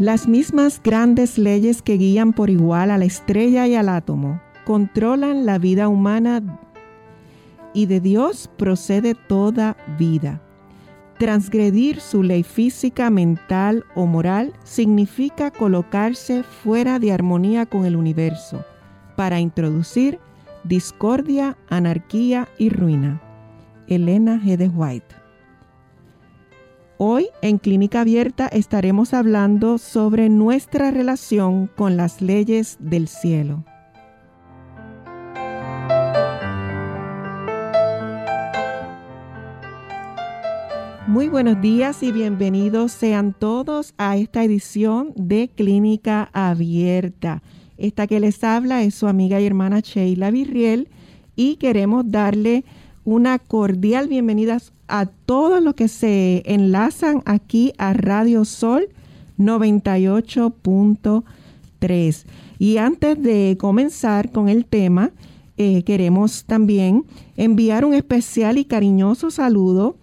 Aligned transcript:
Las 0.00 0.26
mismas 0.26 0.80
grandes 0.82 1.36
leyes 1.36 1.82
que 1.82 1.98
guían 1.98 2.32
por 2.32 2.48
igual 2.48 2.90
a 2.90 2.96
la 2.96 3.04
estrella 3.04 3.66
y 3.66 3.74
al 3.74 3.90
átomo 3.90 4.40
controlan 4.64 5.44
la 5.44 5.58
vida 5.58 5.88
humana 5.88 6.42
y 7.74 7.84
de 7.84 8.00
Dios 8.00 8.48
procede 8.56 9.14
toda 9.14 9.76
vida. 9.98 10.40
Transgredir 11.18 12.00
su 12.00 12.22
ley 12.22 12.44
física, 12.44 13.10
mental 13.10 13.84
o 13.94 14.06
moral 14.06 14.54
significa 14.64 15.50
colocarse 15.50 16.44
fuera 16.44 16.98
de 16.98 17.12
armonía 17.12 17.66
con 17.66 17.84
el 17.84 17.94
universo 17.94 18.64
para 19.16 19.38
introducir 19.38 20.18
discordia, 20.64 21.58
anarquía 21.68 22.48
y 22.56 22.70
ruina. 22.70 23.20
Elena 23.86 24.40
G. 24.42 24.72
White 24.74 25.19
Hoy 27.02 27.28
en 27.40 27.56
Clínica 27.56 28.02
Abierta 28.02 28.46
estaremos 28.46 29.14
hablando 29.14 29.78
sobre 29.78 30.28
nuestra 30.28 30.90
relación 30.90 31.66
con 31.66 31.96
las 31.96 32.20
leyes 32.20 32.76
del 32.78 33.08
cielo. 33.08 33.64
Muy 41.06 41.28
buenos 41.28 41.58
días 41.62 42.02
y 42.02 42.12
bienvenidos 42.12 42.92
sean 42.92 43.32
todos 43.32 43.94
a 43.96 44.18
esta 44.18 44.44
edición 44.44 45.14
de 45.16 45.48
Clínica 45.48 46.28
Abierta. 46.34 47.42
Esta 47.78 48.06
que 48.06 48.20
les 48.20 48.44
habla 48.44 48.82
es 48.82 48.94
su 48.94 49.06
amiga 49.06 49.40
y 49.40 49.46
hermana 49.46 49.80
Sheila 49.80 50.30
Virriel 50.30 50.90
y 51.34 51.56
queremos 51.56 52.10
darle 52.10 52.62
una 53.04 53.38
cordial 53.38 54.06
bienvenida 54.06 54.58
a 54.90 55.06
todos 55.06 55.62
los 55.62 55.74
que 55.74 55.88
se 55.88 56.42
enlazan 56.44 57.22
aquí 57.24 57.72
a 57.78 57.94
Radio 57.94 58.44
Sol 58.44 58.88
98.3. 59.38 62.24
Y 62.58 62.76
antes 62.76 63.22
de 63.22 63.56
comenzar 63.58 64.30
con 64.30 64.48
el 64.48 64.66
tema, 64.66 65.12
eh, 65.56 65.82
queremos 65.84 66.44
también 66.44 67.04
enviar 67.36 67.84
un 67.84 67.94
especial 67.94 68.58
y 68.58 68.64
cariñoso 68.64 69.30
saludo 69.30 69.96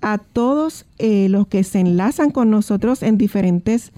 a 0.00 0.18
todos 0.18 0.86
eh, 0.98 1.28
los 1.28 1.46
que 1.46 1.64
se 1.64 1.80
enlazan 1.80 2.30
con 2.30 2.50
nosotros 2.50 3.02
en 3.02 3.16
diferentes 3.16 3.92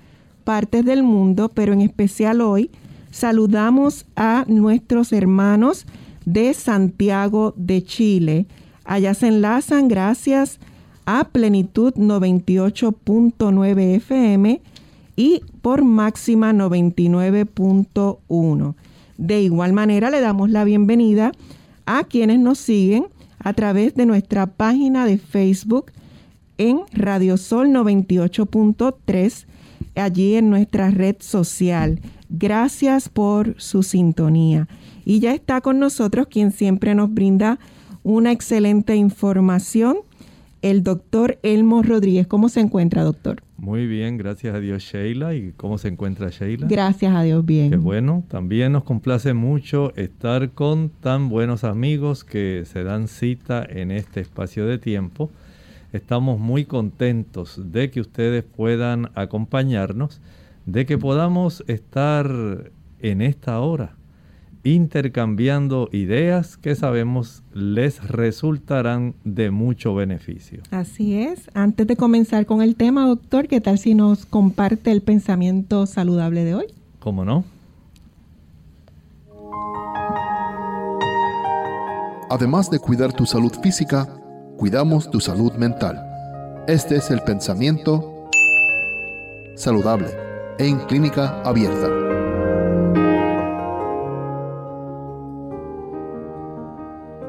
partes 0.44 0.84
del 0.84 1.02
mundo, 1.02 1.50
pero 1.52 1.72
en 1.72 1.80
especial 1.80 2.40
hoy 2.40 2.70
saludamos 3.10 4.06
a 4.14 4.44
nuestros 4.46 5.12
hermanos 5.12 5.86
de 6.26 6.52
Santiago 6.52 7.54
de 7.56 7.82
Chile, 7.82 8.46
Allá 8.84 9.14
se 9.14 9.28
enlazan 9.28 9.88
gracias 9.88 10.60
a 11.06 11.24
Plenitud 11.24 11.94
98.9 11.94 13.96
FM 13.96 14.60
y 15.16 15.40
por 15.62 15.84
máxima 15.84 16.52
99.1. 16.52 18.74
De 19.16 19.40
igual 19.42 19.72
manera 19.72 20.10
le 20.10 20.20
damos 20.20 20.50
la 20.50 20.64
bienvenida 20.64 21.30
a 21.86 22.04
quienes 22.04 22.40
nos 22.40 22.58
siguen 22.58 23.06
a 23.38 23.52
través 23.52 23.94
de 23.94 24.06
nuestra 24.06 24.46
página 24.46 25.06
de 25.06 25.18
Facebook 25.18 25.92
en 26.58 26.80
Radiosol 26.92 27.68
98.3, 27.68 29.46
allí 29.96 30.36
en 30.36 30.50
nuestra 30.50 30.90
red 30.90 31.16
social. 31.20 32.00
Gracias 32.28 33.08
por 33.08 33.60
su 33.60 33.82
sintonía. 33.82 34.68
Y 35.04 35.20
ya 35.20 35.34
está 35.34 35.60
con 35.60 35.78
nosotros 35.78 36.26
quien 36.28 36.52
siempre 36.52 36.94
nos 36.94 37.12
brinda 37.12 37.58
una 38.04 38.30
excelente 38.30 38.94
información. 38.94 39.96
El 40.62 40.82
doctor 40.82 41.38
Elmo 41.42 41.82
Rodríguez, 41.82 42.26
¿cómo 42.26 42.48
se 42.48 42.60
encuentra, 42.60 43.02
doctor? 43.02 43.42
Muy 43.58 43.86
bien, 43.86 44.16
gracias 44.16 44.54
a 44.54 44.60
Dios, 44.60 44.82
Sheila. 44.82 45.34
¿Y 45.34 45.52
cómo 45.56 45.76
se 45.76 45.88
encuentra 45.88 46.30
Sheila? 46.30 46.66
Gracias 46.68 47.14
a 47.14 47.22
Dios, 47.22 47.44
bien. 47.44 47.70
Qué 47.70 47.76
bueno. 47.76 48.24
También 48.28 48.72
nos 48.72 48.84
complace 48.84 49.34
mucho 49.34 49.94
estar 49.96 50.50
con 50.52 50.90
tan 51.00 51.28
buenos 51.28 51.64
amigos 51.64 52.24
que 52.24 52.64
se 52.66 52.82
dan 52.82 53.08
cita 53.08 53.64
en 53.68 53.90
este 53.90 54.20
espacio 54.20 54.66
de 54.66 54.78
tiempo. 54.78 55.30
Estamos 55.92 56.38
muy 56.38 56.64
contentos 56.64 57.60
de 57.72 57.90
que 57.90 58.00
ustedes 58.00 58.42
puedan 58.42 59.10
acompañarnos, 59.14 60.20
de 60.66 60.86
que 60.86 60.98
podamos 60.98 61.62
estar 61.66 62.70
en 63.00 63.20
esta 63.22 63.60
hora 63.60 63.96
intercambiando 64.64 65.90
ideas 65.92 66.56
que 66.56 66.74
sabemos 66.74 67.42
les 67.52 68.02
resultarán 68.08 69.14
de 69.22 69.50
mucho 69.50 69.94
beneficio. 69.94 70.62
Así 70.70 71.18
es. 71.18 71.50
Antes 71.52 71.86
de 71.86 71.96
comenzar 71.96 72.46
con 72.46 72.62
el 72.62 72.74
tema, 72.74 73.06
doctor, 73.06 73.46
¿qué 73.46 73.60
tal 73.60 73.78
si 73.78 73.94
nos 73.94 74.24
comparte 74.24 74.90
el 74.90 75.02
pensamiento 75.02 75.86
saludable 75.86 76.44
de 76.44 76.54
hoy? 76.54 76.66
¿Cómo 76.98 77.24
no? 77.24 77.44
Además 82.30 82.70
de 82.70 82.78
cuidar 82.78 83.12
tu 83.12 83.26
salud 83.26 83.52
física, 83.62 84.08
cuidamos 84.56 85.10
tu 85.10 85.20
salud 85.20 85.52
mental. 85.52 86.02
Este 86.66 86.96
es 86.96 87.10
el 87.10 87.20
pensamiento 87.20 88.30
saludable 89.54 90.08
en 90.58 90.78
clínica 90.86 91.42
abierta. 91.42 92.03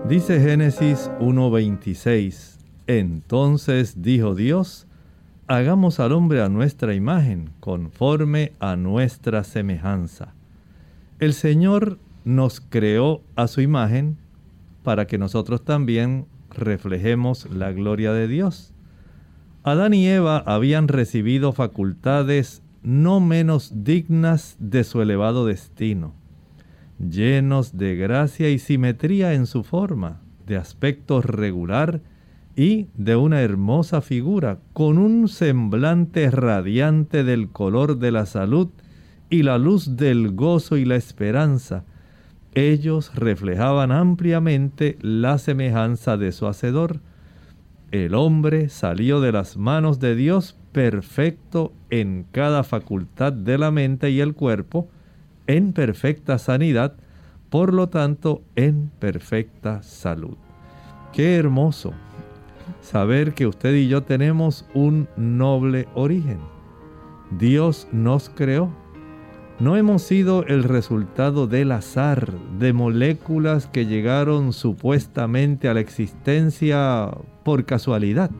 Dice 0.07 0.39
Génesis 0.39 1.09
1.26, 1.19 2.59
entonces 2.85 4.03
dijo 4.03 4.35
Dios, 4.35 4.85
hagamos 5.47 5.99
al 5.99 6.11
hombre 6.11 6.43
a 6.43 6.47
nuestra 6.47 6.93
imagen, 6.93 7.49
conforme 7.59 8.51
a 8.59 8.75
nuestra 8.75 9.43
semejanza. 9.43 10.35
El 11.17 11.33
Señor 11.33 11.97
nos 12.23 12.61
creó 12.61 13.23
a 13.35 13.47
su 13.47 13.61
imagen 13.61 14.17
para 14.83 15.07
que 15.07 15.17
nosotros 15.17 15.65
también 15.65 16.27
reflejemos 16.51 17.49
la 17.49 17.71
gloria 17.71 18.13
de 18.13 18.27
Dios. 18.27 18.75
Adán 19.63 19.95
y 19.95 20.07
Eva 20.07 20.37
habían 20.45 20.87
recibido 20.87 21.51
facultades 21.51 22.61
no 22.83 23.19
menos 23.21 23.71
dignas 23.83 24.55
de 24.59 24.83
su 24.83 25.01
elevado 25.01 25.47
destino 25.47 26.13
llenos 26.99 27.77
de 27.77 27.95
gracia 27.95 28.49
y 28.49 28.59
simetría 28.59 29.33
en 29.33 29.45
su 29.45 29.63
forma, 29.63 30.21
de 30.45 30.57
aspecto 30.57 31.21
regular 31.21 32.01
y 32.55 32.87
de 32.95 33.15
una 33.15 33.41
hermosa 33.41 34.01
figura, 34.01 34.59
con 34.73 34.97
un 34.97 35.27
semblante 35.27 36.29
radiante 36.31 37.23
del 37.23 37.49
color 37.49 37.97
de 37.97 38.11
la 38.11 38.25
salud 38.25 38.69
y 39.29 39.43
la 39.43 39.57
luz 39.57 39.97
del 39.97 40.31
gozo 40.31 40.77
y 40.77 40.85
la 40.85 40.95
esperanza. 40.95 41.83
Ellos 42.53 43.13
reflejaban 43.15 43.91
ampliamente 43.91 44.97
la 45.01 45.37
semejanza 45.37 46.15
de 46.15 46.31
su 46.31 46.47
Hacedor. 46.47 47.01
El 47.91 48.13
hombre 48.13 48.69
salió 48.69 49.19
de 49.19 49.33
las 49.33 49.57
manos 49.57 49.99
de 49.99 50.15
Dios 50.15 50.57
perfecto 50.71 51.73
en 51.89 52.25
cada 52.31 52.63
facultad 52.63 53.33
de 53.33 53.57
la 53.57 53.71
mente 53.71 54.09
y 54.11 54.21
el 54.21 54.33
cuerpo, 54.33 54.89
en 55.47 55.73
perfecta 55.73 56.37
sanidad, 56.37 56.95
por 57.49 57.73
lo 57.73 57.89
tanto 57.89 58.43
en 58.55 58.91
perfecta 58.99 59.83
salud. 59.83 60.37
Qué 61.13 61.35
hermoso 61.35 61.93
saber 62.81 63.33
que 63.33 63.47
usted 63.47 63.73
y 63.75 63.87
yo 63.87 64.03
tenemos 64.03 64.65
un 64.73 65.07
noble 65.15 65.87
origen. 65.93 66.39
Dios 67.31 67.87
nos 67.91 68.29
creó. 68.29 68.69
No 69.59 69.77
hemos 69.77 70.01
sido 70.01 70.45
el 70.45 70.63
resultado 70.63 71.47
del 71.47 71.71
azar, 71.71 72.33
de 72.59 72.73
moléculas 72.73 73.67
que 73.67 73.85
llegaron 73.85 74.51
supuestamente 74.51 75.69
a 75.69 75.73
la 75.73 75.79
existencia 75.79 77.09
por 77.43 77.63
casualidad 77.65 78.31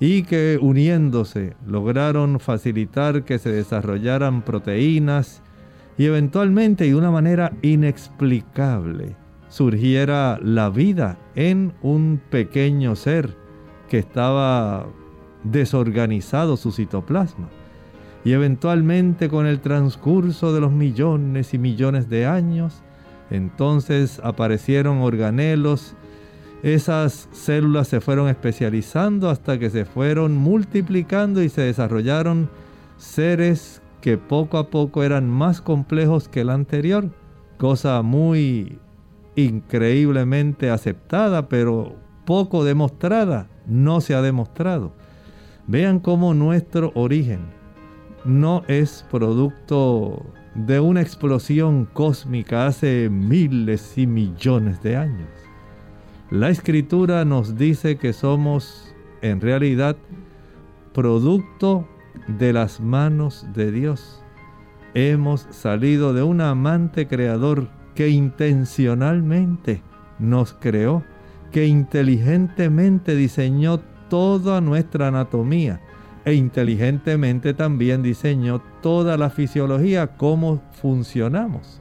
y 0.00 0.24
que 0.24 0.58
uniéndose 0.60 1.54
lograron 1.64 2.40
facilitar 2.40 3.22
que 3.22 3.38
se 3.38 3.52
desarrollaran 3.52 4.42
proteínas 4.42 5.41
y 5.98 6.06
eventualmente 6.06 6.86
y 6.86 6.90
de 6.90 6.96
una 6.96 7.10
manera 7.10 7.52
inexplicable 7.62 9.16
surgiera 9.48 10.38
la 10.42 10.70
vida 10.70 11.18
en 11.34 11.74
un 11.82 12.20
pequeño 12.30 12.96
ser 12.96 13.36
que 13.88 13.98
estaba 13.98 14.86
desorganizado 15.44 16.56
su 16.56 16.72
citoplasma. 16.72 17.48
Y 18.24 18.32
eventualmente 18.32 19.28
con 19.28 19.46
el 19.46 19.60
transcurso 19.60 20.54
de 20.54 20.60
los 20.60 20.72
millones 20.72 21.52
y 21.52 21.58
millones 21.58 22.08
de 22.08 22.24
años, 22.24 22.82
entonces 23.30 24.20
aparecieron 24.22 24.98
organelos, 24.98 25.94
esas 26.62 27.28
células 27.32 27.88
se 27.88 28.00
fueron 28.00 28.28
especializando 28.28 29.28
hasta 29.28 29.58
que 29.58 29.68
se 29.68 29.84
fueron 29.84 30.36
multiplicando 30.36 31.42
y 31.42 31.48
se 31.48 31.62
desarrollaron 31.62 32.48
seres 32.98 33.81
que 34.02 34.18
poco 34.18 34.58
a 34.58 34.68
poco 34.68 35.04
eran 35.04 35.30
más 35.30 35.62
complejos 35.62 36.28
que 36.28 36.42
el 36.42 36.50
anterior, 36.50 37.08
cosa 37.56 38.02
muy 38.02 38.78
increíblemente 39.36 40.68
aceptada, 40.68 41.48
pero 41.48 41.96
poco 42.26 42.64
demostrada, 42.64 43.48
no 43.66 44.00
se 44.00 44.14
ha 44.14 44.20
demostrado. 44.20 44.92
Vean 45.68 46.00
cómo 46.00 46.34
nuestro 46.34 46.90
origen 46.94 47.40
no 48.24 48.64
es 48.66 49.06
producto 49.10 50.26
de 50.54 50.80
una 50.80 51.00
explosión 51.00 51.88
cósmica 51.92 52.66
hace 52.66 53.08
miles 53.08 53.96
y 53.96 54.06
millones 54.06 54.82
de 54.82 54.96
años. 54.96 55.30
La 56.30 56.50
escritura 56.50 57.24
nos 57.24 57.56
dice 57.56 57.96
que 57.96 58.12
somos 58.12 58.92
en 59.22 59.40
realidad 59.40 59.96
producto 60.92 61.86
de 62.26 62.52
las 62.52 62.80
manos 62.80 63.46
de 63.54 63.72
Dios. 63.72 64.22
Hemos 64.94 65.46
salido 65.50 66.12
de 66.12 66.22
un 66.22 66.40
amante 66.40 67.08
creador 67.08 67.68
que 67.94 68.08
intencionalmente 68.08 69.82
nos 70.18 70.52
creó, 70.54 71.02
que 71.50 71.66
inteligentemente 71.66 73.14
diseñó 73.16 73.80
toda 74.08 74.60
nuestra 74.60 75.08
anatomía 75.08 75.80
e 76.24 76.34
inteligentemente 76.34 77.54
también 77.54 78.02
diseñó 78.02 78.62
toda 78.80 79.16
la 79.16 79.30
fisiología, 79.30 80.16
cómo 80.16 80.62
funcionamos. 80.72 81.80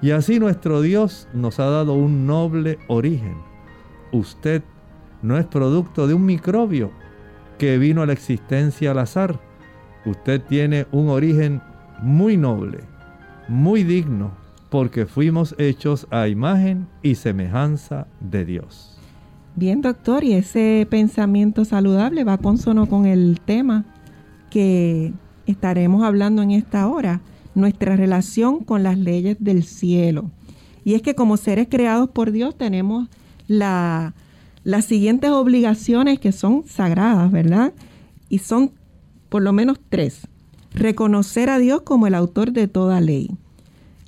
Y 0.00 0.10
así 0.10 0.38
nuestro 0.38 0.80
Dios 0.82 1.28
nos 1.32 1.58
ha 1.58 1.66
dado 1.66 1.94
un 1.94 2.26
noble 2.26 2.78
origen. 2.88 3.36
Usted 4.12 4.62
no 5.22 5.38
es 5.38 5.46
producto 5.46 6.06
de 6.06 6.14
un 6.14 6.26
microbio 6.26 6.90
que 7.58 7.78
vino 7.78 8.02
a 8.02 8.06
la 8.06 8.12
existencia 8.12 8.90
al 8.90 8.98
azar. 8.98 9.40
Usted 10.06 10.42
tiene 10.42 10.86
un 10.92 11.08
origen 11.08 11.62
muy 12.02 12.36
noble, 12.36 12.80
muy 13.48 13.84
digno, 13.84 14.32
porque 14.70 15.06
fuimos 15.06 15.54
hechos 15.58 16.06
a 16.10 16.28
imagen 16.28 16.86
y 17.02 17.14
semejanza 17.14 18.06
de 18.20 18.44
Dios. 18.44 18.98
Bien, 19.56 19.80
doctor, 19.80 20.24
y 20.24 20.32
ese 20.32 20.86
pensamiento 20.90 21.64
saludable 21.64 22.24
va 22.24 22.38
consono 22.38 22.86
con 22.86 23.06
el 23.06 23.40
tema 23.44 23.84
que 24.50 25.12
estaremos 25.46 26.02
hablando 26.02 26.42
en 26.42 26.50
esta 26.50 26.88
hora, 26.88 27.20
nuestra 27.54 27.94
relación 27.96 28.64
con 28.64 28.82
las 28.82 28.98
leyes 28.98 29.36
del 29.38 29.62
cielo. 29.62 30.30
Y 30.84 30.94
es 30.94 31.02
que 31.02 31.14
como 31.14 31.36
seres 31.36 31.68
creados 31.70 32.10
por 32.10 32.32
Dios 32.32 32.58
tenemos 32.58 33.08
las 33.46 34.12
siguientes 34.80 35.30
obligaciones 35.30 36.18
que 36.18 36.32
son 36.32 36.64
sagradas, 36.66 37.30
¿verdad? 37.30 37.72
Y 38.28 38.38
son 38.38 38.72
por 39.34 39.42
lo 39.42 39.52
menos 39.52 39.80
tres. 39.88 40.28
Reconocer 40.74 41.50
a 41.50 41.58
Dios 41.58 41.82
como 41.82 42.06
el 42.06 42.14
autor 42.14 42.52
de 42.52 42.68
toda 42.68 43.00
ley 43.00 43.32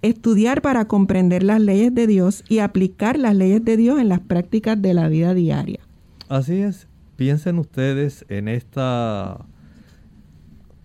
estudiar 0.01 0.63
para 0.63 0.85
comprender 0.85 1.43
las 1.43 1.61
leyes 1.61 1.93
de 1.93 2.07
Dios 2.07 2.45
y 2.49 2.61
aplicar 2.61 3.19
las 3.19 3.35
leyes 3.35 3.65
de 3.65 3.77
Dios 3.77 3.99
en 3.99 4.09
las 4.09 4.21
prácticas 4.21 4.81
de 4.81 4.95
la 4.95 5.09
vida 5.09 5.35
diaria. 5.35 5.81
Así 6.29 6.61
es. 6.61 6.87
Piensen 7.17 7.59
ustedes 7.59 8.25
en 8.29 8.47
esta 8.47 9.45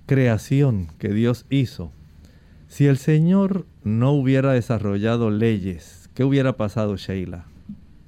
creación 0.08 0.88
que 0.98 1.10
Dios 1.10 1.46
hizo. 1.52 1.92
Si 2.68 2.88
el 2.88 2.98
Señor 2.98 3.68
no 3.84 4.12
hubiera 4.12 4.54
desarrollado 4.54 5.30
leyes, 5.30 6.10
¿qué 6.16 6.24
hubiera 6.24 6.58
pasado, 6.58 6.98
Sheila? 6.98 7.46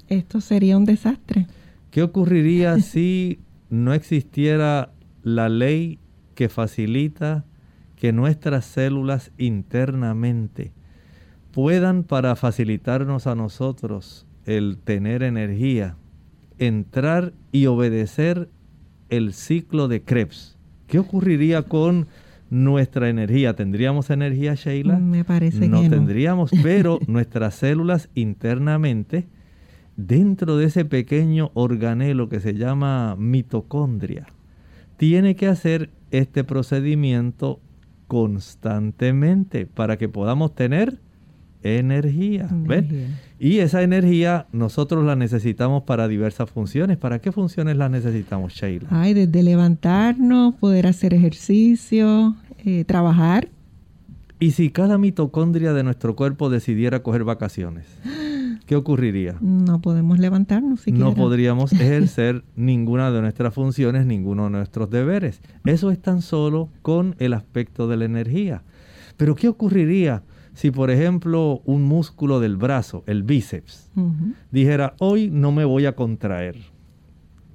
Esto 0.07 0.41
sería 0.41 0.77
un 0.77 0.85
desastre. 0.85 1.45
¿Qué 1.91 2.01
ocurriría 2.01 2.79
si 2.79 3.37
no 3.69 3.93
existiera 3.93 4.93
la 5.21 5.47
ley 5.47 5.99
que 6.33 6.49
facilita 6.49 7.45
que 7.95 8.11
nuestras 8.11 8.65
células 8.65 9.31
internamente 9.37 10.71
puedan 11.51 12.03
para 12.03 12.35
facilitarnos 12.35 13.27
a 13.27 13.35
nosotros 13.35 14.25
el 14.45 14.77
tener 14.77 15.23
energía, 15.23 15.95
entrar 16.57 17.33
y 17.51 17.67
obedecer 17.67 18.49
el 19.09 19.33
ciclo 19.33 19.87
de 19.87 20.01
Krebs. 20.01 20.57
¿Qué 20.87 20.99
ocurriría 20.99 21.61
con 21.63 22.07
nuestra 22.49 23.09
energía? 23.09 23.55
¿Tendríamos 23.55 24.09
energía, 24.09 24.55
Sheila? 24.55 24.97
Me 24.97 25.23
parece 25.23 25.67
no 25.67 25.81
que 25.81 25.89
no 25.89 25.95
tendríamos, 25.95 26.51
pero 26.61 26.99
nuestras 27.07 27.55
células 27.55 28.09
internamente, 28.15 29.27
dentro 29.95 30.57
de 30.57 30.65
ese 30.65 30.85
pequeño 30.85 31.51
organelo 31.53 32.29
que 32.29 32.39
se 32.39 32.55
llama 32.55 33.15
mitocondria, 33.17 34.27
tiene 34.97 35.35
que 35.35 35.47
hacer 35.47 35.89
este 36.13 36.43
procedimiento 36.43 37.59
constantemente 38.07 39.65
para 39.65 39.97
que 39.97 40.07
podamos 40.07 40.53
tener 40.53 40.99
energía. 41.63 42.47
Y 43.39 43.59
esa 43.59 43.81
energía 43.81 44.45
nosotros 44.51 45.03
la 45.05 45.15
necesitamos 45.15 45.83
para 45.83 46.07
diversas 46.07 46.49
funciones. 46.51 46.97
¿Para 46.97 47.19
qué 47.19 47.31
funciones 47.31 47.77
la 47.77 47.89
necesitamos, 47.89 48.53
Sheila? 48.53 48.87
Ay, 48.91 49.15
desde 49.15 49.41
levantarnos, 49.41 50.53
poder 50.55 50.85
hacer 50.85 51.15
ejercicio, 51.15 52.35
eh, 52.63 52.83
trabajar. 52.85 53.49
¿Y 54.39 54.51
si 54.51 54.69
cada 54.71 54.97
mitocondria 54.97 55.73
de 55.73 55.83
nuestro 55.83 56.15
cuerpo 56.15 56.49
decidiera 56.49 57.03
coger 57.03 57.23
vacaciones? 57.23 57.85
¿Qué 58.65 58.75
ocurriría? 58.75 59.35
No 59.41 59.81
podemos 59.81 60.19
levantarnos 60.19 60.81
siquiera. 60.81 61.05
No 61.05 61.15
podríamos 61.15 61.73
ejercer 61.73 62.43
ninguna 62.55 63.11
de 63.11 63.21
nuestras 63.21 63.53
funciones, 63.53 64.05
ninguno 64.05 64.45
de 64.45 64.51
nuestros 64.51 64.89
deberes. 64.89 65.41
Eso 65.65 65.91
es 65.91 66.01
tan 66.01 66.21
solo 66.21 66.69
con 66.81 67.15
el 67.19 67.33
aspecto 67.33 67.87
de 67.87 67.97
la 67.97 68.05
energía. 68.05 68.63
Pero 69.17 69.35
¿qué 69.35 69.47
ocurriría 69.47 70.23
si 70.53 70.71
por 70.71 70.91
ejemplo 70.91 71.61
un 71.65 71.83
músculo 71.83 72.39
del 72.39 72.57
brazo, 72.57 73.03
el 73.07 73.23
bíceps, 73.23 73.89
dijera, 74.51 74.95
hoy 74.99 75.29
no 75.31 75.51
me 75.51 75.65
voy 75.65 75.85
a 75.85 75.95
contraer, 75.95 76.55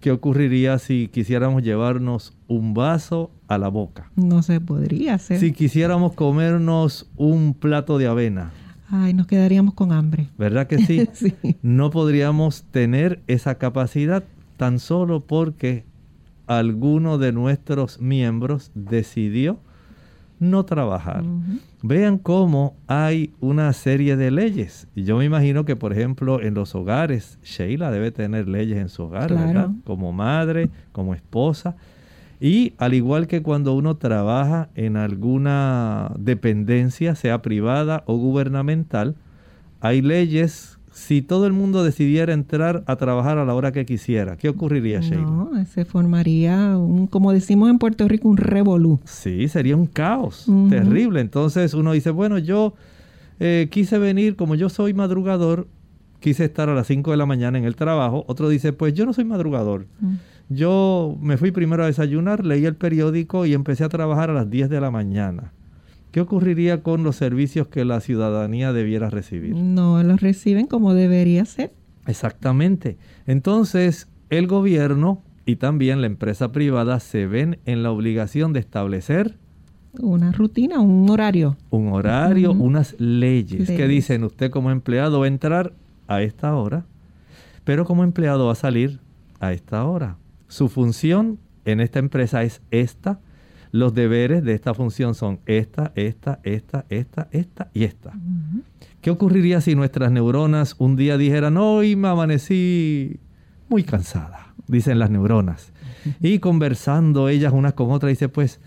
¿qué 0.01 0.11
ocurriría 0.11 0.79
si 0.79 1.09
quisiéramos 1.09 1.63
llevarnos 1.63 2.35
un 2.47 2.75
vaso 2.75 3.31
a 3.49 3.59
la 3.59 3.69
boca? 3.69 4.11
No 4.17 4.43
se 4.43 4.61
podría 4.61 5.15
hacer. 5.15 5.39
Si 5.39 5.53
quisiéramos 5.53 6.15
comernos 6.15 7.11
un 7.17 7.55
plato 7.55 7.99
de 7.99 8.07
avena. 8.07 8.53
Ay, 8.91 9.13
nos 9.13 9.27
quedaríamos 9.27 9.75
con 9.75 9.93
hambre. 9.93 10.29
¿Verdad 10.39 10.67
que 10.67 10.79
sí? 10.79 11.09
sí. 11.13 11.35
No 11.63 11.91
podríamos 11.91 12.65
tener 12.71 13.23
esa 13.27 13.57
capacidad 13.57 14.25
tan 14.57 14.79
solo 14.79 15.21
porque 15.21 15.85
alguno 16.47 17.19
de 17.19 17.33
nuestros 17.33 18.01
miembros 18.01 18.71
decidió 18.75 19.61
no 20.41 20.65
trabajar. 20.65 21.25
Vean 21.83 22.19
cómo 22.19 22.77
hay 22.87 23.33
una 23.41 23.73
serie 23.73 24.17
de 24.17 24.31
leyes. 24.31 24.89
Y 24.95 25.05
yo 25.05 25.17
me 25.17 25.25
imagino 25.25 25.65
que, 25.65 25.77
por 25.77 25.93
ejemplo, 25.93 26.41
en 26.41 26.55
los 26.55 26.75
hogares, 26.75 27.39
Sheila 27.43 27.91
debe 27.91 28.11
tener 28.11 28.49
leyes 28.49 28.79
en 28.79 28.89
su 28.89 29.05
hogar, 29.05 29.35
¿verdad? 29.35 29.71
Como 29.85 30.13
madre, 30.13 30.71
como 30.93 31.15
esposa. 31.15 31.77
Y 32.41 32.75
al 32.79 32.95
igual 32.95 33.27
que 33.27 33.43
cuando 33.43 33.75
uno 33.75 33.97
trabaja 33.97 34.69
en 34.75 34.97
alguna 34.97 36.13
dependencia, 36.19 37.15
sea 37.15 37.43
privada 37.43 38.05
o 38.07 38.17
gubernamental, 38.17 39.17
hay 39.81 40.03
leyes 40.03 40.78
si 40.93 41.23
todo 41.23 41.47
el 41.47 41.53
mundo 41.53 41.85
decidiera 41.85 42.33
entrar 42.33 42.83
a 42.87 42.97
trabajar 42.97 43.39
a 43.39 43.45
la 43.45 43.55
hora 43.55 43.73
que 43.73 43.85
quisiera, 43.85 44.37
¿qué 44.37 44.49
ocurriría, 44.49 45.01
Sheila? 45.01 45.23
No, 45.23 45.51
se 45.67 45.85
formaría, 45.85 46.77
un, 46.77 47.07
como 47.07 47.33
decimos 47.33 47.71
en 47.71 47.79
Puerto 47.79 48.09
Rico, 48.09 48.29
un 48.29 48.37
revolú. 48.37 49.01
Sí, 49.05 49.49
sería 49.49 49.77
un 49.77 49.87
caos 49.87 50.47
terrible. 50.69 51.21
Entonces 51.21 51.75
uno 51.75 51.93
dice, 51.93 52.11
bueno, 52.11 52.39
yo 52.39 52.75
eh, 53.41 53.69
quise 53.71 53.99
venir, 53.99 54.37
como 54.37 54.55
yo 54.55 54.69
soy 54.69 54.95
madrugador, 54.95 55.69
quise 56.21 56.45
estar 56.45 56.69
a 56.69 56.75
las 56.75 56.87
5 56.87 57.11
de 57.11 57.17
la 57.17 57.27
mañana 57.27 57.59
en 57.59 57.65
el 57.65 57.77
trabajo. 57.77 58.25
Otro 58.27 58.49
dice, 58.49 58.73
pues 58.73 58.95
yo 58.95 59.07
no 59.07 59.13
soy 59.13 59.25
madrugador. 59.25 59.87
Yo 60.49 61.17
me 61.21 61.37
fui 61.37 61.51
primero 61.51 61.85
a 61.85 61.87
desayunar, 61.87 62.45
leí 62.45 62.65
el 62.65 62.75
periódico 62.75 63.45
y 63.47 63.55
empecé 63.55 63.85
a 63.85 63.89
trabajar 63.89 64.31
a 64.31 64.33
las 64.33 64.51
10 64.51 64.71
de 64.71 64.81
la 64.81 64.91
mañana. 64.91 65.53
¿Qué 66.11 66.21
ocurriría 66.21 66.83
con 66.83 67.03
los 67.03 67.17
servicios 67.17 67.69
que 67.69 67.85
la 67.85 68.01
ciudadanía 68.01 68.73
debiera 68.73 69.11
recibir? 69.11 69.55
No 69.55 70.03
los 70.03 70.21
reciben 70.21 70.67
como 70.67 70.95
debería 70.95 71.45
ser. 71.45 71.73
Exactamente. 72.07 72.97
Entonces, 73.27 74.09
el 74.31 74.47
gobierno 74.47 75.23
y 75.45 75.57
también 75.57 76.01
la 76.01 76.07
empresa 76.07 76.53
privada 76.53 77.01
se 77.01 77.27
ven 77.27 77.59
en 77.67 77.83
la 77.83 77.91
obligación 77.91 78.53
de 78.53 78.61
establecer 78.61 79.37
una 80.01 80.33
rutina, 80.33 80.81
un 80.81 81.09
horario. 81.11 81.57
Un 81.71 81.93
horario, 81.93 82.53
unas 82.53 82.95
leyes, 82.99 83.69
que 83.69 83.89
dicen 83.89 84.25
usted 84.25 84.51
como 84.51 84.71
empleado 84.71 85.21
va 85.21 85.25
a 85.25 85.29
entrar 85.29 85.73
a 86.07 86.23
esta 86.23 86.55
hora, 86.55 86.85
pero 87.65 87.85
como 87.85 88.05
empleado 88.05 88.47
va 88.47 88.53
a 88.53 88.57
salir 88.57 89.01
a 89.41 89.53
esta 89.53 89.85
hora. 89.85 90.17
Su 90.47 90.69
función 90.69 91.39
en 91.65 91.81
esta 91.81 91.99
empresa 91.99 92.43
es 92.43 92.63
esta. 92.71 93.21
Los 93.71 93.95
deberes 93.95 94.45
de 94.45 94.55
esta 94.55 94.75
función 94.75 95.15
son 95.15 95.41
esta, 95.47 95.93
esta, 95.95 96.41
esta, 96.43 96.87
esta, 96.89 97.29
esta 97.31 97.71
y 97.75 97.85
esta. 97.85 98.13
¿Qué 99.01 99.11
ocurriría 99.11 99.61
si 99.61 99.75
nuestras 99.75 100.11
neuronas 100.11 100.75
un 100.79 100.97
día 100.97 101.17
dijeran, 101.17 101.57
hoy 101.57 101.97
me 101.97 102.09
amanecí 102.09 103.21
muy 103.69 103.85
cansada? 103.85 104.55
Dicen 104.67 104.99
las 104.99 105.11
neuronas. 105.11 105.73
Y 106.21 106.39
conversando 106.39 107.29
ellas 107.29 107.53
unas 107.53 107.75
con 107.75 107.91
otras, 107.91 108.11
dice, 108.11 108.29
pues, 108.29 108.61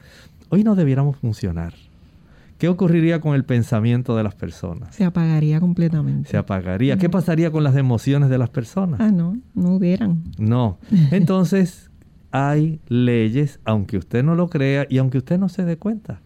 hoy 0.50 0.64
no 0.64 0.76
debiéramos 0.76 1.18
funcionar. 1.18 1.74
¿Qué 2.58 2.68
ocurriría 2.68 3.20
con 3.22 3.34
el 3.34 3.44
pensamiento 3.44 4.16
de 4.16 4.24
las 4.24 4.36
personas? 4.36 4.94
Se 4.94 5.04
apagaría 5.04 5.60
completamente. 5.60 6.30
Se 6.30 6.38
apagaría. 6.38 6.98
¿Qué 6.98 7.10
pasaría 7.10 7.52
con 7.52 7.64
las 7.64 7.76
emociones 7.76 8.30
de 8.30 8.38
las 8.38 8.52
personas? 8.52 9.00
Ah, 9.02 9.12
no, 9.12 9.36
no 9.56 9.76
hubieran. 9.76 10.24
No. 10.38 10.78
Entonces, 11.12 11.91
hay 12.32 12.80
leyes, 12.88 13.60
aunque 13.66 13.98
usted 13.98 14.24
no 14.24 14.36
lo 14.36 14.50
crea 14.50 14.86
y 14.90 14.98
aunque 14.98 15.20
usted 15.20 15.38
no 15.38 15.50
se 15.50 15.66
dé 15.66 15.78
cuenta. 15.78 16.22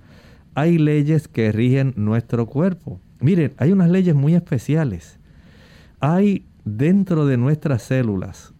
Hay 0.54 0.78
leyes 0.78 1.28
que 1.28 1.52
rigen 1.52 1.94
nuestro 1.98 2.46
cuerpo. 2.46 3.00
Miren, 3.20 3.54
hay 3.58 3.72
unas 3.72 3.90
leyes 3.90 4.16
muy 4.16 4.36
especiales. 4.36 5.20
Hay 6.00 6.46
dentro 6.64 7.26
de 7.26 7.38
nuestras 7.38 7.84
células 7.84 8.54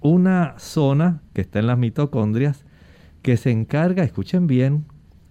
una 0.00 0.54
zona 0.58 1.22
que 1.32 1.40
está 1.40 1.58
en 1.58 1.66
las 1.66 1.78
mitocondrias 1.78 2.64
que 3.22 3.36
se 3.36 3.50
encarga, 3.50 4.04
escuchen 4.04 4.46
bien, 4.46 4.84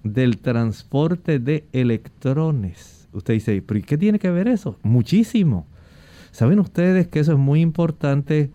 del 0.04 0.38
transporte 0.38 1.40
de 1.40 1.66
electrones. 1.74 3.08
Usted 3.14 3.34
dice, 3.36 3.62
¿pero 3.62 3.82
qué 3.86 3.98
tiene 3.98 4.20
que 4.20 4.30
ver 4.30 4.48
eso? 4.48 4.78
Muchísimo. 4.84 5.66
¿Saben 6.32 6.60
ustedes 6.60 7.08
que 7.08 7.20
eso 7.20 7.32
es 7.32 7.38
muy 7.38 7.62
importante 7.62 8.52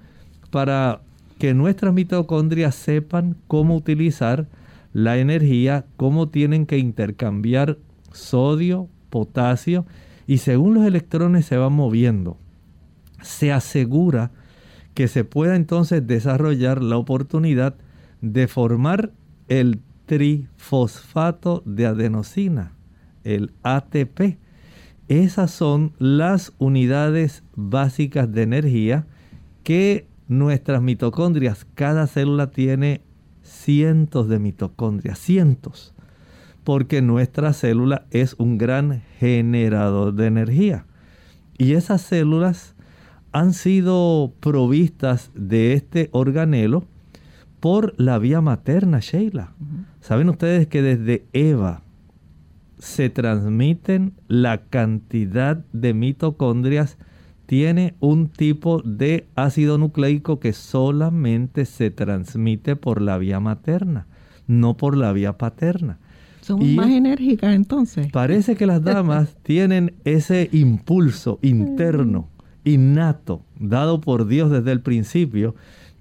para 0.50 1.00
que 1.42 1.54
nuestras 1.54 1.92
mitocondrias 1.92 2.72
sepan 2.76 3.36
cómo 3.48 3.74
utilizar 3.74 4.46
la 4.92 5.18
energía, 5.18 5.86
cómo 5.96 6.28
tienen 6.28 6.66
que 6.66 6.78
intercambiar 6.78 7.78
sodio, 8.12 8.88
potasio 9.10 9.84
y 10.28 10.38
según 10.38 10.74
los 10.74 10.86
electrones 10.86 11.46
se 11.46 11.56
van 11.56 11.72
moviendo, 11.72 12.38
se 13.22 13.50
asegura 13.50 14.30
que 14.94 15.08
se 15.08 15.24
pueda 15.24 15.56
entonces 15.56 16.06
desarrollar 16.06 16.80
la 16.80 16.96
oportunidad 16.96 17.74
de 18.20 18.46
formar 18.46 19.10
el 19.48 19.80
trifosfato 20.06 21.64
de 21.66 21.86
adenosina, 21.86 22.70
el 23.24 23.50
ATP. 23.64 24.38
Esas 25.08 25.50
son 25.50 25.92
las 25.98 26.52
unidades 26.58 27.42
básicas 27.56 28.30
de 28.30 28.42
energía 28.42 29.06
que 29.64 30.06
nuestras 30.38 30.82
mitocondrias, 30.82 31.66
cada 31.74 32.06
célula 32.06 32.50
tiene 32.50 33.02
cientos 33.42 34.28
de 34.28 34.38
mitocondrias, 34.38 35.18
cientos, 35.18 35.94
porque 36.64 37.02
nuestra 37.02 37.52
célula 37.52 38.06
es 38.10 38.34
un 38.38 38.58
gran 38.58 39.02
generador 39.18 40.14
de 40.14 40.26
energía. 40.26 40.86
Y 41.58 41.74
esas 41.74 42.02
células 42.02 42.74
han 43.32 43.52
sido 43.52 44.32
provistas 44.40 45.30
de 45.34 45.74
este 45.74 46.08
organelo 46.12 46.84
por 47.60 47.94
la 47.96 48.18
vía 48.18 48.40
materna, 48.40 48.98
Sheila. 49.00 49.52
¿Saben 50.00 50.28
ustedes 50.28 50.66
que 50.66 50.82
desde 50.82 51.26
Eva 51.32 51.82
se 52.78 53.08
transmiten 53.10 54.14
la 54.26 54.64
cantidad 54.64 55.64
de 55.72 55.94
mitocondrias? 55.94 56.98
Tiene 57.52 57.96
un 58.00 58.28
tipo 58.28 58.80
de 58.82 59.26
ácido 59.34 59.76
nucleico 59.76 60.40
que 60.40 60.54
solamente 60.54 61.66
se 61.66 61.90
transmite 61.90 62.76
por 62.76 63.02
la 63.02 63.18
vía 63.18 63.40
materna, 63.40 64.06
no 64.46 64.78
por 64.78 64.96
la 64.96 65.12
vía 65.12 65.36
paterna. 65.36 65.98
Son 66.40 66.74
más 66.74 66.88
enérgicas 66.88 67.54
entonces. 67.54 68.10
Parece 68.10 68.56
que 68.56 68.64
las 68.64 68.82
damas 68.82 69.36
tienen 69.42 69.92
ese 70.04 70.48
impulso 70.50 71.40
interno 71.42 72.30
innato, 72.64 73.42
dado 73.60 74.00
por 74.00 74.26
Dios 74.26 74.50
desde 74.50 74.72
el 74.72 74.80
principio, 74.80 75.54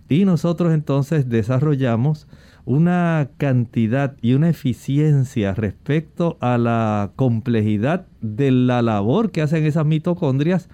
y 0.07 0.23
nosotros 0.23 0.73
entonces 0.73 1.27
desarrollamos 1.27 2.29
una 2.63 3.29
cantidad 3.35 4.15
y 4.21 4.35
una 4.35 4.47
eficiencia 4.47 5.53
respecto 5.53 6.37
a 6.39 6.57
la 6.57 7.11
complejidad 7.17 8.07
de 8.21 8.51
la 8.51 8.81
labor 8.81 9.31
que 9.31 9.41
hacen 9.41 9.65
esas 9.65 9.85
mitocondrias 9.85 10.69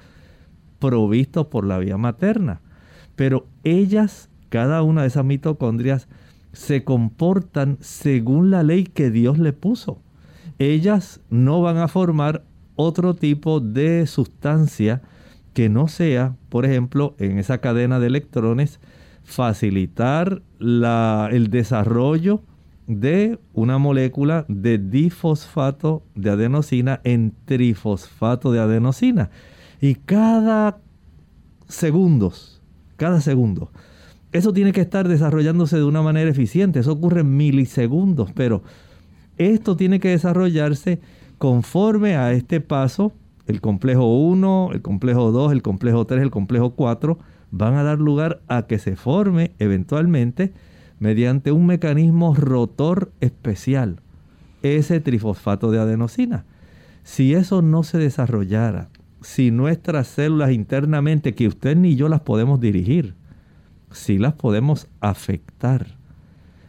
provistos 0.79 1.47
por 1.47 1.65
la 1.65 1.77
vía 1.77 1.97
materna. 1.97 2.61
Pero 3.15 3.47
ellas, 3.63 4.29
cada 4.49 4.81
una 4.83 5.01
de 5.01 5.07
esas 5.07 5.25
mitocondrias, 5.25 6.07
se 6.53 6.83
comportan 6.83 7.77
según 7.81 8.51
la 8.51 8.63
ley 8.63 8.83
que 8.83 9.11
Dios 9.11 9.37
le 9.37 9.53
puso. 9.53 9.99
Ellas 10.59 11.21
no 11.29 11.61
van 11.61 11.77
a 11.77 11.87
formar 11.87 12.43
otro 12.75 13.15
tipo 13.15 13.59
de 13.59 14.07
sustancia 14.07 15.01
que 15.53 15.69
no 15.69 15.87
sea, 15.87 16.35
por 16.49 16.65
ejemplo, 16.65 17.15
en 17.19 17.39
esa 17.39 17.59
cadena 17.59 17.99
de 17.99 18.07
electrones, 18.07 18.79
facilitar 19.23 20.41
el 20.59 21.47
desarrollo 21.49 22.41
de 22.87 23.39
una 23.53 23.77
molécula 23.77 24.45
de 24.47 24.77
difosfato 24.77 26.03
de 26.15 26.29
adenosina 26.29 27.01
en 27.03 27.33
trifosfato 27.45 28.51
de 28.51 28.59
adenosina. 28.59 29.29
Y 29.81 29.95
cada 29.95 30.79
segundos, 31.67 32.61
cada 32.95 33.21
segundo, 33.21 33.71
eso 34.31 34.53
tiene 34.53 34.71
que 34.71 34.81
estar 34.81 35.07
desarrollándose 35.07 35.77
de 35.77 35.83
una 35.83 36.01
manera 36.01 36.29
eficiente. 36.29 36.79
Eso 36.79 36.91
ocurre 36.91 37.21
en 37.21 37.35
milisegundos, 37.37 38.31
pero 38.33 38.63
esto 39.37 39.75
tiene 39.75 39.99
que 39.99 40.09
desarrollarse 40.09 40.99
conforme 41.37 42.15
a 42.15 42.33
este 42.33 42.61
paso 42.61 43.13
el 43.45 43.61
complejo 43.61 44.17
1, 44.17 44.71
el 44.73 44.81
complejo 44.81 45.31
2, 45.31 45.53
el 45.53 45.61
complejo 45.61 46.05
3, 46.05 46.21
el 46.21 46.31
complejo 46.31 46.71
4 46.71 47.17
van 47.51 47.75
a 47.75 47.83
dar 47.83 47.99
lugar 47.99 48.41
a 48.47 48.63
que 48.63 48.77
se 48.77 48.95
forme 48.95 49.51
eventualmente 49.59 50.53
mediante 50.99 51.51
un 51.51 51.65
mecanismo 51.65 52.35
rotor 52.35 53.11
especial 53.21 54.01
ese 54.63 54.99
trifosfato 54.99 55.71
de 55.71 55.79
adenosina. 55.79 56.45
Si 57.03 57.33
eso 57.33 57.61
no 57.61 57.83
se 57.83 57.99
desarrollara, 57.99 58.89
si 59.21 59.51
nuestras 59.51 60.07
células 60.07 60.51
internamente, 60.51 61.33
que 61.33 61.47
usted 61.47 61.75
ni 61.75 61.95
yo 61.95 62.09
las 62.09 62.21
podemos 62.21 62.59
dirigir, 62.59 63.15
si 63.91 64.17
las 64.17 64.33
podemos 64.33 64.87
afectar, 64.99 65.87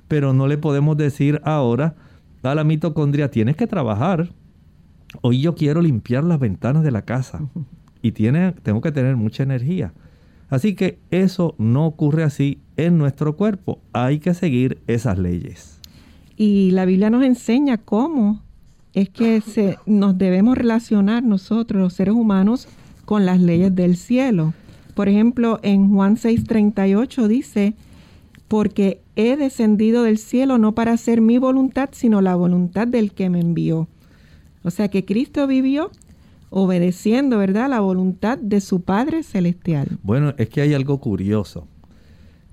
pero 0.06 0.32
no 0.32 0.46
le 0.46 0.58
podemos 0.58 0.96
decir 0.96 1.40
ahora 1.44 1.94
a 2.42 2.54
la 2.54 2.64
mitocondria 2.64 3.30
tienes 3.30 3.56
que 3.56 3.66
trabajar, 3.66 4.30
hoy 5.20 5.40
yo 5.40 5.54
quiero 5.54 5.82
limpiar 5.82 6.24
las 6.24 6.38
ventanas 6.38 6.82
de 6.82 6.90
la 6.90 7.02
casa 7.02 7.40
y 8.02 8.12
tiene, 8.12 8.52
tengo 8.62 8.80
que 8.80 8.92
tener 8.92 9.16
mucha 9.16 9.42
energía. 9.42 9.92
Así 10.50 10.74
que 10.74 10.98
eso 11.10 11.54
no 11.58 11.86
ocurre 11.86 12.22
así 12.22 12.62
en 12.78 12.96
nuestro 12.96 13.36
cuerpo. 13.36 13.82
Hay 13.92 14.18
que 14.18 14.32
seguir 14.32 14.80
esas 14.86 15.18
leyes. 15.18 15.78
Y 16.36 16.70
la 16.70 16.86
Biblia 16.86 17.10
nos 17.10 17.22
enseña 17.22 17.78
cómo 17.78 18.42
es 18.94 19.08
que 19.10 19.40
se, 19.40 19.78
nos 19.86 20.18
debemos 20.18 20.56
relacionar 20.56 21.22
nosotros, 21.22 21.80
los 21.80 21.92
seres 21.94 22.14
humanos, 22.14 22.68
con 23.04 23.26
las 23.26 23.40
leyes 23.40 23.74
del 23.74 23.96
cielo. 23.96 24.54
Por 24.94 25.08
ejemplo, 25.08 25.60
en 25.62 25.90
Juan 25.90 26.16
6:38 26.16 27.28
dice, 27.28 27.74
porque 28.48 29.00
he 29.16 29.36
descendido 29.36 30.02
del 30.02 30.18
cielo 30.18 30.58
no 30.58 30.74
para 30.74 30.92
hacer 30.92 31.20
mi 31.20 31.38
voluntad, 31.38 31.90
sino 31.92 32.20
la 32.20 32.34
voluntad 32.34 32.88
del 32.88 33.12
que 33.12 33.30
me 33.30 33.40
envió. 33.40 33.88
O 34.64 34.70
sea 34.70 34.88
que 34.88 35.04
Cristo 35.04 35.46
vivió 35.46 35.90
obedeciendo, 36.50 37.38
¿verdad?, 37.38 37.68
la 37.68 37.80
voluntad 37.80 38.38
de 38.38 38.60
su 38.60 38.80
Padre 38.80 39.22
Celestial. 39.22 39.98
Bueno, 40.02 40.34
es 40.38 40.48
que 40.48 40.62
hay 40.62 40.74
algo 40.74 40.98
curioso. 40.98 41.66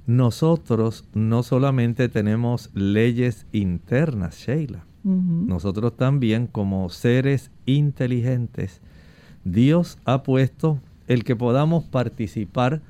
Nosotros 0.06 1.06
no 1.13 1.44
solamente 1.44 2.10
tenemos 2.10 2.70
leyes 2.74 3.48
internas, 3.51 4.38
Sheila. 4.38 4.86
Nosotros 5.06 5.96
también 5.96 6.48
como 6.48 6.90
seres 6.90 7.52
inteligentes, 7.68 8.82
Dios 9.44 10.00
ha 10.04 10.24
puesto 10.24 10.80
el 11.08 11.24
que 11.24 11.36
podamos 11.36 11.84
participar 11.84 12.82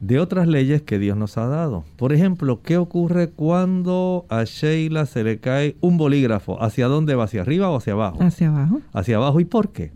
de 0.00 0.20
otras 0.20 0.46
leyes 0.46 0.82
que 0.82 0.98
Dios 0.98 1.16
nos 1.16 1.38
ha 1.38 1.46
dado. 1.46 1.84
Por 1.96 2.12
ejemplo, 2.12 2.60
¿qué 2.60 2.76
ocurre 2.76 3.30
cuando 3.30 4.26
a 4.28 4.44
Sheila 4.44 5.06
se 5.06 5.24
le 5.24 5.38
cae 5.38 5.76
un 5.80 5.96
bolígrafo? 5.96 6.62
¿Hacia 6.62 6.88
dónde 6.88 7.14
va? 7.14 7.24
¿Hacia 7.24 7.40
arriba 7.40 7.70
o 7.70 7.76
hacia 7.76 7.94
abajo? 7.94 8.22
Hacia 8.22 8.48
abajo. 8.48 8.82
¿Hacia 8.92 9.16
abajo 9.16 9.40
y 9.40 9.46
por 9.46 9.72
qué? 9.72 9.92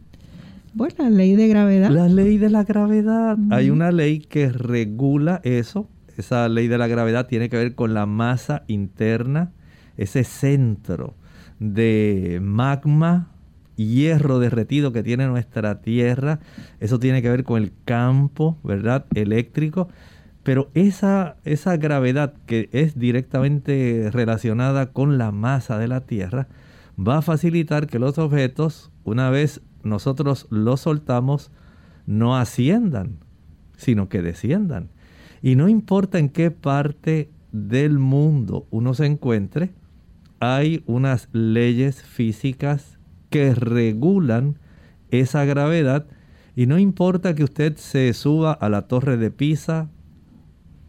Bueno, 0.73 0.95
la 0.99 1.11
ley 1.11 1.37
de 1.37 1.47
gravedad. 1.47 1.91
La 1.91 2.09
ley 2.09 2.39
de 2.39 2.49
la 2.49 2.65
gravedad. 2.65 3.37
Hay 3.51 3.69
una 3.69 3.93
ley 3.93 4.21
que 4.21 4.49
regula 4.51 5.43
eso. 5.45 5.89
Esa 6.17 6.49
ley 6.49 6.69
de 6.69 6.79
la 6.79 6.87
gravedad 6.87 7.27
tiene 7.27 7.51
que 7.51 7.59
ver 7.59 7.75
con 7.75 7.93
la 7.93 8.07
masa 8.07 8.63
interna, 8.67 9.53
ese 9.99 10.25
centro 10.25 11.20
de 11.61 12.41
magma 12.43 13.31
hierro 13.77 14.39
derretido 14.39 14.93
que 14.93 15.03
tiene 15.03 15.27
nuestra 15.27 15.81
tierra. 15.81 16.41
Eso 16.81 16.99
tiene 16.99 17.23
que 17.23 17.31
ver 17.31 17.45
con 17.45 17.63
el 17.63 17.73
campo, 17.85 18.59
¿verdad? 18.63 19.07
Eléctrico. 19.15 19.89
Pero 20.43 20.71
esa, 20.75 21.37
esa 21.45 21.77
gravedad 21.77 22.35
que 22.47 22.69
es 22.73 22.99
directamente 22.99 24.11
relacionada 24.13 24.93
con 24.93 25.19
la 25.19 25.33
masa 25.33 25.79
de 25.79 25.89
la 25.89 26.01
tierra 26.01 26.49
va 26.99 27.19
a 27.19 27.23
facilitar 27.23 27.87
que 27.87 27.99
los 27.99 28.19
objetos, 28.19 28.91
una 29.05 29.31
vez 29.31 29.61
nosotros 29.83 30.47
los 30.51 30.81
soltamos, 30.81 31.51
no 32.07 32.37
asciendan, 32.37 33.19
sino 33.77 34.09
que 34.09 34.23
desciendan. 34.23 34.89
Y 35.43 35.57
no 35.57 35.69
importa 35.69 36.19
en 36.19 36.29
qué 36.29 36.51
parte 36.51 37.31
del 37.53 37.99
mundo 37.99 38.67
uno 38.71 38.95
se 38.95 39.07
encuentre, 39.07 39.73
hay 40.41 40.83
unas 40.87 41.29
leyes 41.33 42.03
físicas 42.03 42.99
que 43.29 43.55
regulan 43.55 44.59
esa 45.11 45.45
gravedad 45.45 46.07
y 46.57 46.67
no 46.67 46.79
importa 46.79 47.35
que 47.35 47.45
usted 47.45 47.77
se 47.77 48.13
suba 48.13 48.53
a 48.53 48.69
la 48.69 48.89
torre 48.89 49.17
de 49.17 49.31
Pisa 49.31 49.89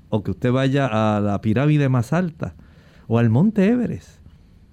o 0.10 0.24
que 0.24 0.31
usted 0.31 0.51
vaya 0.51 0.88
a 0.88 1.20
la 1.20 1.39
pirámide 1.41 1.89
más 1.89 2.13
alta 2.13 2.55
o 3.08 3.20
al 3.20 3.29
monte 3.29 3.67
Everest, 3.67 4.22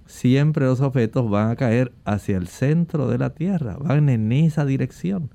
siempre 0.06 0.64
los 0.64 0.80
objetos 0.80 1.28
van 1.28 1.50
a 1.50 1.56
caer 1.56 1.92
hacia 2.04 2.36
el 2.36 2.48
centro 2.48 3.08
de 3.08 3.18
la 3.18 3.30
tierra, 3.30 3.76
van 3.76 4.08
en 4.08 4.32
esa 4.32 4.64
dirección. 4.64 5.30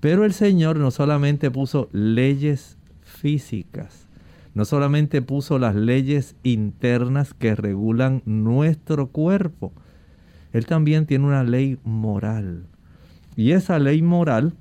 Pero 0.00 0.24
el 0.24 0.32
Señor 0.32 0.76
no 0.76 0.90
solamente 0.90 1.50
puso 1.50 1.88
leyes 1.92 2.78
físicas, 3.00 4.01
no 4.54 4.64
solamente 4.64 5.22
puso 5.22 5.58
las 5.58 5.74
leyes 5.74 6.36
internas 6.42 7.34
que 7.34 7.54
regulan 7.54 8.22
nuestro 8.26 9.08
cuerpo, 9.08 9.72
Él 10.52 10.66
también 10.66 11.06
tiene 11.06 11.26
una 11.26 11.44
ley 11.44 11.78
moral. 11.84 12.66
Y 13.34 13.52
esa 13.52 13.78
ley 13.78 14.02
moral, 14.02 14.54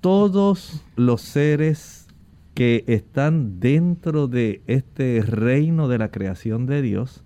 todos 0.00 0.84
los 0.96 1.22
seres 1.22 2.06
que 2.54 2.84
están 2.86 3.58
dentro 3.58 4.28
de 4.28 4.62
este 4.66 5.22
reino 5.26 5.88
de 5.88 5.98
la 5.98 6.10
creación 6.10 6.66
de 6.66 6.82
Dios, 6.82 7.24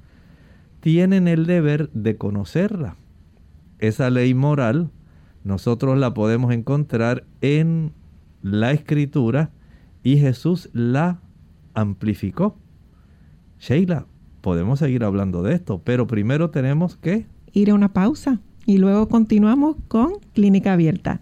tienen 0.80 1.28
el 1.28 1.46
deber 1.46 1.90
de 1.92 2.16
conocerla. 2.16 2.96
Esa 3.78 4.10
ley 4.10 4.32
moral 4.34 4.90
nosotros 5.44 5.98
la 5.98 6.14
podemos 6.14 6.52
encontrar 6.52 7.24
en 7.42 7.92
la 8.42 8.72
escritura 8.72 9.50
y 10.02 10.16
Jesús 10.16 10.70
la 10.72 11.20
amplificó. 11.74 12.56
Sheila, 13.60 14.06
podemos 14.40 14.78
seguir 14.78 15.04
hablando 15.04 15.42
de 15.42 15.54
esto, 15.54 15.80
pero 15.84 16.06
primero 16.06 16.50
tenemos 16.50 16.96
que 16.96 17.26
ir 17.52 17.70
a 17.70 17.74
una 17.74 17.92
pausa 17.92 18.40
y 18.66 18.78
luego 18.78 19.08
continuamos 19.08 19.76
con 19.88 20.14
Clínica 20.32 20.72
Abierta. 20.72 21.20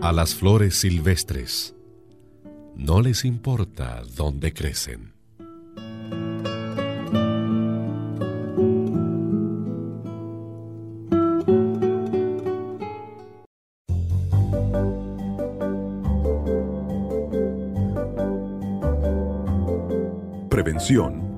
A 0.00 0.12
las 0.12 0.34
flores 0.34 0.76
silvestres 0.76 1.74
no 2.76 3.02
les 3.02 3.24
importa 3.24 4.02
dónde 4.16 4.54
crecen. 4.54 5.17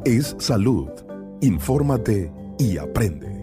Es 0.05 0.37
salud. 0.39 0.89
Infórmate 1.41 2.33
y 2.57 2.79
aprende. 2.79 3.43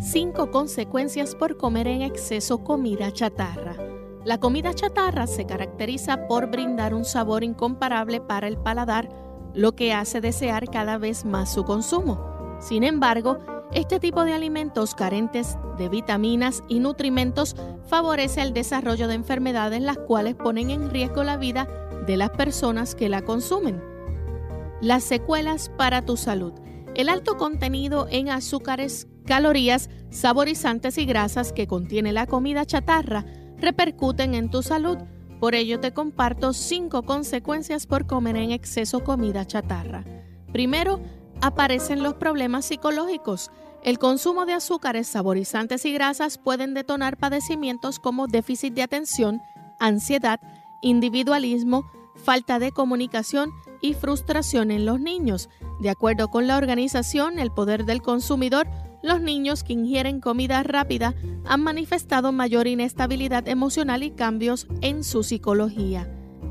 Cinco 0.00 0.50
consecuencias 0.50 1.34
por 1.34 1.58
comer 1.58 1.88
en 1.88 2.00
exceso 2.00 2.64
comida 2.64 3.12
chatarra. 3.12 3.76
La 4.24 4.40
comida 4.40 4.72
chatarra 4.72 5.26
se 5.26 5.44
caracteriza 5.44 6.26
por 6.26 6.50
brindar 6.50 6.94
un 6.94 7.04
sabor 7.04 7.44
incomparable 7.44 8.22
para 8.22 8.48
el 8.48 8.56
paladar, 8.56 9.10
lo 9.52 9.72
que 9.72 9.92
hace 9.92 10.22
desear 10.22 10.70
cada 10.70 10.96
vez 10.96 11.26
más 11.26 11.52
su 11.52 11.64
consumo. 11.64 12.56
Sin 12.60 12.82
embargo, 12.82 13.40
este 13.74 14.00
tipo 14.00 14.24
de 14.24 14.32
alimentos 14.32 14.94
carentes 14.94 15.58
de 15.76 15.90
vitaminas 15.90 16.62
y 16.66 16.78
nutrimentos 16.78 17.56
favorece 17.88 18.40
el 18.40 18.54
desarrollo 18.54 19.06
de 19.06 19.16
enfermedades 19.16 19.82
las 19.82 19.98
cuales 19.98 20.34
ponen 20.34 20.70
en 20.70 20.88
riesgo 20.88 21.24
la 21.24 21.36
vida 21.36 21.68
de 22.06 22.16
las 22.16 22.30
personas 22.30 22.94
que 22.94 23.08
la 23.08 23.22
consumen. 23.22 23.82
Las 24.80 25.04
secuelas 25.04 25.70
para 25.76 26.04
tu 26.04 26.16
salud. 26.16 26.52
El 26.94 27.08
alto 27.08 27.36
contenido 27.36 28.06
en 28.10 28.28
azúcares, 28.28 29.06
calorías, 29.24 29.88
saborizantes 30.10 30.98
y 30.98 31.06
grasas 31.06 31.52
que 31.52 31.66
contiene 31.66 32.12
la 32.12 32.26
comida 32.26 32.66
chatarra 32.66 33.24
repercuten 33.58 34.34
en 34.34 34.50
tu 34.50 34.62
salud. 34.62 34.98
Por 35.40 35.54
ello 35.54 35.80
te 35.80 35.92
comparto 35.92 36.52
cinco 36.52 37.02
consecuencias 37.02 37.86
por 37.86 38.06
comer 38.06 38.36
en 38.36 38.50
exceso 38.50 39.02
comida 39.02 39.46
chatarra. 39.46 40.04
Primero, 40.52 41.00
aparecen 41.40 42.02
los 42.02 42.14
problemas 42.14 42.66
psicológicos. 42.66 43.50
El 43.82 43.98
consumo 43.98 44.46
de 44.46 44.52
azúcares, 44.52 45.08
saborizantes 45.08 45.84
y 45.84 45.92
grasas 45.92 46.38
pueden 46.38 46.74
detonar 46.74 47.16
padecimientos 47.16 47.98
como 47.98 48.28
déficit 48.28 48.74
de 48.74 48.82
atención, 48.82 49.40
ansiedad, 49.80 50.40
individualismo, 50.82 51.90
falta 52.14 52.58
de 52.58 52.72
comunicación 52.72 53.52
y 53.80 53.94
frustración 53.94 54.70
en 54.70 54.84
los 54.84 55.00
niños. 55.00 55.48
De 55.80 55.90
acuerdo 55.90 56.28
con 56.28 56.46
la 56.46 56.58
organización 56.58 57.38
El 57.38 57.50
Poder 57.50 57.84
del 57.84 58.02
Consumidor, 58.02 58.68
los 59.02 59.20
niños 59.20 59.64
que 59.64 59.72
ingieren 59.72 60.20
comida 60.20 60.62
rápida 60.62 61.14
han 61.44 61.62
manifestado 61.62 62.30
mayor 62.30 62.66
inestabilidad 62.66 63.48
emocional 63.48 64.02
y 64.02 64.10
cambios 64.10 64.68
en 64.80 65.02
su 65.02 65.24
psicología. 65.24 66.08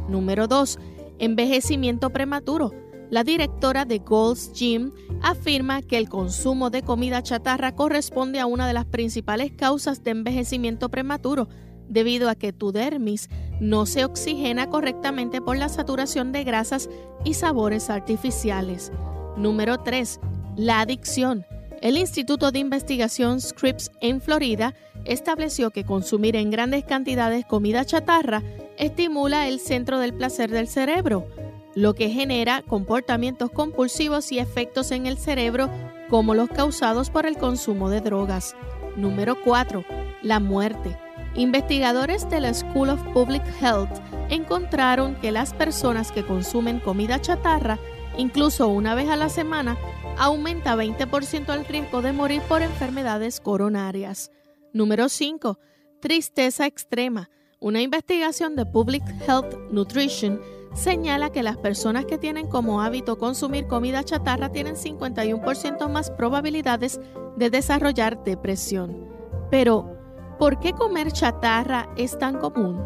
Número 0.10 0.48
2. 0.48 0.78
Envejecimiento 1.20 2.10
prematuro. 2.10 2.74
La 3.10 3.24
directora 3.24 3.86
de 3.86 4.00
Gold's 4.00 4.52
Gym 4.54 4.92
afirma 5.22 5.82
que 5.82 5.98
el 5.98 6.10
consumo 6.10 6.70
de 6.70 6.82
comida 6.82 7.22
chatarra 7.22 7.76
corresponde 7.76 8.40
a 8.40 8.46
una 8.46 8.68
de 8.68 8.74
las 8.74 8.86
principales 8.86 9.52
causas 9.52 10.04
de 10.04 10.12
envejecimiento 10.12 10.90
prematuro, 10.90 11.48
debido 11.88 12.30
a 12.30 12.36
que 12.36 12.54
tu 12.54 12.72
dermis 12.72 13.30
no 13.62 13.86
se 13.86 14.04
oxigena 14.04 14.70
correctamente 14.70 15.40
por 15.40 15.56
la 15.56 15.70
saturación 15.70 16.32
de 16.32 16.44
grasas 16.44 16.90
y 17.24 17.36
sabores 17.36 17.92
artificiales. 17.92 18.92
Número 19.38 19.78
3. 19.78 20.20
La 20.58 20.82
adicción. 20.82 21.46
El 21.80 21.96
Instituto 21.96 22.52
de 22.52 22.58
Investigación 22.58 23.40
Scripps 23.40 23.92
en 24.02 24.20
Florida 24.20 24.74
estableció 25.06 25.70
que 25.70 25.86
consumir 25.86 26.36
en 26.36 26.50
grandes 26.50 26.84
cantidades 26.86 27.46
comida 27.46 27.86
chatarra 27.86 28.42
estimula 28.78 29.48
el 29.48 29.60
centro 29.60 30.00
del 30.00 30.14
placer 30.14 30.50
del 30.50 30.68
cerebro, 30.68 31.28
lo 31.76 31.94
que 31.94 32.10
genera 32.10 32.64
comportamientos 32.64 33.52
compulsivos 33.52 34.32
y 34.32 34.40
efectos 34.40 34.90
en 34.90 35.06
el 35.06 35.20
cerebro 35.20 35.70
como 36.10 36.34
los 36.34 36.50
causados 36.50 37.12
por 37.12 37.28
el 37.28 37.38
consumo 37.38 37.92
de 37.92 38.02
drogas. 38.02 38.56
Número 38.96 39.40
4. 39.44 39.86
La 40.24 40.40
muerte. 40.40 40.98
Investigadores 41.36 42.30
de 42.30 42.42
la 42.42 42.54
School 42.54 42.90
of 42.90 43.02
Public 43.14 43.44
Health 43.62 43.90
encontraron 44.30 45.16
que 45.16 45.32
las 45.32 45.54
personas 45.54 46.12
que 46.12 46.26
consumen 46.26 46.80
comida 46.82 47.22
chatarra, 47.22 47.80
incluso 48.18 48.68
una 48.68 48.96
vez 48.96 49.10
a 49.10 49.16
la 49.16 49.30
semana, 49.30 49.78
aumenta 50.18 50.76
20% 50.76 51.54
el 51.54 51.66
riesgo 51.66 52.02
de 52.02 52.12
morir 52.12 52.42
por 52.50 52.62
enfermedades 52.62 53.40
coronarias. 53.40 54.30
Número 54.74 55.08
5. 55.08 55.58
Tristeza 56.02 56.66
extrema. 56.66 57.30
Una 57.62 57.82
investigación 57.82 58.58
de 58.58 58.66
Public 58.66 59.04
Health 59.26 59.56
Nutrition 59.72 60.42
señala 60.74 61.32
que 61.32 61.44
las 61.44 61.58
personas 61.58 62.06
que 62.06 62.18
tienen 62.18 62.48
como 62.48 62.82
hábito 62.82 63.18
consumir 63.18 63.68
comida 63.68 64.04
chatarra 64.04 64.52
tienen 64.52 64.76
51% 64.76 65.90
más 65.90 66.12
probabilidades 66.12 67.00
de 67.38 67.50
desarrollar 67.50 68.22
depresión. 68.24 69.08
Pero, 69.50 70.01
¿Por 70.42 70.60
qué 70.60 70.74
comer 70.74 71.12
chatarra 71.12 71.88
es 71.98 72.18
tan 72.18 72.40
común? 72.40 72.84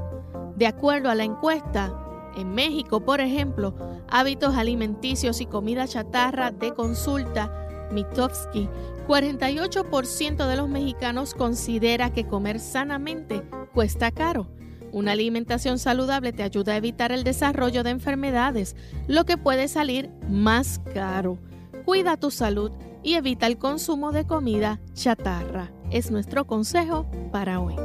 De 0.58 0.68
acuerdo 0.68 1.10
a 1.10 1.15
la 1.15 1.24
encuesta, 1.24 1.98
en 2.36 2.54
México, 2.54 3.00
por 3.00 3.22
ejemplo, 3.22 3.74
hábitos 4.10 4.58
alimenticios 4.58 5.39
y 5.39 5.46
comida 5.46 5.88
chatarra 5.88 6.52
de 6.52 6.74
consulta, 6.74 7.50
Mitofsky, 7.94 8.68
48% 9.08 10.48
de 10.50 10.58
los 10.58 10.68
mexicanos 10.68 11.34
considera 11.34 12.12
que 12.12 12.28
comer 12.28 12.60
sanamente 12.60 13.41
cuesta 13.74 14.12
caro. 14.12 14.50
Una 14.91 15.13
alimentación 15.13 15.80
saludable 15.80 16.34
te 16.34 16.44
ayuda 16.44 16.74
a 16.74 16.78
evitar 16.78 17.13
el 17.13 17.24
desarrollo 17.24 17.84
de 17.84 17.91
enfermedades, 17.91 18.76
lo 19.08 19.24
que 19.24 19.38
puede 19.38 19.70
salir 19.70 20.10
más 20.28 20.82
caro. 20.94 21.38
Cuida 21.86 22.18
tu 22.18 22.32
salud 22.32 22.74
y 23.06 23.13
evita 23.13 23.46
el 23.46 23.60
consumo 23.60 24.12
de 24.12 24.26
comida 24.26 24.82
chatarra 24.96 25.72
es 25.91 26.10
nuestro 26.10 26.46
consejo 26.46 27.06
para 27.32 27.60
hoy. 27.60 27.76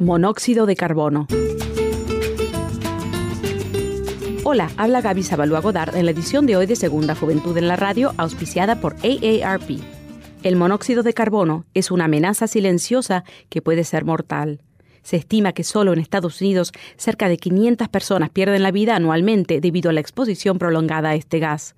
Monóxido 0.00 0.64
de 0.64 0.76
carbono. 0.76 1.26
Hola, 4.44 4.70
habla 4.78 5.02
Gaby 5.02 5.22
Zabalúa 5.22 5.60
Godard 5.60 5.94
en 5.94 6.06
la 6.06 6.10
edición 6.10 6.46
de 6.46 6.56
hoy 6.56 6.64
de 6.64 6.74
Segunda 6.74 7.14
Juventud 7.14 7.56
en 7.58 7.68
la 7.68 7.76
Radio, 7.76 8.14
auspiciada 8.16 8.80
por 8.80 8.96
AARP. 9.04 9.78
El 10.42 10.56
monóxido 10.56 11.02
de 11.02 11.12
carbono 11.12 11.66
es 11.74 11.90
una 11.90 12.06
amenaza 12.06 12.46
silenciosa 12.46 13.24
que 13.50 13.60
puede 13.60 13.84
ser 13.84 14.06
mortal. 14.06 14.62
Se 15.02 15.16
estima 15.16 15.52
que 15.52 15.64
solo 15.64 15.92
en 15.92 15.98
Estados 15.98 16.40
Unidos 16.40 16.72
cerca 16.96 17.28
de 17.28 17.36
500 17.36 17.88
personas 17.88 18.30
pierden 18.30 18.62
la 18.62 18.70
vida 18.70 18.96
anualmente 18.96 19.60
debido 19.60 19.90
a 19.90 19.92
la 19.92 20.00
exposición 20.00 20.58
prolongada 20.58 21.10
a 21.10 21.14
este 21.14 21.38
gas. 21.38 21.74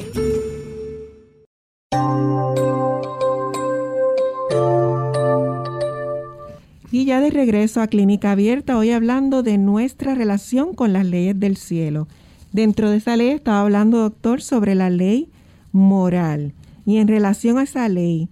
Y 6.91 7.05
ya 7.05 7.21
de 7.21 7.29
regreso 7.29 7.83
a 7.83 7.89
Clínica 7.89 8.33
Abierta, 8.33 8.79
hoy 8.79 8.93
hablando 8.93 9.43
de 9.43 9.59
nuestra 9.59 10.15
relación 10.15 10.73
con 10.73 10.95
las 10.95 11.05
leyes 11.05 11.39
del 11.39 11.59
cielo. 11.59 12.09
Dentro 12.51 12.89
de 12.89 12.97
esa 12.97 13.15
ley 13.19 13.29
estaba 13.29 13.61
hablando, 13.61 13.99
doctor, 13.99 14.41
sobre 14.41 14.75
la 14.75 14.89
ley 14.89 15.29
moral. 15.73 16.55
Y 16.87 16.97
en 16.97 17.09
relación 17.09 17.59
a 17.59 17.65
esa 17.65 17.87
ley, 17.91 18.31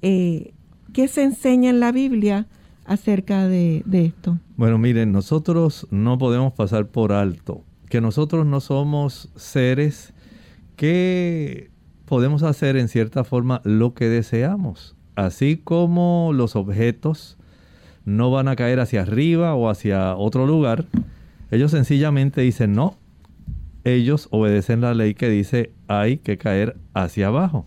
eh, 0.00 0.54
¿qué 0.96 1.08
se 1.08 1.22
enseña 1.22 1.68
en 1.68 1.78
la 1.78 1.92
Biblia 1.92 2.46
acerca 2.86 3.46
de, 3.46 3.82
de 3.84 4.06
esto? 4.06 4.38
Bueno, 4.56 4.78
miren, 4.78 5.12
nosotros 5.12 5.86
no 5.90 6.16
podemos 6.16 6.54
pasar 6.54 6.86
por 6.86 7.12
alto 7.12 7.64
que 7.90 8.00
nosotros 8.00 8.46
no 8.46 8.60
somos 8.60 9.28
seres 9.36 10.14
que 10.74 11.70
podemos 12.06 12.42
hacer 12.42 12.78
en 12.78 12.88
cierta 12.88 13.24
forma 13.24 13.60
lo 13.62 13.92
que 13.92 14.08
deseamos. 14.08 14.96
Así 15.16 15.60
como 15.62 16.30
los 16.32 16.56
objetos 16.56 17.36
no 18.06 18.30
van 18.30 18.48
a 18.48 18.56
caer 18.56 18.80
hacia 18.80 19.02
arriba 19.02 19.54
o 19.54 19.68
hacia 19.68 20.16
otro 20.16 20.46
lugar, 20.46 20.86
ellos 21.50 21.72
sencillamente 21.72 22.40
dicen 22.40 22.72
no. 22.72 22.96
Ellos 23.84 24.28
obedecen 24.30 24.80
la 24.80 24.94
ley 24.94 25.12
que 25.12 25.28
dice 25.28 25.74
hay 25.88 26.16
que 26.16 26.38
caer 26.38 26.78
hacia 26.94 27.26
abajo. 27.26 27.66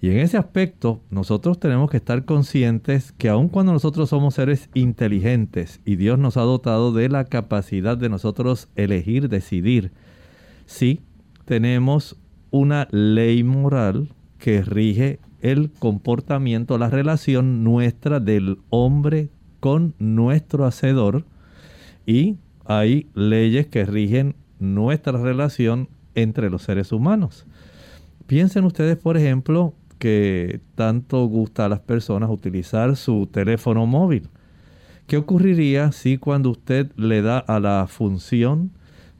Y 0.00 0.10
en 0.10 0.18
ese 0.18 0.36
aspecto 0.36 1.00
nosotros 1.10 1.58
tenemos 1.58 1.90
que 1.90 1.96
estar 1.96 2.24
conscientes 2.24 3.12
que 3.12 3.28
aun 3.28 3.48
cuando 3.48 3.72
nosotros 3.72 4.10
somos 4.10 4.34
seres 4.34 4.70
inteligentes 4.74 5.80
y 5.84 5.96
Dios 5.96 6.18
nos 6.18 6.36
ha 6.36 6.42
dotado 6.42 6.92
de 6.92 7.08
la 7.08 7.24
capacidad 7.24 7.96
de 7.96 8.08
nosotros 8.08 8.68
elegir, 8.76 9.28
decidir, 9.28 9.90
sí 10.66 11.00
tenemos 11.44 12.16
una 12.50 12.86
ley 12.92 13.42
moral 13.42 14.10
que 14.38 14.62
rige 14.62 15.18
el 15.40 15.70
comportamiento, 15.70 16.78
la 16.78 16.90
relación 16.90 17.64
nuestra 17.64 18.20
del 18.20 18.58
hombre 18.70 19.30
con 19.58 19.94
nuestro 19.98 20.64
hacedor 20.64 21.24
y 22.06 22.36
hay 22.64 23.08
leyes 23.14 23.66
que 23.66 23.84
rigen 23.84 24.36
nuestra 24.60 25.12
relación 25.20 25.88
entre 26.14 26.50
los 26.50 26.62
seres 26.62 26.92
humanos. 26.92 27.46
Piensen 28.26 28.64
ustedes, 28.64 28.96
por 28.96 29.16
ejemplo, 29.16 29.74
que 29.98 30.60
tanto 30.74 31.24
gusta 31.26 31.66
a 31.66 31.68
las 31.68 31.80
personas 31.80 32.30
utilizar 32.30 32.96
su 32.96 33.26
teléfono 33.26 33.86
móvil. 33.86 34.28
¿Qué 35.06 35.16
ocurriría 35.16 35.92
si 35.92 36.18
cuando 36.18 36.50
usted 36.50 36.92
le 36.96 37.22
da 37.22 37.38
a 37.38 37.60
la 37.60 37.86
función 37.88 38.72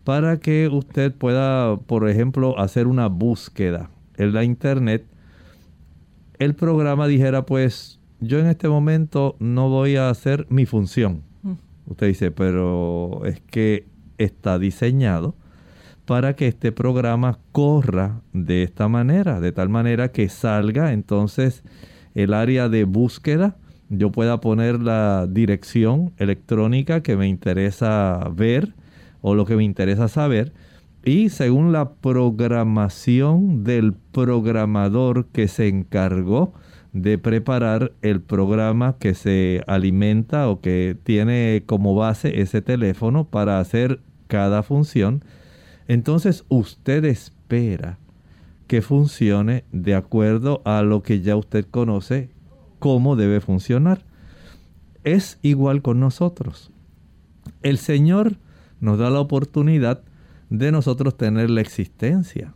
para 0.05 0.39
que 0.39 0.69
usted 0.69 1.13
pueda, 1.15 1.77
por 1.77 2.09
ejemplo, 2.09 2.59
hacer 2.59 2.87
una 2.87 3.09
búsqueda 3.09 3.91
en 4.17 4.33
la 4.33 4.45
internet, 4.45 5.07
el 6.39 6.55
programa 6.55 7.07
dijera 7.07 7.45
pues 7.47 7.99
yo 8.21 8.39
en 8.39 8.47
este 8.47 8.69
momento 8.69 9.37
no 9.39 9.69
voy 9.69 9.97
a 9.97 10.11
hacer 10.11 10.47
mi 10.51 10.67
función. 10.67 11.23
Mm. 11.43 11.53
Usted 11.87 12.07
dice, 12.07 12.31
pero 12.31 13.23
es 13.25 13.41
que 13.41 13.87
está 14.19 14.59
diseñado 14.59 15.35
para 16.09 16.35
que 16.35 16.49
este 16.49 16.73
programa 16.73 17.39
corra 17.53 18.23
de 18.33 18.63
esta 18.63 18.89
manera, 18.89 19.41
de 19.41 19.53
tal 19.53 19.69
manera 19.69 20.11
que 20.11 20.31
salga 20.31 20.95
entonces 20.95 21.63
el 22.15 22.33
área 22.33 22.71
de 22.71 22.85
búsqueda, 22.85 23.57
yo 23.91 24.11
pueda 24.11 24.41
poner 24.41 24.81
la 24.81 25.27
dirección 25.29 26.15
electrónica 26.17 27.03
que 27.03 27.15
me 27.19 27.29
interesa 27.29 28.27
ver 28.35 28.73
o 29.21 29.35
lo 29.35 29.45
que 29.45 29.55
me 29.57 29.65
interesa 29.65 30.09
saber. 30.09 30.55
Y 31.05 31.29
según 31.29 31.73
la 31.73 31.91
programación 31.91 33.63
del 33.63 33.93
programador 33.93 35.27
que 35.27 35.47
se 35.47 35.69
encargó 35.69 36.55
de 36.95 37.19
preparar 37.19 37.93
el 38.01 38.23
programa 38.23 38.97
que 38.99 39.13
se 39.13 39.63
alimenta 39.67 40.49
o 40.49 40.63
que 40.63 40.97
tiene 41.05 41.65
como 41.67 41.95
base 41.95 42.41
ese 42.41 42.63
teléfono 42.63 43.25
para 43.25 43.61
hacer 43.61 44.01
cada 44.27 44.63
función, 44.63 45.23
entonces 45.89 46.45
usted 46.49 47.05
espera 47.05 47.99
que 48.69 48.83
funcione 48.83 49.65
de 49.73 49.95
acuerdo 49.95 50.61
a 50.65 50.83
lo 50.83 51.03
que 51.03 51.23
ya 51.23 51.35
usted 51.35 51.67
conoce 51.69 52.29
cómo 52.79 53.17
debe 53.17 53.41
funcionar. 53.41 54.05
Es 55.03 55.39
igual 55.43 55.81
con 55.81 55.99
nosotros. 55.99 56.71
El 57.63 57.79
Señor 57.79 58.37
nos 58.81 58.99
da 58.99 59.09
la 59.11 59.21
oportunidad 59.21 60.03
de 60.51 60.71
nosotros 60.71 61.17
tener 61.17 61.49
la 61.49 61.63
existencia, 61.63 62.53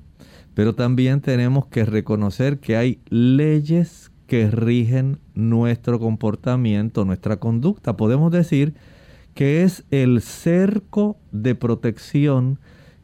pero 0.55 0.75
también 0.75 1.23
tenemos 1.23 1.67
que 1.67 1.87
reconocer 1.87 2.59
que 2.59 2.77
hay 2.77 3.01
leyes 3.09 4.13
que 4.27 4.51
rigen 4.51 5.19
nuestro 5.35 5.99
comportamiento, 5.99 7.07
nuestra 7.07 7.39
conducta. 7.39 7.97
Podemos 7.97 8.31
decir 8.31 8.75
que 9.35 9.63
es 9.63 9.85
el 9.91 10.21
cerco 10.21 11.17
de 11.33 11.55
protección 11.55 12.59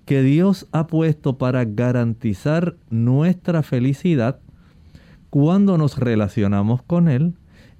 que 0.09 0.23
Dios 0.23 0.67
ha 0.73 0.87
puesto 0.87 1.37
para 1.37 1.67
garantizar 1.67 2.79
nuestra 2.89 3.63
felicidad 3.63 4.41
cuando 5.29 5.77
nos 5.77 5.99
relacionamos 5.99 6.83
con 6.83 7.09
Él 7.09 7.35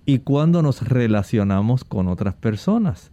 y 0.05 0.19
cuando 0.19 0.61
nos 0.61 0.87
relacionamos 0.87 1.85
con 1.85 2.07
otras 2.07 2.35
personas. 2.35 3.13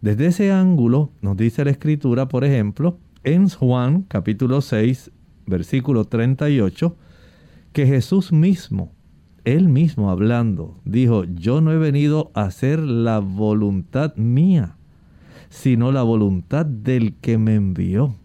Desde 0.00 0.26
ese 0.26 0.52
ángulo 0.52 1.10
nos 1.22 1.36
dice 1.36 1.64
la 1.64 1.72
escritura, 1.72 2.28
por 2.28 2.44
ejemplo, 2.44 2.98
en 3.24 3.48
Juan 3.48 4.02
capítulo 4.02 4.60
6, 4.60 5.10
versículo 5.44 6.04
38, 6.04 6.96
que 7.72 7.84
Jesús 7.84 8.30
mismo, 8.30 8.92
Él 9.44 9.70
mismo 9.70 10.08
hablando, 10.08 10.78
dijo, 10.84 11.24
yo 11.24 11.60
no 11.62 11.72
he 11.72 11.78
venido 11.78 12.30
a 12.34 12.42
hacer 12.42 12.78
la 12.78 13.18
voluntad 13.18 14.14
mía, 14.14 14.76
sino 15.48 15.90
la 15.90 16.04
voluntad 16.04 16.64
del 16.64 17.14
que 17.14 17.38
me 17.38 17.56
envió. 17.56 18.21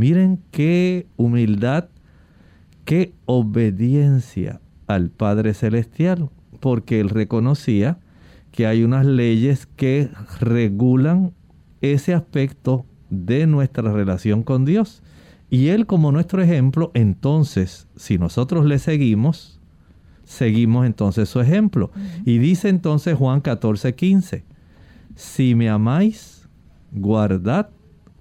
Miren 0.00 0.40
qué 0.50 1.06
humildad, 1.18 1.90
qué 2.86 3.12
obediencia 3.26 4.58
al 4.86 5.10
Padre 5.10 5.52
Celestial, 5.52 6.30
porque 6.58 7.00
él 7.00 7.10
reconocía 7.10 7.98
que 8.50 8.66
hay 8.66 8.82
unas 8.82 9.04
leyes 9.04 9.66
que 9.76 10.08
regulan 10.40 11.34
ese 11.82 12.14
aspecto 12.14 12.86
de 13.10 13.46
nuestra 13.46 13.92
relación 13.92 14.42
con 14.42 14.64
Dios. 14.64 15.02
Y 15.50 15.68
Él 15.68 15.84
como 15.84 16.12
nuestro 16.12 16.40
ejemplo, 16.40 16.92
entonces, 16.94 17.86
si 17.94 18.16
nosotros 18.16 18.64
le 18.64 18.78
seguimos, 18.78 19.60
seguimos 20.24 20.86
entonces 20.86 21.28
su 21.28 21.40
ejemplo. 21.40 21.90
Y 22.24 22.38
dice 22.38 22.70
entonces 22.70 23.18
Juan 23.18 23.42
14, 23.42 23.94
15, 23.94 24.44
si 25.14 25.54
me 25.54 25.68
amáis, 25.68 26.48
guardad 26.90 27.68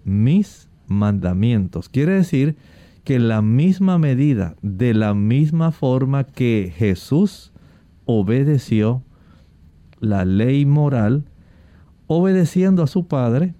mis 0.04 0.69
mandamientos. 0.89 1.89
Quiere 1.89 2.13
decir 2.13 2.58
que 3.04 3.19
la 3.19 3.41
misma 3.41 3.97
medida, 3.97 4.56
de 4.62 4.93
la 4.93 5.13
misma 5.13 5.71
forma 5.71 6.25
que 6.25 6.73
Jesús 6.75 7.52
obedeció 8.06 9.04
la 9.99 10.25
ley 10.25 10.65
moral, 10.65 11.25
obedeciendo 12.08 12.84
a 12.84 12.88
su 12.88 13.08
Padre, 13.08 13.54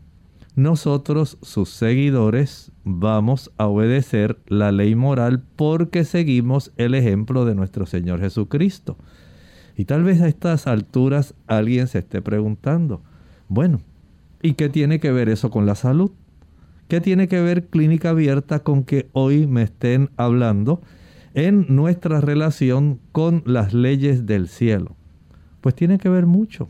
nosotros, 0.56 1.38
sus 1.42 1.70
seguidores, 1.70 2.72
vamos 2.84 3.52
a 3.58 3.68
obedecer 3.68 4.40
la 4.48 4.72
ley 4.72 4.96
moral 4.96 5.42
porque 5.56 6.04
seguimos 6.04 6.72
el 6.76 6.96
ejemplo 6.96 7.46
de 7.46 7.56
nuestro 7.56 7.86
Señor 7.86 8.20
Jesucristo. 8.20 8.98
Y 9.78 9.86
tal 9.86 10.04
vez 10.04 10.22
a 10.22 10.28
estas 10.28 10.68
alturas 10.68 11.34
alguien 11.48 11.88
se 11.88 12.00
esté 12.00 12.22
preguntando, 12.22 13.02
bueno, 13.48 13.80
¿y 14.42 14.54
qué 14.54 14.68
tiene 14.68 15.00
que 15.00 15.12
ver 15.12 15.30
eso 15.30 15.50
con 15.50 15.66
la 15.66 15.76
salud? 15.76 16.12
¿Qué 16.90 17.02
tiene 17.02 17.28
que 17.28 17.40
ver 17.40 17.68
clínica 17.68 18.10
abierta 18.10 18.64
con 18.64 18.84
que 18.84 19.10
hoy 19.14 19.46
me 19.46 19.62
estén 19.62 20.10
hablando 20.18 20.82
en 21.36 21.68
nuestra 21.70 22.20
relación 22.20 23.00
con 23.12 23.44
las 23.46 23.76
leyes 23.76 24.26
del 24.26 24.48
cielo? 24.48 24.96
Pues 25.62 25.76
tiene 25.76 26.00
que 26.00 26.10
ver 26.10 26.26
mucho. 26.26 26.68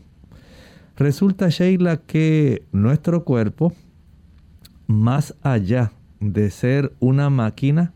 Resulta, 0.98 1.48
Sheila, 1.48 1.96
que 1.96 2.66
nuestro 2.70 3.24
cuerpo, 3.24 3.72
más 4.86 5.34
allá 5.40 5.92
de 6.20 6.50
ser 6.50 6.92
una 7.00 7.30
máquina, 7.30 7.94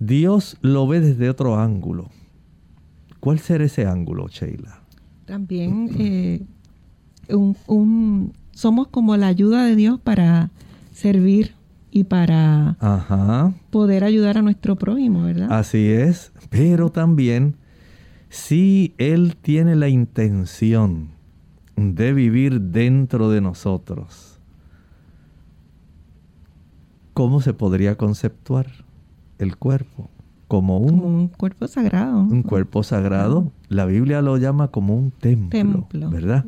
Dios 0.00 0.58
lo 0.62 0.88
ve 0.88 0.98
desde 0.98 1.30
otro 1.30 1.60
ángulo. 1.60 2.10
¿Cuál 3.20 3.38
será 3.38 3.62
ese 3.62 3.86
ángulo, 3.86 4.26
Sheila? 4.26 4.82
También 5.26 5.90
eh, 5.96 6.44
somos 8.50 8.88
como 8.88 9.16
la 9.16 9.28
ayuda 9.28 9.64
de 9.64 9.76
Dios 9.76 10.00
para 10.00 10.50
servir 10.94 11.54
y 11.90 12.04
para 12.04 12.76
poder 13.70 14.04
ayudar 14.04 14.38
a 14.38 14.42
nuestro 14.42 14.76
prójimo, 14.76 15.24
¿verdad? 15.24 15.52
Así 15.52 15.90
es, 15.90 16.32
pero 16.50 16.90
también 16.90 17.56
si 18.28 18.94
Él 18.98 19.36
tiene 19.40 19.76
la 19.76 19.88
intención 19.88 21.10
de 21.76 22.12
vivir 22.12 22.60
dentro 22.60 23.28
de 23.28 23.40
nosotros, 23.40 24.40
¿cómo 27.12 27.40
se 27.40 27.54
podría 27.54 27.96
conceptuar 27.96 28.66
el 29.38 29.56
cuerpo? 29.56 30.10
Como 30.54 30.78
un, 30.78 31.26
cuerpo 31.26 31.66
sagrado. 31.66 32.20
Un 32.20 32.44
cuerpo 32.44 32.84
sagrado. 32.84 33.50
La 33.68 33.86
Biblia 33.86 34.22
lo 34.22 34.36
llama 34.36 34.68
como 34.68 34.94
un 34.94 35.10
templo, 35.10 35.88
¿verdad? 35.92 36.44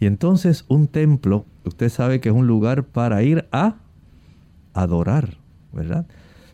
Y 0.00 0.06
entonces 0.06 0.64
un 0.66 0.88
templo, 0.88 1.44
usted 1.64 1.88
sabe 1.88 2.18
que 2.20 2.30
es 2.30 2.34
un 2.34 2.48
lugar 2.48 2.82
para 2.82 3.22
ir 3.22 3.46
a 3.52 3.76
adorar, 4.74 5.38
¿verdad? 5.72 6.08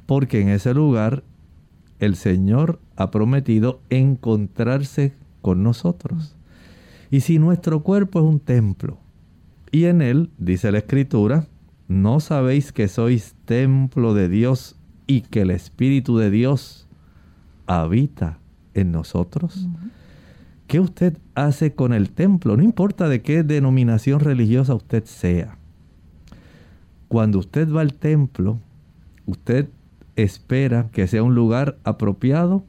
Porque 0.05 0.43
en 0.43 0.51
ese 0.51 0.75
lugar 0.75 1.25
el 2.01 2.17
Señor 2.17 2.81
ha 2.97 3.11
prometido 3.11 3.81
encontrarse 3.89 5.15
con 5.41 5.63
nosotros. 5.63 6.37
Y 7.11 7.21
si 7.21 7.39
nuestro 7.39 7.83
cuerpo 7.83 8.19
es 8.19 8.27
un 8.27 8.41
templo, 8.41 8.99
y 9.73 9.87
en 9.87 10.03
él, 10.03 10.29
dice 10.37 10.71
la 10.71 10.79
Escritura, 10.79 11.47
¿no 11.89 12.21
sabéis 12.21 12.73
que 12.73 12.89
sois 12.89 13.35
templo 13.47 14.13
de 14.13 14.29
Dios 14.29 14.77
y 15.07 15.23
que 15.23 15.43
el 15.43 15.51
Espíritu 15.51 16.19
de 16.19 16.31
Dios 16.31 16.87
habita 17.67 18.39
en 18.75 18.93
nosotros? 18.93 19.69
¿Qué 20.67 20.81
usted 20.81 21.19
hace 21.35 21.75
con 21.75 21.93
el 21.93 22.11
templo? 22.11 22.57
No 22.57 22.63
importa 22.63 23.09
de 23.09 23.23
qué 23.23 23.43
denominación 23.43 24.21
religiosa 24.21 24.75
usted 24.75 25.05
sea. 25.05 25.59
Cuando 27.09 27.39
usted 27.39 27.71
va 27.71 27.83
al 27.83 27.95
templo, 27.95 28.59
usted 29.27 29.69
espera 30.17 30.89
que 30.91 31.07
sea 31.07 31.23
un 31.23 31.35
lugar 31.35 31.79
apropiado 31.85 32.65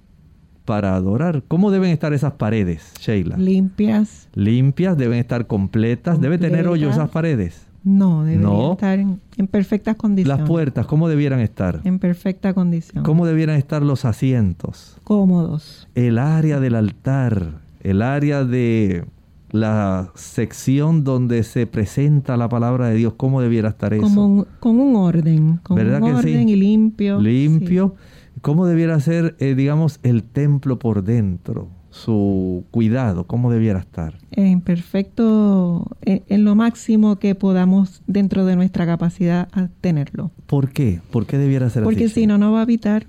para 0.66 0.96
adorar. 0.96 1.44
¿Cómo 1.48 1.72
deben 1.72 1.92
estar 1.92 2.14
esas 2.14 2.34
paredes, 2.34 2.94
Sheila? 3.00 3.38
Limpias. 3.38 4.30
Limpias, 4.34 4.98
deben 4.98 5.20
estar 5.20 5.48
completas. 5.48 6.20
¿Debe 6.20 6.38
tener 6.38 6.68
hoyos 6.68 6.94
esas 6.94 7.10
paredes? 7.10 7.65
No, 7.86 8.24
deberían 8.24 8.72
estar 8.72 9.00
en, 9.00 9.48
perfectas 9.48 9.96
condiciones. 9.96 10.40
Las 10.40 10.48
puertas, 10.48 10.88
¿cómo 10.88 11.08
debieran 11.08 11.40
estar? 11.40 11.82
En 11.84 12.00
perfecta 12.00 12.56
condición. 12.56 13.04
¿Cómo 13.04 13.28
debieran 13.28 13.58
estar 13.58 13.84
los 13.84 14.06
asientos? 14.06 14.98
Cómodos. 15.04 15.88
El 15.94 16.18
área 16.18 16.60
del 16.60 16.74
altar, 16.74 17.62
el 17.82 18.02
área 18.02 18.44
de 18.44 19.06
la 19.52 20.12
sección 20.16 21.04
donde 21.04 21.44
se 21.44 21.68
presenta 21.68 22.38
la 22.38 22.50
palabra 22.50 22.88
de 22.88 22.96
Dios, 22.96 23.14
¿cómo 23.16 23.40
debiera 23.40 23.70
estar 23.70 23.94
eso? 23.94 24.46
con 24.60 24.80
un 24.80 24.96
orden, 24.96 25.60
con 25.62 25.80
un 25.80 26.04
orden 26.04 26.50
y 26.50 26.56
limpio. 26.56 27.22
Limpio. 27.22 27.94
¿Cómo 28.42 28.66
debiera 28.66 29.00
ser, 29.00 29.36
eh, 29.40 29.54
digamos, 29.54 30.00
el 30.02 30.24
templo 30.24 30.80
por 30.80 31.04
dentro? 31.04 31.70
Su 31.96 32.66
cuidado, 32.72 33.24
¿cómo 33.24 33.50
debiera 33.50 33.80
estar? 33.80 34.16
En 34.32 34.60
perfecto, 34.60 35.88
en, 36.02 36.44
lo 36.44 36.54
máximo 36.54 37.16
que 37.20 37.36
podamos 37.36 38.04
dentro 38.06 38.46
de 38.46 38.58
nuestra 38.58 38.86
capacidad 38.86 39.48
tenerlo. 39.80 40.30
¿Por 40.46 40.72
qué? 40.72 41.00
¿Por 41.10 41.26
qué 41.26 41.38
debiera 41.38 41.70
ser 41.70 41.84
Porque 41.84 42.04
así? 42.04 42.14
Porque 42.14 42.22
si 42.22 42.28
no, 42.28 42.38
no 42.38 42.52
va 42.52 42.60
a 42.60 42.62
habitar 42.64 43.08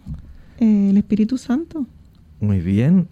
eh, 0.61 0.91
el 0.91 0.97
Espíritu 0.97 1.37
Santo. 1.37 1.85
Muy 2.41 2.61
bien. 2.61 3.09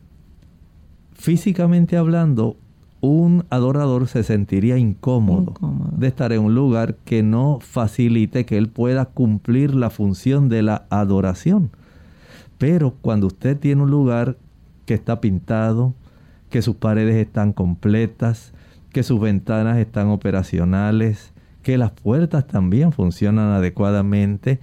Físicamente 1.14 1.96
hablando, 1.96 2.56
un 3.00 3.44
adorador 3.50 4.06
se 4.06 4.22
sentiría 4.22 4.78
incómodo, 4.78 5.54
de 5.96 6.06
estar 6.06 6.32
en 6.32 6.42
un 6.42 6.54
lugar 6.54 6.94
que 7.04 7.24
no 7.24 7.58
facilite 7.60 8.46
que 8.46 8.58
él 8.58 8.68
pueda 8.68 9.06
cumplir 9.06 9.74
la 9.74 9.90
función 9.90 10.48
de 10.48 10.62
la 10.62 10.86
adoración. 10.88 11.70
Pero 12.58 12.94
cuando 13.02 13.26
usted 13.26 13.58
tiene 13.58 13.82
un 13.82 13.90
lugar 13.90 14.36
que 14.86 14.94
está 14.94 15.20
pintado, 15.20 15.94
que 16.50 16.62
sus 16.62 16.76
paredes 16.76 17.16
están 17.16 17.52
completas, 17.52 18.52
que 18.92 19.02
sus 19.02 19.20
ventanas 19.20 19.78
están 19.78 20.08
operacionales, 20.08 21.32
que 21.62 21.78
las 21.78 21.90
puertas 21.90 22.46
también 22.46 22.92
funcionan 22.92 23.50
adecuadamente, 23.50 24.60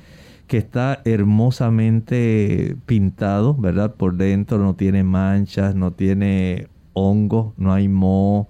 que 0.48 0.58
está 0.58 1.02
hermosamente 1.06 2.76
pintado, 2.86 3.56
¿verdad? 3.56 3.96
Por 3.96 4.16
dentro 4.16 4.58
no 4.58 4.76
tiene 4.76 5.04
manchas, 5.04 5.76
no 5.76 5.92
tiene 5.92 6.68
hongo, 6.94 7.54
no 7.58 7.74
hay 7.74 7.88
moho 7.88 8.48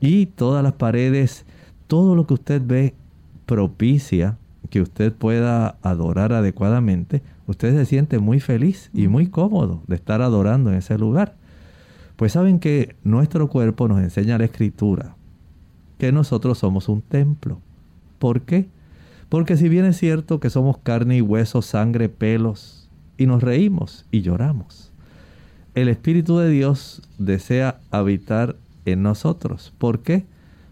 y 0.00 0.26
todas 0.26 0.62
las 0.62 0.74
paredes, 0.74 1.44
todo 1.86 2.14
lo 2.14 2.26
que 2.26 2.34
usted 2.34 2.62
ve 2.64 2.94
propicia 3.46 4.38
que 4.70 4.80
usted 4.80 5.12
pueda 5.12 5.78
adorar 5.82 6.32
adecuadamente, 6.32 7.22
usted 7.48 7.74
se 7.74 7.86
siente 7.86 8.20
muy 8.20 8.38
feliz 8.38 8.90
y 8.94 9.08
muy 9.08 9.26
cómodo 9.26 9.82
de 9.88 9.96
estar 9.96 10.22
adorando 10.22 10.70
en 10.70 10.76
ese 10.76 10.96
lugar. 10.98 11.34
Pues 12.14 12.32
saben 12.32 12.60
que 12.60 12.94
nuestro 13.02 13.48
cuerpo 13.48 13.88
nos 13.88 14.00
enseña 14.00 14.38
la 14.38 14.44
escritura 14.44 15.16
que 15.98 16.12
nosotros 16.12 16.58
somos 16.58 16.88
un 16.88 17.02
templo. 17.02 17.60
¿Por 18.18 18.42
qué? 18.42 18.68
Porque 19.28 19.56
si 19.56 19.68
bien 19.68 19.84
es 19.84 19.96
cierto 19.96 20.40
que 20.40 20.50
somos 20.50 20.78
carne 20.78 21.16
y 21.16 21.20
hueso, 21.20 21.62
sangre, 21.62 22.08
pelos, 22.08 22.88
y 23.16 23.26
nos 23.26 23.42
reímos 23.42 24.06
y 24.10 24.20
lloramos, 24.22 24.92
el 25.74 25.88
Espíritu 25.88 26.38
de 26.38 26.50
Dios 26.50 27.02
desea 27.18 27.80
habitar 27.90 28.56
en 28.84 29.02
nosotros. 29.02 29.72
¿Por 29.78 30.00
qué? 30.00 30.24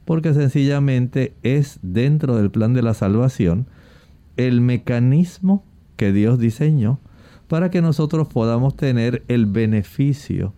Porque 0.04 0.32
sencillamente 0.34 1.34
es 1.42 1.78
dentro 1.82 2.36
del 2.36 2.50
plan 2.50 2.74
de 2.74 2.82
la 2.82 2.94
salvación 2.94 3.66
el 4.36 4.60
mecanismo 4.60 5.64
que 5.96 6.12
Dios 6.12 6.38
diseñó 6.38 7.00
para 7.48 7.70
que 7.70 7.82
nosotros 7.82 8.28
podamos 8.28 8.76
tener 8.76 9.24
el 9.28 9.46
beneficio 9.46 10.52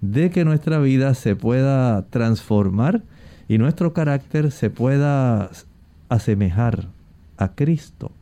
de 0.00 0.30
que 0.30 0.44
nuestra 0.44 0.78
vida 0.78 1.14
se 1.14 1.36
pueda 1.36 2.06
transformar 2.08 3.02
y 3.48 3.58
nuestro 3.58 3.92
carácter 3.92 4.50
se 4.50 4.70
pueda 4.70 5.50
asemejar 6.08 6.88
a 7.36 7.54
Cristo. 7.54 8.12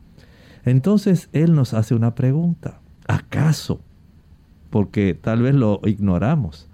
Entonces 0.65 1.29
Él 1.31 1.55
nos 1.55 1.73
hace 1.73 1.95
una 1.95 2.15
pregunta. 2.15 2.81
¿Acaso 3.07 3.81
porque 4.69 5.13
tal 5.13 5.41
vez 5.41 5.55
lo 5.55 5.81
ignoramos. 5.85 6.67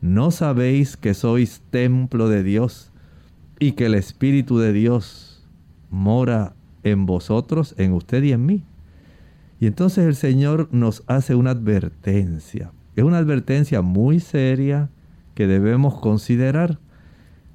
¿No 0.00 0.30
sabéis 0.30 0.96
que 0.96 1.14
sois 1.14 1.62
templo 1.70 2.28
de 2.28 2.42
Dios 2.42 2.90
y 3.58 3.72
que 3.72 3.86
el 3.86 3.94
Espíritu 3.94 4.58
de 4.58 4.72
Dios 4.72 5.46
mora 5.90 6.54
en 6.82 7.06
vosotros, 7.06 7.74
en 7.78 7.92
usted 7.92 8.22
y 8.22 8.32
en 8.32 8.46
mí? 8.46 8.64
Y 9.60 9.66
entonces 9.66 10.06
el 10.06 10.16
Señor 10.16 10.68
nos 10.72 11.02
hace 11.06 11.34
una 11.34 11.50
advertencia. 11.50 12.72
Es 12.94 13.04
una 13.04 13.18
advertencia 13.18 13.82
muy 13.82 14.20
seria 14.20 14.90
que 15.34 15.46
debemos 15.46 15.98
considerar. 16.00 16.78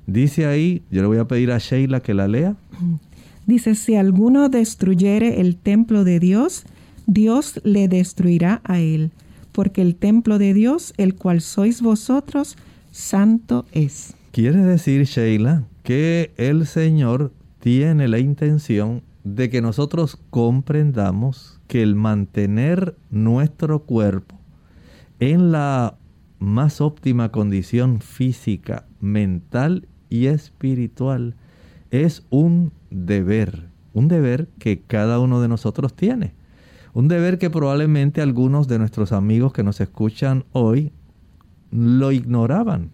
Dice 0.08 0.46
ahí, 0.46 0.84
yo 0.92 1.02
le 1.02 1.08
voy 1.08 1.18
a 1.18 1.28
pedir 1.28 1.52
a 1.52 1.58
Sheila 1.58 2.00
que 2.02 2.14
la 2.14 2.28
lea. 2.28 2.56
Dice, 3.46 3.76
si 3.76 3.96
alguno 3.96 4.50
destruyere 4.50 5.42
el 5.42 5.58
templo 5.58 6.04
de 6.04 6.20
Dios, 6.20 6.64
Dios 7.08 7.60
le 7.64 7.88
destruirá 7.88 8.62
a 8.64 8.80
él, 8.80 9.12
porque 9.52 9.82
el 9.82 9.96
templo 9.96 10.38
de 10.38 10.54
Dios, 10.54 10.94
el 10.98 11.16
cual 11.16 11.42
sois 11.42 11.82
vosotros, 11.82 12.56
santo 12.92 13.66
es. 13.72 14.14
Quiere 14.32 14.62
decir, 14.62 15.04
Sheila, 15.06 15.64
que 15.84 16.32
el 16.38 16.68
Señor 16.68 17.34
tiene 17.60 18.08
la 18.08 18.20
intención 18.20 19.02
de 19.24 19.50
que 19.50 19.62
nosotros 19.62 20.18
comprendamos 20.30 21.60
que 21.72 21.82
el 21.82 21.96
mantener 21.96 22.98
nuestro 23.12 23.84
cuerpo 23.84 24.38
en 25.22 25.54
la 25.54 25.96
más 26.38 26.82
óptima 26.82 27.32
condición 27.32 28.02
física, 28.02 28.88
mental 29.00 29.88
y 30.10 30.26
espiritual 30.26 31.38
es 31.90 32.26
un 32.30 32.74
deber, 32.90 33.70
un 33.94 34.10
deber 34.10 34.50
que 34.60 34.82
cada 34.82 35.20
uno 35.20 35.40
de 35.40 35.48
nosotros 35.48 35.94
tiene. 35.94 36.34
Un 36.94 37.08
deber 37.08 37.38
que 37.38 37.50
probablemente 37.50 38.22
algunos 38.22 38.68
de 38.68 38.78
nuestros 38.78 39.14
amigos 39.14 39.54
que 39.54 39.64
nos 39.64 39.80
escuchan 39.80 40.44
hoy 40.52 40.92
lo 41.72 42.12
ignoraban. 42.12 42.92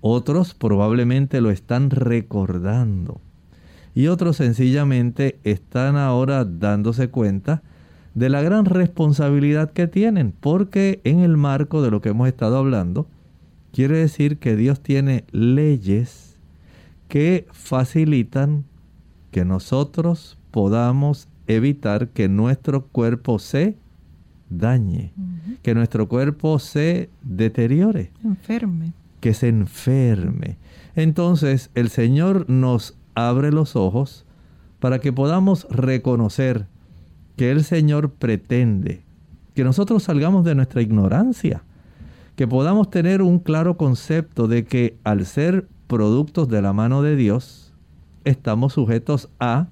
Otros 0.00 0.54
probablemente 0.54 1.42
lo 1.42 1.50
están 1.50 1.90
recordando. 1.90 3.20
Y 3.94 4.06
otros 4.06 4.38
sencillamente 4.38 5.40
están 5.44 5.96
ahora 5.96 6.46
dándose 6.46 7.10
cuenta 7.10 7.62
de 8.14 8.28
la 8.28 8.42
gran 8.42 8.64
responsabilidad 8.64 9.70
que 9.72 9.86
tienen, 9.86 10.32
porque 10.38 11.00
en 11.04 11.20
el 11.20 11.36
marco 11.36 11.82
de 11.82 11.90
lo 11.90 12.00
que 12.00 12.10
hemos 12.10 12.28
estado 12.28 12.58
hablando, 12.58 13.06
quiere 13.72 13.98
decir 13.98 14.38
que 14.38 14.56
Dios 14.56 14.80
tiene 14.80 15.24
leyes 15.30 16.38
que 17.08 17.46
facilitan 17.52 18.64
que 19.30 19.44
nosotros 19.44 20.38
podamos 20.50 21.28
evitar 21.46 22.08
que 22.08 22.28
nuestro 22.28 22.86
cuerpo 22.86 23.38
se 23.38 23.76
dañe, 24.50 25.12
que 25.62 25.74
nuestro 25.74 26.08
cuerpo 26.08 26.58
se 26.58 27.10
deteriore, 27.22 28.12
enferme, 28.24 28.92
que 29.20 29.34
se 29.34 29.48
enferme. 29.48 30.56
Entonces 30.94 31.70
el 31.74 31.90
Señor 31.90 32.48
nos 32.48 32.96
abre 33.14 33.52
los 33.52 33.76
ojos 33.76 34.24
para 34.80 35.00
que 35.00 35.12
podamos 35.12 35.66
reconocer 35.70 36.66
que 37.38 37.52
el 37.52 37.64
Señor 37.64 38.10
pretende 38.10 39.00
que 39.54 39.64
nosotros 39.64 40.02
salgamos 40.02 40.44
de 40.44 40.56
nuestra 40.56 40.82
ignorancia, 40.82 41.62
que 42.36 42.46
podamos 42.46 42.90
tener 42.90 43.22
un 43.22 43.38
claro 43.38 43.76
concepto 43.76 44.48
de 44.48 44.64
que 44.64 44.98
al 45.04 45.24
ser 45.24 45.68
productos 45.86 46.48
de 46.48 46.60
la 46.60 46.72
mano 46.72 47.00
de 47.00 47.16
Dios, 47.16 47.72
estamos 48.24 48.74
sujetos 48.74 49.30
a 49.38 49.68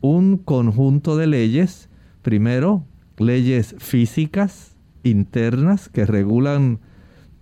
un 0.00 0.38
conjunto 0.38 1.16
de 1.16 1.28
leyes, 1.28 1.88
primero, 2.22 2.84
leyes 3.16 3.76
físicas, 3.78 4.76
internas, 5.04 5.88
que 5.88 6.04
regulan 6.04 6.80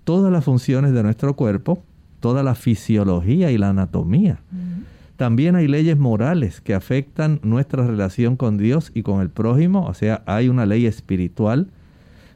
todas 0.04 0.30
las 0.30 0.44
funciones 0.44 0.92
de 0.92 1.02
nuestro 1.02 1.34
cuerpo, 1.34 1.82
toda 2.20 2.42
la 2.42 2.54
fisiología 2.54 3.50
y 3.50 3.58
la 3.58 3.70
anatomía. 3.70 4.38
También 5.16 5.57
hay 5.57 5.66
leyes 5.66 5.98
morales 5.98 6.61
que 6.61 6.74
afectan 6.74 7.40
nuestra 7.42 7.87
relación 7.87 8.37
con 8.37 8.59
Dios 8.59 8.90
y 8.94 9.02
con 9.02 9.22
el 9.22 9.31
prójimo, 9.31 9.87
o 9.87 9.94
sea, 9.94 10.22
hay 10.26 10.48
una 10.48 10.66
ley 10.66 10.87
espiritual, 10.87 11.68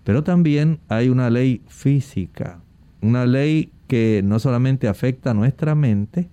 pero 0.03 0.25
también 0.25 0.81
hay 0.89 1.11
una 1.11 1.29
ley 1.29 1.63
física, 1.69 2.61
una 3.03 3.27
ley 3.27 3.71
que 3.87 4.23
no 4.25 4.39
solamente 4.39 4.89
afecta 4.89 5.35
nuestra 5.35 5.75
mente, 5.75 6.31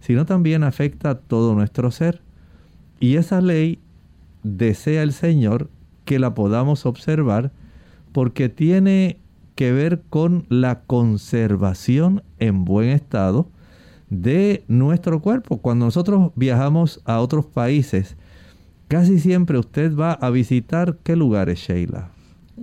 sino 0.00 0.24
también 0.24 0.64
afecta 0.64 1.16
todo 1.16 1.54
nuestro 1.54 1.90
ser. 1.90 2.22
Y 2.98 3.16
esa 3.16 3.42
ley 3.42 3.78
desea 4.42 5.02
el 5.02 5.12
Señor 5.12 5.68
que 6.06 6.18
la 6.18 6.34
podamos 6.34 6.86
observar 6.86 7.52
porque 8.12 8.48
tiene 8.48 9.18
que 9.54 9.72
ver 9.72 10.02
con 10.08 10.46
la 10.48 10.80
conservación 10.82 12.22
en 12.38 12.64
buen 12.64 12.88
estado 12.88 13.50
de 14.10 14.64
nuestro 14.68 15.20
cuerpo. 15.22 15.58
Cuando 15.58 15.86
nosotros 15.86 16.32
viajamos 16.36 17.00
a 17.04 17.20
otros 17.20 17.46
países, 17.46 18.16
casi 18.88 19.18
siempre 19.18 19.58
usted 19.58 19.96
va 19.96 20.12
a 20.12 20.30
visitar 20.30 20.98
qué 21.02 21.16
lugares, 21.16 21.60
Sheila. 21.60 22.10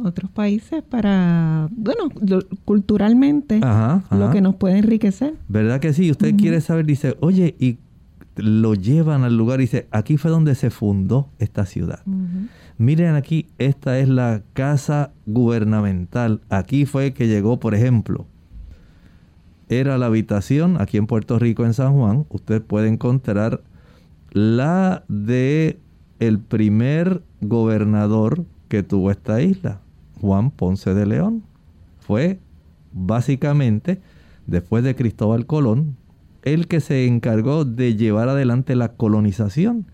Otros 0.03 0.29
países 0.29 0.83
para, 0.83 1.69
bueno, 1.71 2.09
culturalmente, 2.65 3.59
lo 4.11 4.29
que 4.31 4.41
nos 4.41 4.55
puede 4.55 4.77
enriquecer. 4.77 5.33
¿Verdad 5.47 5.79
que 5.79 5.91
sí? 5.93 6.11
Usted 6.11 6.35
quiere 6.35 6.61
saber, 6.61 6.85
dice, 6.85 7.17
oye, 7.19 7.55
y 7.57 7.79
lo 8.35 8.75
llevan 8.75 9.23
al 9.23 9.35
lugar 9.35 9.59
y 9.59 9.63
dice, 9.63 9.87
aquí 9.89 10.17
fue 10.17 10.29
donde 10.29 10.53
se 10.53 10.69
fundó 10.69 11.29
esta 11.39 11.65
ciudad. 11.65 12.01
Miren 12.77 13.15
aquí, 13.15 13.47
esta 13.57 13.97
es 13.97 14.07
la 14.07 14.43
casa 14.53 15.13
gubernamental. 15.25 16.41
Aquí 16.49 16.85
fue 16.85 17.13
que 17.13 17.27
llegó, 17.27 17.59
por 17.59 17.73
ejemplo, 17.73 18.27
era 19.69 19.97
la 19.97 20.05
habitación 20.05 20.79
aquí 20.79 20.97
en 20.97 21.07
Puerto 21.07 21.39
Rico, 21.39 21.65
en 21.65 21.73
San 21.73 21.93
Juan. 21.93 22.25
Usted 22.29 22.61
puede 22.61 22.87
encontrar 22.87 23.61
la 24.31 25.03
de 25.07 25.79
el 26.19 26.39
primer 26.39 27.21
gobernador 27.41 28.45
que 28.69 28.83
tuvo 28.83 29.11
esta 29.11 29.41
isla, 29.41 29.81
Juan 30.21 30.51
Ponce 30.51 30.93
de 30.93 31.05
León. 31.05 31.43
Fue 31.99 32.39
básicamente, 32.93 34.01
después 34.45 34.83
de 34.83 34.95
Cristóbal 34.95 35.45
Colón, 35.45 35.95
el 36.43 36.67
que 36.67 36.79
se 36.79 37.05
encargó 37.05 37.65
de 37.65 37.95
llevar 37.95 38.29
adelante 38.29 38.75
la 38.75 38.93
colonización. 38.93 39.85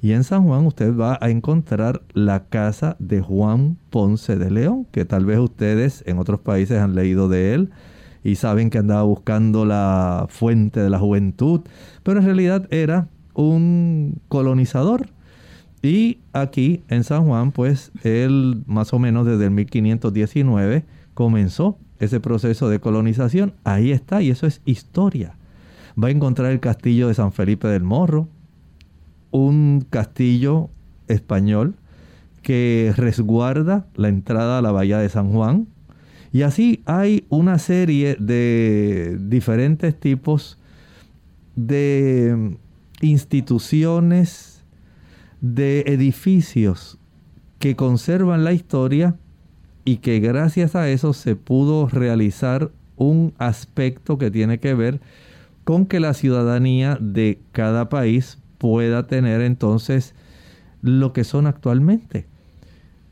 Y 0.00 0.12
en 0.12 0.24
San 0.24 0.44
Juan 0.44 0.64
usted 0.64 0.96
va 0.96 1.18
a 1.20 1.28
encontrar 1.28 2.02
la 2.14 2.44
casa 2.44 2.96
de 2.98 3.20
Juan 3.20 3.76
Ponce 3.90 4.36
de 4.36 4.50
León, 4.50 4.86
que 4.90 5.04
tal 5.04 5.26
vez 5.26 5.38
ustedes 5.38 6.04
en 6.06 6.18
otros 6.18 6.40
países 6.40 6.78
han 6.78 6.94
leído 6.94 7.28
de 7.28 7.54
él 7.54 7.70
y 8.24 8.34
saben 8.36 8.70
que 8.70 8.78
andaba 8.78 9.02
buscando 9.02 9.64
la 9.64 10.26
fuente 10.28 10.80
de 10.80 10.90
la 10.90 10.98
juventud, 10.98 11.62
pero 12.02 12.20
en 12.20 12.26
realidad 12.26 12.66
era 12.70 13.08
un 13.34 14.20
colonizador. 14.28 15.08
Y 15.82 16.18
aquí 16.32 16.82
en 16.88 17.04
San 17.04 17.24
Juan, 17.24 17.52
pues 17.52 17.92
él 18.02 18.62
más 18.66 18.92
o 18.92 18.98
menos 18.98 19.26
desde 19.26 19.44
el 19.44 19.52
1519 19.52 20.84
comenzó 21.14 21.78
ese 22.00 22.20
proceso 22.20 22.68
de 22.68 22.80
colonización. 22.80 23.54
Ahí 23.64 23.92
está, 23.92 24.22
y 24.22 24.30
eso 24.30 24.46
es 24.46 24.60
historia. 24.64 25.36
Va 26.02 26.08
a 26.08 26.10
encontrar 26.12 26.50
el 26.52 26.60
castillo 26.60 27.08
de 27.08 27.14
San 27.14 27.32
Felipe 27.32 27.68
del 27.68 27.82
Morro, 27.82 28.28
un 29.30 29.86
castillo 29.88 30.70
español 31.06 31.74
que 32.42 32.92
resguarda 32.96 33.86
la 33.94 34.08
entrada 34.08 34.58
a 34.58 34.62
la 34.62 34.72
bahía 34.72 34.98
de 34.98 35.08
San 35.08 35.32
Juan, 35.32 35.68
y 36.32 36.42
así 36.42 36.82
hay 36.84 37.24
una 37.28 37.58
serie 37.58 38.16
de 38.18 39.16
diferentes 39.20 39.98
tipos 39.98 40.58
de 41.56 42.56
instituciones, 43.00 44.64
de 45.40 45.80
edificios 45.86 46.98
que 47.58 47.76
conservan 47.76 48.44
la 48.44 48.52
historia 48.52 49.16
y 49.84 49.96
que 49.96 50.20
gracias 50.20 50.76
a 50.76 50.88
eso 50.90 51.12
se 51.12 51.34
pudo 51.34 51.88
realizar 51.88 52.70
un 52.96 53.32
aspecto 53.38 54.18
que 54.18 54.30
tiene 54.30 54.58
que 54.58 54.74
ver 54.74 55.00
con 55.64 55.86
que 55.86 56.00
la 56.00 56.14
ciudadanía 56.14 56.98
de 57.00 57.40
cada 57.52 57.88
país 57.88 58.38
pueda 58.58 59.06
tener 59.06 59.40
entonces 59.40 60.14
lo 60.82 61.12
que 61.12 61.24
son 61.24 61.46
actualmente. 61.46 62.26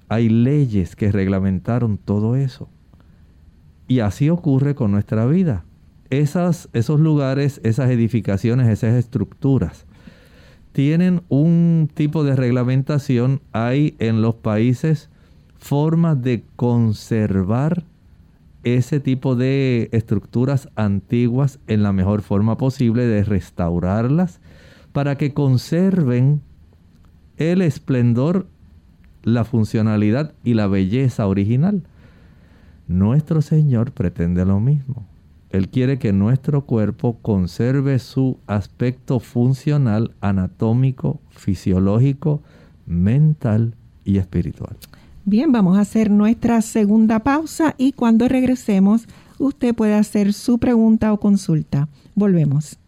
Hay 0.08 0.28
leyes 0.28 0.96
que 0.96 1.10
reglamentaron 1.10 1.98
todo 1.98 2.36
eso. 2.36 2.68
Y 3.88 4.00
así 4.00 4.30
ocurre 4.30 4.74
con 4.74 4.90
nuestra 4.90 5.26
vida. 5.26 5.64
Esas, 6.10 6.68
esos 6.72 7.00
lugares, 7.00 7.60
esas 7.64 7.90
edificaciones, 7.90 8.68
esas 8.68 8.94
estructuras, 8.94 9.86
tienen 10.72 11.22
un 11.28 11.88
tipo 11.92 12.22
de 12.22 12.36
reglamentación. 12.36 13.40
Hay 13.52 13.96
en 13.98 14.22
los 14.22 14.34
países 14.34 15.08
formas 15.56 16.22
de 16.22 16.44
conservar 16.56 17.84
ese 18.62 18.98
tipo 18.98 19.36
de 19.36 19.88
estructuras 19.92 20.68
antiguas 20.74 21.60
en 21.68 21.82
la 21.82 21.92
mejor 21.92 22.22
forma 22.22 22.58
posible, 22.58 23.06
de 23.06 23.22
restaurarlas, 23.22 24.40
para 24.92 25.16
que 25.16 25.32
conserven 25.32 26.42
el 27.36 27.62
esplendor, 27.62 28.48
la 29.22 29.44
funcionalidad 29.44 30.34
y 30.42 30.54
la 30.54 30.66
belleza 30.66 31.26
original. 31.26 31.84
Nuestro 32.86 33.42
Señor 33.42 33.92
pretende 33.92 34.44
lo 34.44 34.60
mismo. 34.60 35.06
Él 35.50 35.68
quiere 35.68 35.98
que 35.98 36.12
nuestro 36.12 36.66
cuerpo 36.66 37.18
conserve 37.22 37.98
su 37.98 38.38
aspecto 38.46 39.20
funcional, 39.20 40.14
anatómico, 40.20 41.20
fisiológico, 41.30 42.42
mental 42.86 43.74
y 44.04 44.18
espiritual. 44.18 44.76
Bien, 45.24 45.50
vamos 45.50 45.76
a 45.76 45.80
hacer 45.80 46.10
nuestra 46.10 46.60
segunda 46.62 47.20
pausa 47.20 47.74
y 47.78 47.92
cuando 47.92 48.28
regresemos 48.28 49.08
usted 49.38 49.74
puede 49.74 49.94
hacer 49.94 50.32
su 50.32 50.58
pregunta 50.58 51.12
o 51.12 51.18
consulta. 51.18 51.88
Volvemos. 52.14 52.78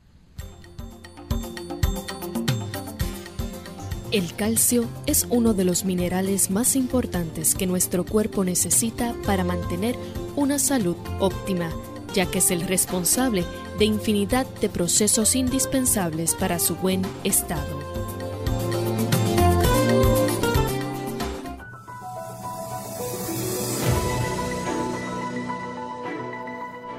El 4.11 4.35
calcio 4.35 4.87
es 5.05 5.27
uno 5.29 5.53
de 5.53 5.65
los 5.65 5.85
minerales 5.85 6.51
más 6.51 6.77
importantes 6.77 7.55
que 7.55 7.67
nuestro 7.67 8.07
cuerpo 8.07 8.43
necesita 8.43 9.15
para 9.27 9.45
mantener 9.45 9.97
una 10.35 10.59
salud 10.59 10.97
óptima, 11.21 11.69
ya 12.15 12.25
que 12.25 12.39
es 12.39 12.51
el 12.51 12.63
responsable 12.63 13.45
de 13.79 13.85
infinidad 13.85 14.47
de 14.63 14.71
procesos 14.71 15.37
indispensables 15.37 16.35
para 16.35 16.59
su 16.59 16.75
buen 16.77 17.03
estado. 17.23 17.79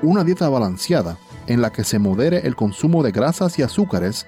Una 0.03 0.23
dieta 0.23 0.47
balanceada 0.47 1.17
en 1.47 1.63
la 1.63 1.71
que 1.71 1.83
se 1.83 1.97
modere 1.97 2.45
el 2.45 2.55
consumo 2.55 3.01
de 3.01 3.11
grasas 3.11 3.57
y 3.57 3.63
azúcares 3.63 4.27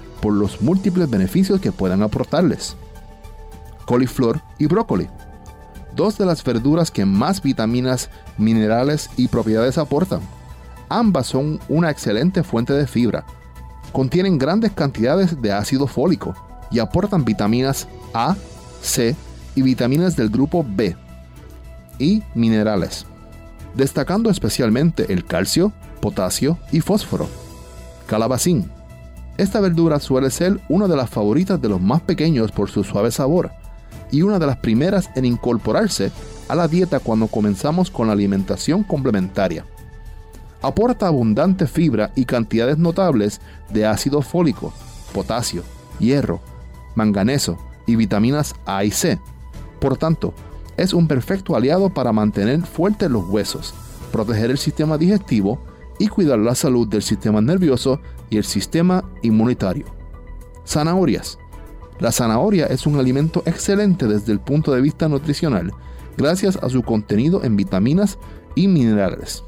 por 0.21 0.33
los 0.33 0.61
múltiples 0.61 1.09
beneficios 1.09 1.59
que 1.59 1.71
puedan 1.71 2.03
aportarles. 2.03 2.75
Coliflor 3.85 4.41
y 4.57 4.67
brócoli. 4.67 5.09
Dos 5.95 6.17
de 6.17 6.25
las 6.25 6.43
verduras 6.43 6.91
que 6.91 7.05
más 7.05 7.41
vitaminas, 7.41 8.09
minerales 8.37 9.09
y 9.17 9.27
propiedades 9.27 9.77
aportan. 9.77 10.21
Ambas 10.87 11.27
son 11.27 11.59
una 11.67 11.89
excelente 11.89 12.43
fuente 12.43 12.73
de 12.73 12.87
fibra. 12.87 13.25
Contienen 13.91 14.37
grandes 14.37 14.71
cantidades 14.71 15.41
de 15.41 15.51
ácido 15.51 15.87
fólico 15.87 16.33
y 16.69 16.79
aportan 16.79 17.25
vitaminas 17.25 17.87
A, 18.13 18.35
C 18.81 19.15
y 19.55 19.61
vitaminas 19.61 20.15
del 20.15 20.29
grupo 20.29 20.65
B 20.67 20.95
y 21.99 22.23
minerales, 22.33 23.05
destacando 23.75 24.29
especialmente 24.29 25.11
el 25.11 25.25
calcio, 25.25 25.73
potasio 25.99 26.57
y 26.71 26.79
fósforo. 26.79 27.27
Calabacín 28.07 28.69
esta 29.37 29.59
verdura 29.59 29.99
suele 29.99 30.29
ser 30.29 30.59
una 30.69 30.87
de 30.87 30.95
las 30.95 31.09
favoritas 31.09 31.61
de 31.61 31.69
los 31.69 31.81
más 31.81 32.01
pequeños 32.01 32.51
por 32.51 32.69
su 32.69 32.83
suave 32.83 33.11
sabor 33.11 33.51
y 34.11 34.21
una 34.21 34.39
de 34.39 34.45
las 34.45 34.57
primeras 34.57 35.09
en 35.15 35.25
incorporarse 35.25 36.11
a 36.47 36.55
la 36.55 36.67
dieta 36.67 36.99
cuando 36.99 37.27
comenzamos 37.27 37.89
con 37.89 38.07
la 38.07 38.13
alimentación 38.13 38.83
complementaria. 38.83 39.65
Aporta 40.61 41.07
abundante 41.07 41.65
fibra 41.65 42.11
y 42.15 42.25
cantidades 42.25 42.77
notables 42.77 43.41
de 43.69 43.85
ácido 43.85 44.21
fólico, 44.21 44.73
potasio, 45.13 45.63
hierro, 45.97 46.41
manganeso 46.93 47.57
y 47.87 47.95
vitaminas 47.95 48.53
A 48.65 48.83
y 48.83 48.91
C. 48.91 49.19
Por 49.79 49.97
tanto, 49.97 50.33
es 50.77 50.93
un 50.93 51.07
perfecto 51.07 51.55
aliado 51.55 51.89
para 51.89 52.11
mantener 52.11 52.61
fuertes 52.63 53.09
los 53.09 53.27
huesos, 53.27 53.73
proteger 54.11 54.51
el 54.51 54.57
sistema 54.57 54.97
digestivo 54.97 55.59
y 56.01 56.07
cuidar 56.07 56.39
la 56.39 56.55
salud 56.55 56.87
del 56.87 57.03
sistema 57.03 57.41
nervioso 57.41 57.99
y 58.31 58.37
el 58.37 58.43
sistema 58.43 59.03
inmunitario. 59.21 59.85
Zanahorias. 60.65 61.37
La 61.99 62.11
zanahoria 62.11 62.65
es 62.65 62.87
un 62.87 62.97
alimento 62.97 63.43
excelente 63.45 64.07
desde 64.07 64.31
el 64.31 64.39
punto 64.39 64.71
de 64.71 64.81
vista 64.81 65.07
nutricional, 65.07 65.71
gracias 66.17 66.55
a 66.55 66.69
su 66.69 66.81
contenido 66.81 67.43
en 67.43 67.55
vitaminas 67.55 68.17
y 68.55 68.67
minerales. 68.67 69.43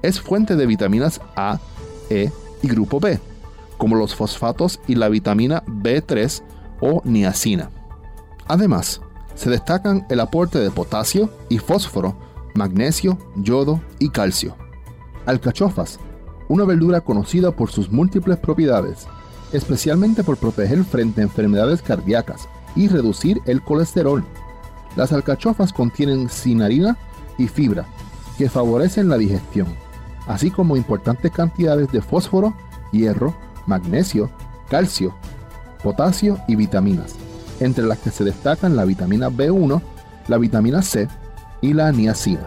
Es 0.00 0.18
fuente 0.18 0.56
de 0.56 0.64
vitaminas 0.64 1.20
A, 1.36 1.60
E 2.08 2.30
y 2.62 2.68
grupo 2.68 2.98
B, 2.98 3.20
como 3.76 3.96
los 3.96 4.14
fosfatos 4.14 4.80
y 4.88 4.94
la 4.94 5.10
vitamina 5.10 5.62
B3 5.66 6.42
o 6.80 7.02
niacina. 7.04 7.68
Además, 8.48 9.02
se 9.34 9.50
destacan 9.50 10.06
el 10.08 10.20
aporte 10.20 10.58
de 10.58 10.70
potasio 10.70 11.28
y 11.50 11.58
fósforo, 11.58 12.16
magnesio, 12.54 13.18
yodo 13.36 13.82
y 13.98 14.08
calcio. 14.08 14.56
Alcachofas 15.26 15.98
una 16.52 16.64
verdura 16.64 17.00
conocida 17.00 17.50
por 17.50 17.70
sus 17.70 17.90
múltiples 17.90 18.38
propiedades, 18.38 19.06
especialmente 19.52 20.22
por 20.22 20.36
proteger 20.36 20.84
frente 20.84 21.20
a 21.20 21.24
enfermedades 21.24 21.80
cardíacas 21.80 22.48
y 22.76 22.88
reducir 22.88 23.40
el 23.46 23.62
colesterol. 23.62 24.22
Las 24.94 25.12
alcachofas 25.12 25.72
contienen 25.72 26.28
cinarina 26.28 26.98
y 27.38 27.48
fibra, 27.48 27.86
que 28.36 28.50
favorecen 28.50 29.08
la 29.08 29.16
digestión, 29.16 29.66
así 30.26 30.50
como 30.50 30.76
importantes 30.76 31.32
cantidades 31.32 31.90
de 31.90 32.02
fósforo, 32.02 32.54
hierro, 32.92 33.34
magnesio, 33.66 34.30
calcio, 34.68 35.14
potasio 35.82 36.38
y 36.48 36.56
vitaminas, 36.56 37.14
entre 37.60 37.84
las 37.84 37.98
que 37.98 38.10
se 38.10 38.24
destacan 38.24 38.76
la 38.76 38.84
vitamina 38.84 39.30
B1, 39.30 39.80
la 40.28 40.36
vitamina 40.36 40.82
C 40.82 41.08
y 41.62 41.72
la 41.72 41.92
niacina. 41.92 42.46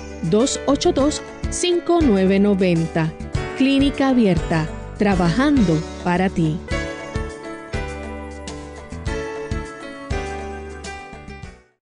282-5990. 0.29 3.11
Clínica 3.57 4.09
Abierta, 4.09 4.67
trabajando 4.97 5.81
para 6.03 6.27
ti. 6.29 6.57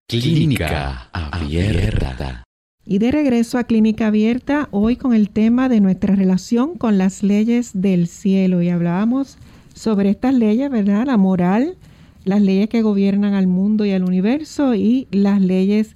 Clínica 0.07 1.09
Abierta. 1.13 2.43
Y 2.83 2.97
de 2.97 3.11
regreso 3.11 3.59
a 3.59 3.65
Clínica 3.65 4.07
Abierta, 4.07 4.67
hoy 4.71 4.95
con 4.95 5.13
el 5.13 5.29
tema 5.29 5.69
de 5.69 5.79
nuestra 5.79 6.15
relación 6.15 6.75
con 6.75 6.97
las 6.97 7.21
leyes 7.21 7.69
del 7.75 8.07
cielo. 8.07 8.63
Y 8.63 8.69
hablábamos 8.69 9.37
sobre 9.75 10.09
estas 10.09 10.33
leyes, 10.33 10.71
¿verdad? 10.71 11.05
La 11.05 11.17
moral, 11.17 11.77
las 12.25 12.41
leyes 12.41 12.69
que 12.69 12.81
gobiernan 12.81 13.35
al 13.35 13.45
mundo 13.45 13.85
y 13.85 13.91
al 13.91 14.03
universo 14.03 14.73
y 14.73 15.07
las 15.11 15.39
leyes 15.39 15.95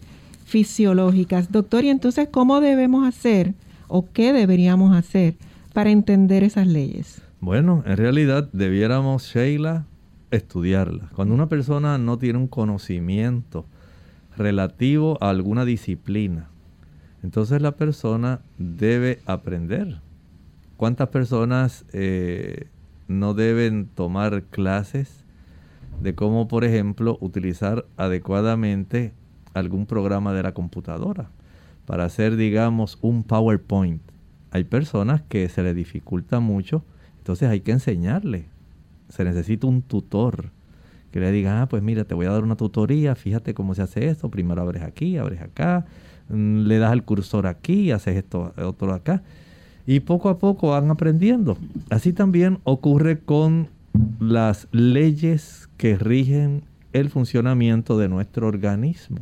fisiológicas. 0.53 1.51
Doctor, 1.51 1.83
y 1.83 1.89
entonces, 1.89 2.27
¿cómo 2.29 2.61
debemos 2.61 3.07
hacer 3.07 3.55
o 3.87 4.11
qué 4.13 4.33
deberíamos 4.33 4.95
hacer 4.95 5.33
para 5.73 5.89
entender 5.89 6.43
esas 6.43 6.67
leyes? 6.67 7.23
Bueno, 7.39 7.81
en 7.87 7.97
realidad 7.97 8.49
debiéramos, 8.53 9.23
Sheila, 9.23 9.87
estudiarlas. 10.29 11.09
Cuando 11.13 11.33
una 11.33 11.49
persona 11.49 11.97
no 11.97 12.19
tiene 12.19 12.37
un 12.37 12.47
conocimiento 12.47 13.65
relativo 14.37 15.17
a 15.21 15.31
alguna 15.31 15.65
disciplina, 15.65 16.49
entonces 17.23 17.59
la 17.59 17.71
persona 17.71 18.41
debe 18.59 19.21
aprender. 19.25 20.01
¿Cuántas 20.77 21.09
personas 21.09 21.83
eh, 21.93 22.67
no 23.07 23.33
deben 23.33 23.87
tomar 23.87 24.43
clases 24.43 25.23
de 25.99 26.13
cómo, 26.13 26.47
por 26.47 26.63
ejemplo, 26.63 27.17
utilizar 27.21 27.85
adecuadamente 27.97 29.13
algún 29.53 29.85
programa 29.85 30.33
de 30.33 30.43
la 30.43 30.53
computadora 30.53 31.29
para 31.85 32.05
hacer, 32.05 32.35
digamos, 32.35 32.97
un 33.01 33.23
PowerPoint. 33.23 34.01
Hay 34.51 34.63
personas 34.63 35.21
que 35.21 35.49
se 35.49 35.63
les 35.63 35.75
dificulta 35.75 36.39
mucho, 36.39 36.83
entonces 37.17 37.49
hay 37.49 37.61
que 37.61 37.71
enseñarle. 37.71 38.45
Se 39.09 39.23
necesita 39.23 39.67
un 39.67 39.81
tutor 39.81 40.51
que 41.11 41.19
le 41.19 41.31
diga, 41.31 41.61
ah, 41.61 41.69
pues 41.69 41.83
mira, 41.83 42.05
te 42.05 42.15
voy 42.15 42.25
a 42.25 42.31
dar 42.31 42.43
una 42.43 42.55
tutoría, 42.55 43.15
fíjate 43.15 43.53
cómo 43.53 43.75
se 43.75 43.83
hace 43.83 44.07
esto, 44.07 44.29
primero 44.29 44.61
abres 44.61 44.83
aquí, 44.83 45.17
abres 45.17 45.41
acá, 45.41 45.85
mm, 46.29 46.61
le 46.61 46.79
das 46.79 46.93
el 46.93 47.03
cursor 47.03 47.45
aquí, 47.47 47.91
haces 47.91 48.17
esto, 48.17 48.53
otro 48.57 48.93
acá. 48.93 49.21
Y 49.85 49.99
poco 49.99 50.29
a 50.29 50.39
poco 50.39 50.69
van 50.69 50.89
aprendiendo. 50.89 51.57
Así 51.89 52.13
también 52.13 52.59
ocurre 52.63 53.19
con 53.19 53.67
las 54.19 54.67
leyes 54.71 55.69
que 55.77 55.97
rigen 55.97 56.63
el 56.93 57.09
funcionamiento 57.09 57.97
de 57.97 58.07
nuestro 58.07 58.47
organismo. 58.47 59.19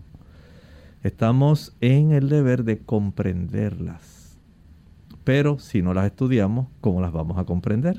Estamos 1.03 1.75
en 1.81 2.11
el 2.11 2.29
deber 2.29 2.63
de 2.63 2.79
comprenderlas. 2.79 4.19
pero 5.23 5.59
si 5.59 5.83
no 5.83 5.93
las 5.93 6.07
estudiamos, 6.07 6.67
¿cómo 6.81 6.99
las 6.99 7.11
vamos 7.11 7.37
a 7.37 7.43
comprender? 7.43 7.95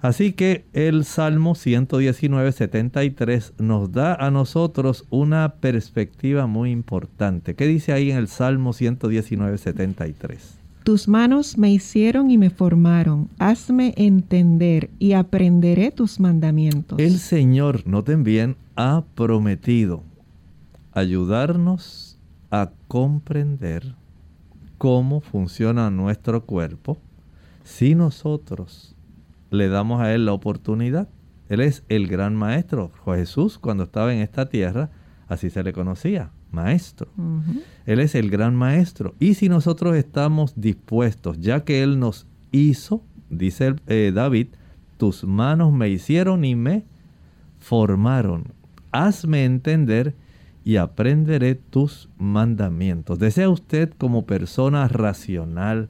Así 0.00 0.32
que 0.32 0.64
el 0.72 1.04
Salmo 1.04 1.54
119, 1.54 2.52
73 2.52 3.52
nos 3.58 3.92
da 3.92 4.14
a 4.14 4.30
nosotros 4.30 5.04
una 5.10 5.56
perspectiva 5.60 6.46
muy 6.46 6.70
importante. 6.70 7.54
¿Qué 7.54 7.66
dice 7.66 7.92
ahí 7.92 8.10
en 8.10 8.16
el 8.16 8.28
Salmo 8.28 8.72
119, 8.72 9.58
73? 9.58 10.58
Tus 10.84 11.06
manos 11.06 11.58
me 11.58 11.70
hicieron 11.70 12.30
y 12.30 12.38
me 12.38 12.48
formaron. 12.48 13.28
Hazme 13.38 13.92
entender 13.98 14.88
y 14.98 15.12
aprenderé 15.12 15.90
tus 15.90 16.18
mandamientos. 16.18 16.98
El 16.98 17.18
Señor, 17.18 17.86
noten 17.86 18.24
bien, 18.24 18.56
ha 18.74 19.04
prometido 19.14 20.02
ayudarnos 20.92 22.07
a 22.50 22.70
comprender 22.86 23.94
cómo 24.78 25.20
funciona 25.20 25.90
nuestro 25.90 26.44
cuerpo 26.44 26.98
si 27.64 27.94
nosotros 27.94 28.96
le 29.50 29.68
damos 29.68 30.00
a 30.00 30.14
Él 30.14 30.24
la 30.24 30.32
oportunidad. 30.32 31.08
Él 31.48 31.60
es 31.60 31.84
el 31.88 32.06
gran 32.06 32.36
maestro. 32.36 32.92
Jesús 33.04 33.58
cuando 33.58 33.84
estaba 33.84 34.12
en 34.14 34.20
esta 34.20 34.48
tierra, 34.48 34.90
así 35.28 35.50
se 35.50 35.62
le 35.62 35.72
conocía, 35.72 36.30
maestro. 36.50 37.10
Él 37.86 38.00
es 38.00 38.14
el 38.14 38.30
gran 38.30 38.54
maestro. 38.54 39.14
Y 39.18 39.34
si 39.34 39.48
nosotros 39.48 39.96
estamos 39.96 40.54
dispuestos, 40.56 41.40
ya 41.40 41.64
que 41.64 41.82
Él 41.82 41.98
nos 41.98 42.26
hizo, 42.52 43.02
dice 43.30 43.76
eh, 43.86 44.12
David, 44.14 44.48
tus 44.98 45.24
manos 45.24 45.72
me 45.72 45.88
hicieron 45.88 46.44
y 46.44 46.54
me 46.54 46.84
formaron. 47.58 48.52
Hazme 48.92 49.44
entender 49.44 50.14
y 50.68 50.76
aprenderé 50.76 51.54
tus 51.54 52.10
mandamientos. 52.18 53.18
¿Desea 53.18 53.48
usted 53.48 53.90
como 53.96 54.26
persona 54.26 54.86
racional, 54.86 55.88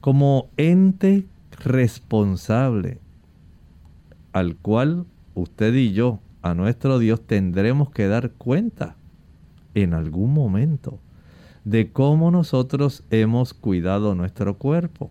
como 0.00 0.50
ente 0.56 1.26
responsable 1.64 3.00
al 4.32 4.54
cual 4.54 5.04
usted 5.34 5.74
y 5.74 5.94
yo, 5.94 6.20
a 6.42 6.54
nuestro 6.54 7.00
Dios, 7.00 7.22
tendremos 7.22 7.90
que 7.90 8.06
dar 8.06 8.30
cuenta 8.30 8.94
en 9.74 9.94
algún 9.94 10.32
momento 10.32 11.00
de 11.64 11.90
cómo 11.90 12.30
nosotros 12.30 13.02
hemos 13.10 13.52
cuidado 13.52 14.14
nuestro 14.14 14.58
cuerpo. 14.58 15.10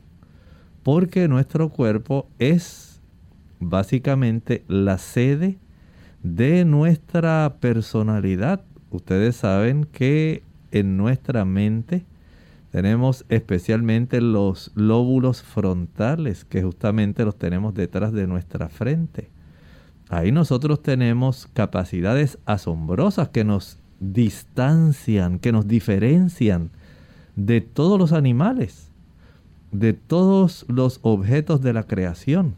Porque 0.84 1.28
nuestro 1.28 1.72
cuerpo 1.72 2.30
es 2.40 3.02
básicamente 3.60 4.64
la 4.70 4.98
sede 4.98 5.58
de 6.24 6.64
nuestra 6.64 7.58
personalidad. 7.60 8.62
Ustedes 8.92 9.36
saben 9.36 9.86
que 9.86 10.44
en 10.72 10.98
nuestra 10.98 11.46
mente 11.46 12.06
tenemos 12.72 13.26
especialmente 13.30 14.22
los 14.22 14.72
lóbulos 14.76 15.42
frontales, 15.42 16.46
que 16.46 16.64
justamente 16.64 17.26
los 17.26 17.38
tenemos 17.38 17.74
detrás 17.74 18.14
de 18.14 18.28
nuestra 18.28 18.70
frente. 18.70 19.30
Ahí 20.10 20.32
nosotros 20.32 20.82
tenemos 20.82 21.48
capacidades 21.54 22.38
asombrosas 22.46 23.30
que 23.30 23.44
nos 23.44 23.80
distancian, 24.00 25.40
que 25.40 25.52
nos 25.52 25.68
diferencian 25.68 26.70
de 27.36 27.62
todos 27.62 28.00
los 28.00 28.14
animales, 28.14 28.90
de 29.72 29.94
todos 29.94 30.66
los 30.70 31.00
objetos 31.02 31.62
de 31.62 31.74
la 31.74 31.84
creación. 31.84 32.56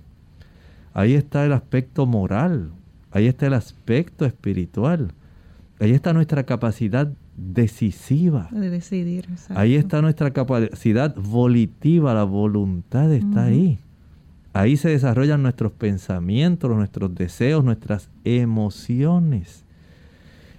Ahí 0.94 1.14
está 1.14 1.46
el 1.46 1.54
aspecto 1.54 2.06
moral, 2.06 2.72
ahí 3.12 3.28
está 3.28 3.48
el 3.48 3.54
aspecto 3.54 4.26
espiritual, 4.26 5.14
ahí 5.80 5.92
está 5.92 6.14
nuestra 6.14 6.44
capacidad 6.44 7.12
decisiva. 7.38 8.50
De 8.52 8.70
decidir. 8.70 9.28
Ahí 9.50 9.76
está 9.76 10.02
nuestra 10.02 10.32
capacidad 10.32 11.16
volitiva, 11.16 12.14
la 12.14 12.24
voluntad 12.24 13.12
está 13.14 13.46
ahí. 13.46 13.80
Ahí 14.54 14.78
se 14.78 14.90
desarrollan 14.90 15.44
nuestros 15.44 15.72
pensamientos, 15.72 16.76
nuestros 16.76 17.14
deseos, 17.16 17.64
nuestras 17.64 18.10
emociones. 18.24 19.64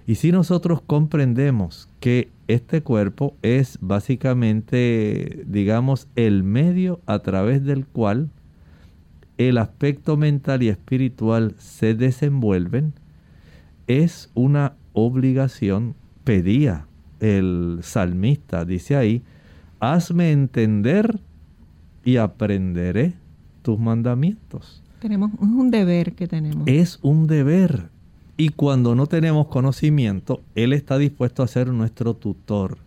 Y 0.07 0.15
si 0.15 0.31
nosotros 0.31 0.81
comprendemos 0.81 1.87
que 1.99 2.29
este 2.47 2.81
cuerpo 2.81 3.35
es 3.41 3.77
básicamente, 3.81 5.43
digamos, 5.45 6.07
el 6.15 6.43
medio 6.43 6.99
a 7.05 7.19
través 7.19 7.63
del 7.63 7.85
cual 7.85 8.29
el 9.37 9.57
aspecto 9.57 10.17
mental 10.17 10.63
y 10.63 10.69
espiritual 10.69 11.55
se 11.57 11.93
desenvuelven, 11.93 12.93
es 13.87 14.29
una 14.33 14.73
obligación 14.93 15.95
pedía 16.23 16.85
el 17.19 17.79
salmista, 17.81 18.65
dice 18.65 18.95
ahí, 18.95 19.23
hazme 19.79 20.31
entender 20.31 21.19
y 22.03 22.17
aprenderé 22.17 23.13
tus 23.61 23.79
mandamientos. 23.79 24.81
Tenemos 24.99 25.31
un 25.39 25.71
deber 25.71 26.13
que 26.13 26.27
tenemos. 26.27 26.67
Es 26.67 26.99
un 27.01 27.27
deber. 27.27 27.89
Y 28.37 28.49
cuando 28.49 28.95
no 28.95 29.07
tenemos 29.07 29.47
conocimiento, 29.47 30.41
Él 30.55 30.73
está 30.73 30.97
dispuesto 30.97 31.43
a 31.43 31.47
ser 31.47 31.67
nuestro 31.67 32.15
tutor. 32.15 32.77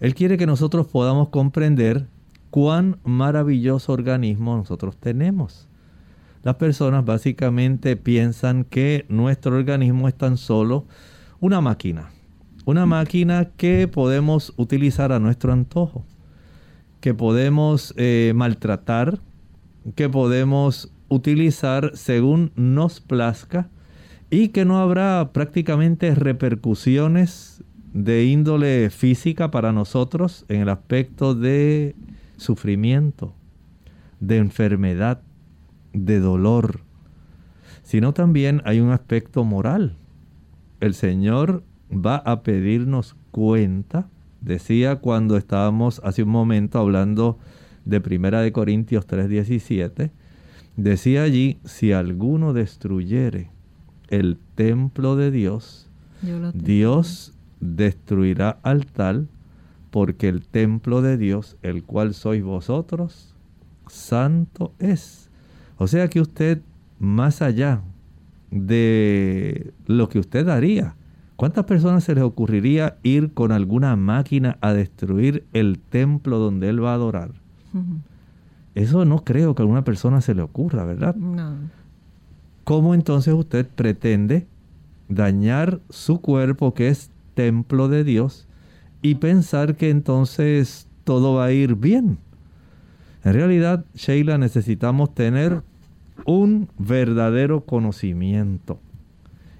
Él 0.00 0.14
quiere 0.14 0.36
que 0.36 0.46
nosotros 0.46 0.86
podamos 0.86 1.28
comprender 1.28 2.06
cuán 2.50 2.98
maravilloso 3.04 3.92
organismo 3.92 4.56
nosotros 4.56 4.96
tenemos. 4.96 5.68
Las 6.42 6.56
personas 6.56 7.04
básicamente 7.04 7.96
piensan 7.96 8.64
que 8.64 9.04
nuestro 9.08 9.56
organismo 9.56 10.08
es 10.08 10.14
tan 10.14 10.36
solo 10.36 10.86
una 11.40 11.60
máquina, 11.60 12.10
una 12.64 12.84
máquina 12.84 13.50
que 13.56 13.86
podemos 13.86 14.52
utilizar 14.56 15.12
a 15.12 15.20
nuestro 15.20 15.52
antojo, 15.52 16.04
que 17.00 17.14
podemos 17.14 17.94
eh, 17.96 18.32
maltratar, 18.34 19.20
que 19.94 20.08
podemos 20.08 20.92
utilizar 21.08 21.92
según 21.94 22.52
nos 22.56 23.00
plazca 23.00 23.68
y 24.30 24.48
que 24.48 24.64
no 24.64 24.78
habrá 24.78 25.30
prácticamente 25.32 26.14
repercusiones 26.14 27.62
de 27.92 28.24
índole 28.24 28.90
física 28.90 29.50
para 29.50 29.72
nosotros 29.72 30.44
en 30.48 30.62
el 30.62 30.68
aspecto 30.70 31.34
de 31.34 31.94
sufrimiento, 32.36 33.34
de 34.20 34.38
enfermedad, 34.38 35.20
de 35.92 36.20
dolor, 36.20 36.80
sino 37.82 38.12
también 38.12 38.62
hay 38.64 38.80
un 38.80 38.90
aspecto 38.90 39.44
moral. 39.44 39.96
El 40.80 40.94
Señor 40.94 41.62
va 41.92 42.16
a 42.16 42.42
pedirnos 42.42 43.16
cuenta. 43.30 44.08
Decía 44.40 44.96
cuando 44.96 45.36
estábamos 45.36 46.00
hace 46.04 46.22
un 46.22 46.30
momento 46.30 46.78
hablando 46.78 47.38
de 47.84 48.00
Primera 48.00 48.40
de 48.40 48.52
Corintios 48.52 49.06
3:17, 49.06 50.10
decía 50.76 51.22
allí, 51.22 51.58
si 51.64 51.92
alguno 51.92 52.52
destruyere 52.52 53.50
el 54.08 54.38
templo 54.54 55.16
de 55.16 55.30
Dios, 55.30 55.88
Dios 56.54 57.32
destruirá 57.60 58.58
al 58.62 58.86
tal, 58.86 59.28
porque 59.90 60.28
el 60.28 60.46
templo 60.46 61.02
de 61.02 61.16
Dios, 61.16 61.56
el 61.62 61.82
cual 61.82 62.14
sois 62.14 62.42
vosotros, 62.42 63.34
santo 63.88 64.72
es. 64.78 65.21
O 65.82 65.88
sea 65.88 66.08
que 66.08 66.20
usted, 66.20 66.60
más 66.98 67.42
allá 67.42 67.82
de 68.50 69.72
lo 69.86 70.08
que 70.08 70.18
usted 70.18 70.48
haría, 70.48 70.94
¿Cuántas 71.42 71.64
personas 71.64 72.04
se 72.04 72.14
les 72.14 72.22
ocurriría 72.22 72.98
ir 73.02 73.32
con 73.32 73.50
alguna 73.50 73.96
máquina 73.96 74.58
a 74.60 74.72
destruir 74.72 75.44
el 75.52 75.80
templo 75.80 76.38
donde 76.38 76.68
él 76.68 76.84
va 76.84 76.92
a 76.92 76.94
adorar? 76.94 77.32
Eso 78.76 79.04
no 79.04 79.24
creo 79.24 79.52
que 79.52 79.62
a 79.62 79.64
alguna 79.64 79.82
persona 79.82 80.20
se 80.20 80.36
le 80.36 80.42
ocurra, 80.42 80.84
¿verdad? 80.84 81.16
No. 81.16 81.56
¿Cómo 82.62 82.94
entonces 82.94 83.34
usted 83.34 83.66
pretende 83.66 84.46
dañar 85.08 85.80
su 85.90 86.20
cuerpo 86.20 86.74
que 86.74 86.90
es 86.90 87.10
templo 87.34 87.88
de 87.88 88.04
Dios 88.04 88.46
y 89.02 89.16
pensar 89.16 89.74
que 89.74 89.90
entonces 89.90 90.86
todo 91.02 91.34
va 91.34 91.46
a 91.46 91.52
ir 91.52 91.74
bien? 91.74 92.18
En 93.24 93.32
realidad, 93.32 93.84
Sheila, 93.94 94.38
necesitamos 94.38 95.12
tener 95.12 95.64
un 96.24 96.68
verdadero 96.78 97.64
conocimiento. 97.64 98.80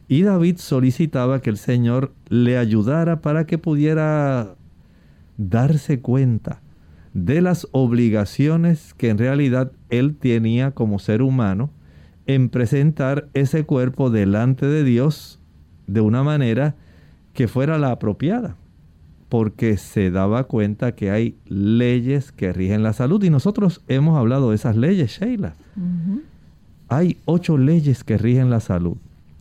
Y 0.08 0.22
David 0.22 0.58
solicitaba 0.58 1.40
que 1.40 1.50
el 1.50 1.56
Señor 1.56 2.12
le 2.28 2.58
ayudara 2.58 3.20
para 3.20 3.46
que 3.46 3.58
pudiera 3.58 4.56
darse 5.38 6.00
cuenta 6.00 6.60
de 7.14 7.40
las 7.40 7.68
obligaciones 7.72 8.94
que 8.94 9.10
en 9.10 9.18
realidad 9.18 9.72
él 9.90 10.16
tenía 10.16 10.72
como 10.72 10.98
ser 10.98 11.22
humano 11.22 11.70
en 12.26 12.48
presentar 12.48 13.28
ese 13.34 13.64
cuerpo 13.64 14.10
delante 14.10 14.66
de 14.66 14.84
Dios 14.84 15.40
de 15.86 16.00
una 16.00 16.22
manera 16.22 16.76
que 17.32 17.48
fuera 17.48 17.78
la 17.78 17.90
apropiada, 17.90 18.56
porque 19.28 19.76
se 19.76 20.10
daba 20.10 20.44
cuenta 20.44 20.94
que 20.94 21.10
hay 21.10 21.36
leyes 21.46 22.32
que 22.32 22.52
rigen 22.52 22.82
la 22.82 22.92
salud. 22.92 23.22
Y 23.22 23.30
nosotros 23.30 23.82
hemos 23.88 24.18
hablado 24.18 24.50
de 24.50 24.56
esas 24.56 24.76
leyes, 24.76 25.18
Sheila. 25.18 25.54
Hay 26.92 27.16
ocho 27.24 27.56
leyes 27.56 28.04
que 28.04 28.18
rigen 28.18 28.50
la 28.50 28.60
salud. 28.60 28.98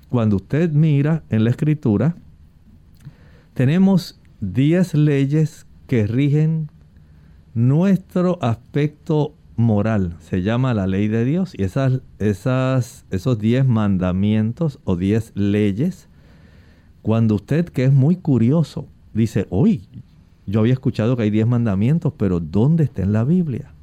Cuando 0.07 0.37
usted 0.37 0.71
mira 0.71 1.23
en 1.29 1.43
la 1.43 1.49
escritura, 1.49 2.15
tenemos 3.53 4.17
10 4.39 4.93
leyes 4.93 5.65
que 5.85 6.07
rigen 6.07 6.69
nuestro 7.53 8.41
aspecto 8.41 9.33
moral. 9.57 10.15
Se 10.21 10.43
llama 10.43 10.73
la 10.73 10.87
ley 10.87 11.09
de 11.09 11.25
Dios 11.25 11.53
y 11.57 11.63
esas, 11.63 11.99
esas, 12.19 13.05
esos 13.11 13.37
diez 13.37 13.67
mandamientos 13.67 14.79
o 14.85 14.95
diez 14.95 15.33
leyes, 15.35 16.07
cuando 17.01 17.35
usted 17.35 17.65
que 17.65 17.83
es 17.83 17.91
muy 17.91 18.15
curioso 18.15 18.87
dice, 19.13 19.47
hoy 19.49 19.89
yo 20.45 20.61
había 20.61 20.71
escuchado 20.71 21.17
que 21.17 21.23
hay 21.23 21.29
diez 21.29 21.47
mandamientos, 21.47 22.13
pero 22.15 22.39
¿dónde 22.39 22.85
está 22.85 23.01
en 23.01 23.11
la 23.11 23.25
Biblia? 23.25 23.73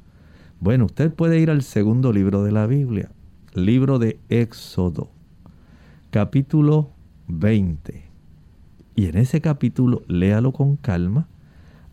Bueno, 0.59 0.85
usted 0.85 1.13
puede 1.13 1.39
ir 1.39 1.51
al 1.51 1.61
segundo 1.61 2.11
libro 2.11 2.43
de 2.43 2.51
la 2.51 2.65
Biblia, 2.65 3.11
libro 3.53 3.99
de 3.99 4.19
Éxodo, 4.29 5.09
capítulo 6.11 6.91
20. 7.27 8.03
Y 8.95 9.05
en 9.07 9.17
ese 9.17 9.41
capítulo, 9.41 10.03
léalo 10.07 10.51
con 10.51 10.75
calma, 10.75 11.27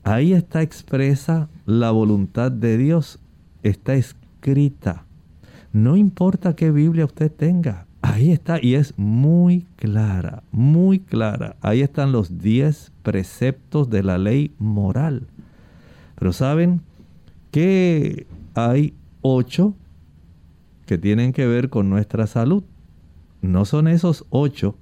ahí 0.05 0.33
está 0.33 0.63
expresa 0.63 1.49
la 1.65 1.91
voluntad 1.91 2.51
de 2.51 2.77
Dios, 2.77 3.19
está 3.63 3.95
escrita. 3.95 5.05
No 5.73 5.97
importa 5.97 6.57
qué 6.57 6.71
Biblia 6.71 7.05
usted 7.05 7.31
tenga, 7.31 7.87
ahí 8.03 8.33
está 8.33 8.59
y 8.63 8.75
es 8.75 8.95
muy 8.99 9.67
clara, 9.77 10.43
muy 10.51 10.99
clara. 11.01 11.57
Ahí 11.61 11.83
están 11.83 12.13
los 12.13 12.39
diez 12.39 12.93
preceptos 13.03 13.91
de 13.91 14.03
la 14.03 14.19
ley 14.19 14.55
moral. 14.59 15.27
Pero 16.19 16.33
saben 16.33 16.81
que 17.51 18.27
hay 18.55 18.95
ocho 19.23 19.75
que 20.87 20.99
tienen 20.99 21.33
que 21.33 21.47
ver 21.47 21.69
con 21.69 21.91
nuestra 21.91 22.27
salud. 22.27 22.65
No 23.43 23.65
son 23.65 23.89
esos 23.89 24.25
ocho, 24.31 24.77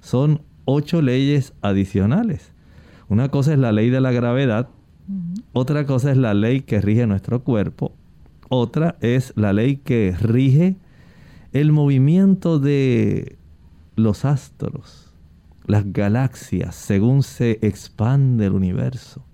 son 0.00 0.42
ocho 0.64 1.02
leyes 1.02 1.52
adicionales. 1.62 2.52
Una 3.08 3.28
cosa 3.28 3.52
es 3.52 3.58
la 3.58 3.72
ley 3.72 3.90
de 3.90 4.00
la 4.00 4.10
gravedad, 4.10 4.68
otra 5.52 5.86
cosa 5.86 6.10
es 6.10 6.16
la 6.16 6.34
ley 6.34 6.62
que 6.62 6.80
rige 6.80 7.06
nuestro 7.06 7.44
cuerpo, 7.44 7.92
otra 8.48 8.96
es 9.00 9.32
la 9.36 9.52
ley 9.52 9.76
que 9.76 10.16
rige 10.18 10.76
el 11.52 11.72
movimiento 11.72 12.58
de 12.58 13.36
los 13.96 14.24
astros, 14.24 15.12
las 15.66 15.92
galaxias, 15.92 16.74
según 16.74 17.22
se 17.22 17.58
expande 17.62 18.46
el 18.46 18.52
universo. 18.52 19.24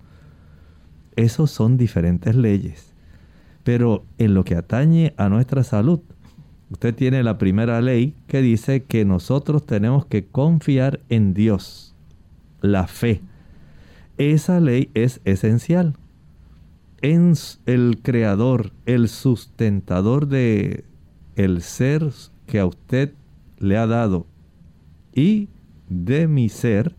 Esos 1.14 1.50
son 1.50 1.76
diferentes 1.76 2.34
leyes. 2.34 2.94
Pero 3.68 4.06
en 4.16 4.32
lo 4.32 4.46
que 4.46 4.54
atañe 4.54 5.12
a 5.18 5.28
nuestra 5.28 5.62
salud, 5.62 6.00
usted 6.70 6.94
tiene 6.94 7.22
la 7.22 7.36
primera 7.36 7.82
ley 7.82 8.14
que 8.26 8.40
dice 8.40 8.84
que 8.84 9.04
nosotros 9.04 9.66
tenemos 9.66 10.06
que 10.06 10.24
confiar 10.24 11.00
en 11.10 11.34
Dios, 11.34 11.94
la 12.62 12.86
fe. 12.86 13.20
Esa 14.16 14.58
ley 14.60 14.90
es 14.94 15.20
esencial. 15.26 15.96
En 17.02 17.34
el 17.66 17.98
creador, 18.02 18.72
el 18.86 19.06
sustentador 19.06 20.28
de 20.28 20.84
el 21.36 21.60
ser 21.60 22.10
que 22.46 22.60
a 22.60 22.64
usted 22.64 23.12
le 23.58 23.76
ha 23.76 23.86
dado 23.86 24.26
y 25.14 25.50
de 25.90 26.26
mi 26.26 26.48
ser 26.48 26.96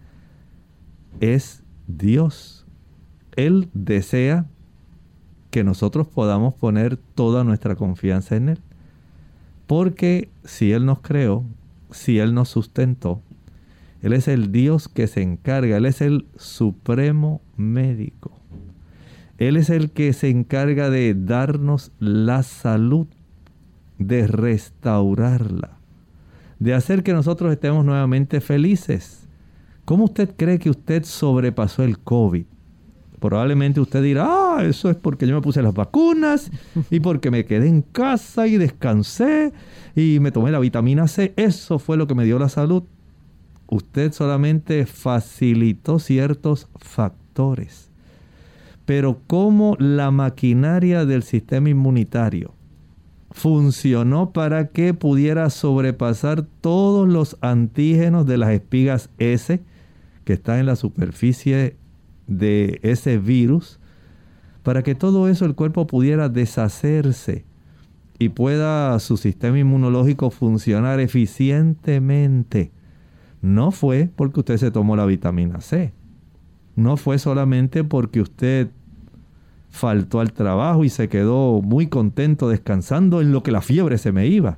es 1.20 1.64
Dios. 1.88 2.68
Él 3.36 3.70
desea 3.74 4.46
que 5.50 5.64
nosotros 5.64 6.08
podamos 6.08 6.54
poner 6.54 6.98
toda 6.98 7.44
nuestra 7.44 7.76
confianza 7.76 8.36
en 8.36 8.50
Él. 8.50 8.60
Porque 9.68 10.30
si 10.44 10.72
Él 10.72 10.86
nos 10.86 11.00
creó, 11.00 11.44
si 11.92 12.20
Él 12.20 12.34
nos 12.34 12.50
sustentó, 12.50 13.22
Él 14.02 14.14
es 14.14 14.28
el 14.28 14.52
Dios 14.52 14.88
que 14.88 15.08
se 15.08 15.22
encarga, 15.22 15.78
Él 15.78 15.86
es 15.86 16.02
el 16.02 16.26
supremo 16.36 17.42
médico. 17.58 18.32
Él 19.38 19.56
es 19.56 19.70
el 19.70 19.92
que 19.92 20.12
se 20.14 20.30
encarga 20.30 20.90
de 20.90 21.14
darnos 21.14 21.92
la 22.00 22.44
salud, 22.44 23.08
de 23.98 24.28
restaurarla, 24.28 25.78
de 26.60 26.74
hacer 26.74 27.04
que 27.04 27.14
nosotros 27.14 27.52
estemos 27.52 27.86
nuevamente 27.86 28.42
felices. 28.42 29.28
¿Cómo 29.86 30.06
usted 30.06 30.36
cree 30.36 30.60
que 30.60 30.70
usted 30.70 31.04
sobrepasó 31.04 31.84
el 31.84 32.00
COVID? 32.00 32.46
Probablemente 33.20 33.82
usted 33.82 34.02
dirá, 34.02 34.28
ah, 34.28 34.64
eso 34.64 34.90
es 34.90 34.96
porque 34.96 35.28
yo 35.28 35.36
me 35.36 35.42
puse 35.42 35.62
las 35.62 35.74
vacunas 35.74 36.52
y 36.90 37.00
porque 37.00 37.32
me 37.32 37.46
quedé 37.46 37.68
en 37.68 37.82
casa 37.82 38.48
y 38.48 38.58
descansé 38.58 39.52
y 39.96 40.20
me 40.20 40.32
tomé 40.32 40.52
la 40.52 40.60
vitamina 40.60 41.08
C. 41.08 41.34
Eso 41.36 41.80
fue 41.80 41.98
lo 41.98 42.08
que 42.08 42.16
me 42.16 42.26
dio 42.26 42.40
la 42.40 42.50
salud. 42.50 42.84
Usted 43.68 44.14
solamente 44.14 44.86
facilitó 44.86 46.00
ciertos 46.00 46.68
factores. 46.78 47.90
Pero 48.86 49.20
cómo 49.28 49.76
la 49.80 50.10
maquinaria 50.10 51.06
del 51.06 51.24
sistema 51.24 51.70
inmunitario 51.70 52.54
funcionó 53.32 54.32
para 54.32 54.70
que 54.70 54.94
pudiera 54.94 55.50
sobrepasar 55.50 56.46
todos 56.62 57.08
los 57.08 57.38
antígenos 57.42 58.26
de 58.26 58.38
las 58.38 58.50
espigas 58.50 59.10
S 59.20 59.60
que 60.24 60.34
están 60.34 60.60
en 60.60 60.66
la 60.66 60.76
superficie 60.76 61.76
de 62.30 62.80
ese 62.84 63.18
virus 63.18 63.80
para 64.64 64.84
que 64.84 64.96
todo 64.96 65.28
eso 65.28 65.46
el 65.46 65.56
cuerpo 65.56 65.88
pudiera 65.88 66.30
deshacerse 66.30 67.46
y 68.20 68.30
pueda 68.30 69.00
su 69.00 69.18
sistema 69.18 69.58
inmunológico 69.60 70.30
funcionar 70.30 71.00
eficientemente. 71.00 72.72
No 73.42 73.72
fue 73.72 74.10
porque 74.16 74.42
usted 74.42 74.58
se 74.58 74.72
tomó 74.72 74.96
la 74.96 75.06
vitamina 75.06 75.62
C. 75.62 75.94
No 76.76 76.98
fue 76.98 77.18
solamente 77.18 77.84
porque 77.84 78.22
usted 78.22 78.70
faltó 79.70 80.20
al 80.20 80.34
trabajo 80.34 80.84
y 80.84 80.90
se 80.90 81.08
quedó 81.10 81.62
muy 81.62 81.88
contento 81.88 82.50
descansando 82.50 83.22
en 83.22 83.32
lo 83.32 83.44
que 83.44 83.52
la 83.52 83.62
fiebre 83.62 83.98
se 83.98 84.12
me 84.12 84.28
iba. 84.28 84.58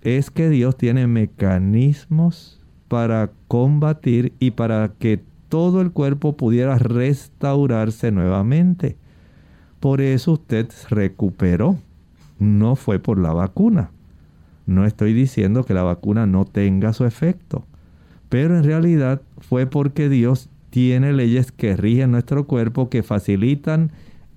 Es 0.00 0.30
que 0.30 0.48
Dios 0.48 0.76
tiene 0.76 1.06
mecanismos 1.06 2.60
para 2.88 3.30
combatir 3.46 4.32
y 4.40 4.50
para 4.50 4.92
que 4.98 5.22
todo 5.52 5.82
el 5.82 5.90
cuerpo 5.92 6.34
pudiera 6.34 6.78
restaurarse 6.78 8.10
nuevamente. 8.10 8.96
Por 9.80 10.00
eso 10.00 10.32
usted 10.32 10.70
recuperó. 10.88 11.76
No 12.38 12.74
fue 12.74 12.98
por 12.98 13.18
la 13.18 13.34
vacuna. 13.34 13.90
No 14.64 14.86
estoy 14.86 15.12
diciendo 15.12 15.64
que 15.64 15.74
la 15.74 15.82
vacuna 15.82 16.24
no 16.24 16.46
tenga 16.46 16.94
su 16.94 17.04
efecto. 17.04 17.66
Pero 18.30 18.56
en 18.56 18.64
realidad 18.64 19.20
fue 19.40 19.66
porque 19.66 20.08
Dios 20.08 20.48
tiene 20.70 21.12
leyes 21.12 21.52
que 21.52 21.76
rigen 21.76 22.12
nuestro 22.12 22.46
cuerpo 22.46 22.88
que 22.88 23.02
facilitan 23.02 23.92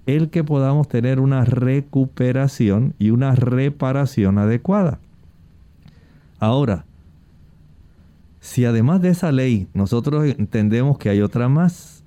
el 0.08 0.30
que 0.30 0.44
podamos 0.44 0.90
tener 0.90 1.22
una 1.22 1.46
recuperación 1.46 2.94
y 3.00 3.12
una 3.12 3.36
reparación 3.36 4.38
adecuada. 4.38 5.00
Ahora, 6.40 6.85
si 8.46 8.64
además 8.64 9.02
de 9.02 9.10
esa 9.10 9.32
ley 9.32 9.68
nosotros 9.74 10.24
entendemos 10.38 11.00
que 11.00 11.10
hay 11.10 11.20
otra 11.20 11.50
más, 11.50 12.04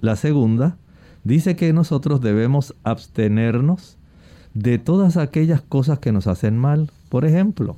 la 0.00 0.16
segunda 0.16 0.78
dice 1.22 1.54
que 1.54 1.74
nosotros 1.74 2.22
debemos 2.22 2.74
abstenernos 2.82 3.98
de 4.54 4.78
todas 4.78 5.18
aquellas 5.18 5.60
cosas 5.60 5.98
que 5.98 6.12
nos 6.12 6.28
hacen 6.28 6.56
mal. 6.56 6.90
Por 7.10 7.26
ejemplo, 7.26 7.76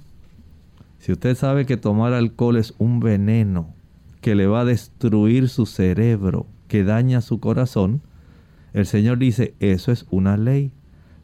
si 1.00 1.10
usted 1.10 1.34
sabe 1.36 1.66
que 1.66 1.76
tomar 1.76 2.12
alcohol 2.12 2.56
es 2.56 2.72
un 2.78 3.00
veneno 3.00 3.74
que 4.20 4.36
le 4.36 4.46
va 4.46 4.60
a 4.60 4.64
destruir 4.64 5.48
su 5.48 5.66
cerebro, 5.66 6.46
que 6.68 6.84
daña 6.84 7.20
su 7.20 7.40
corazón, 7.40 8.00
el 8.74 8.86
Señor 8.86 9.18
dice, 9.18 9.54
eso 9.58 9.90
es 9.90 10.06
una 10.10 10.36
ley. 10.36 10.70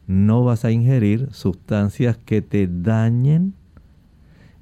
No 0.07 0.43
vas 0.43 0.65
a 0.65 0.71
ingerir 0.71 1.29
sustancias 1.31 2.17
que 2.17 2.41
te 2.41 2.67
dañen 2.67 3.53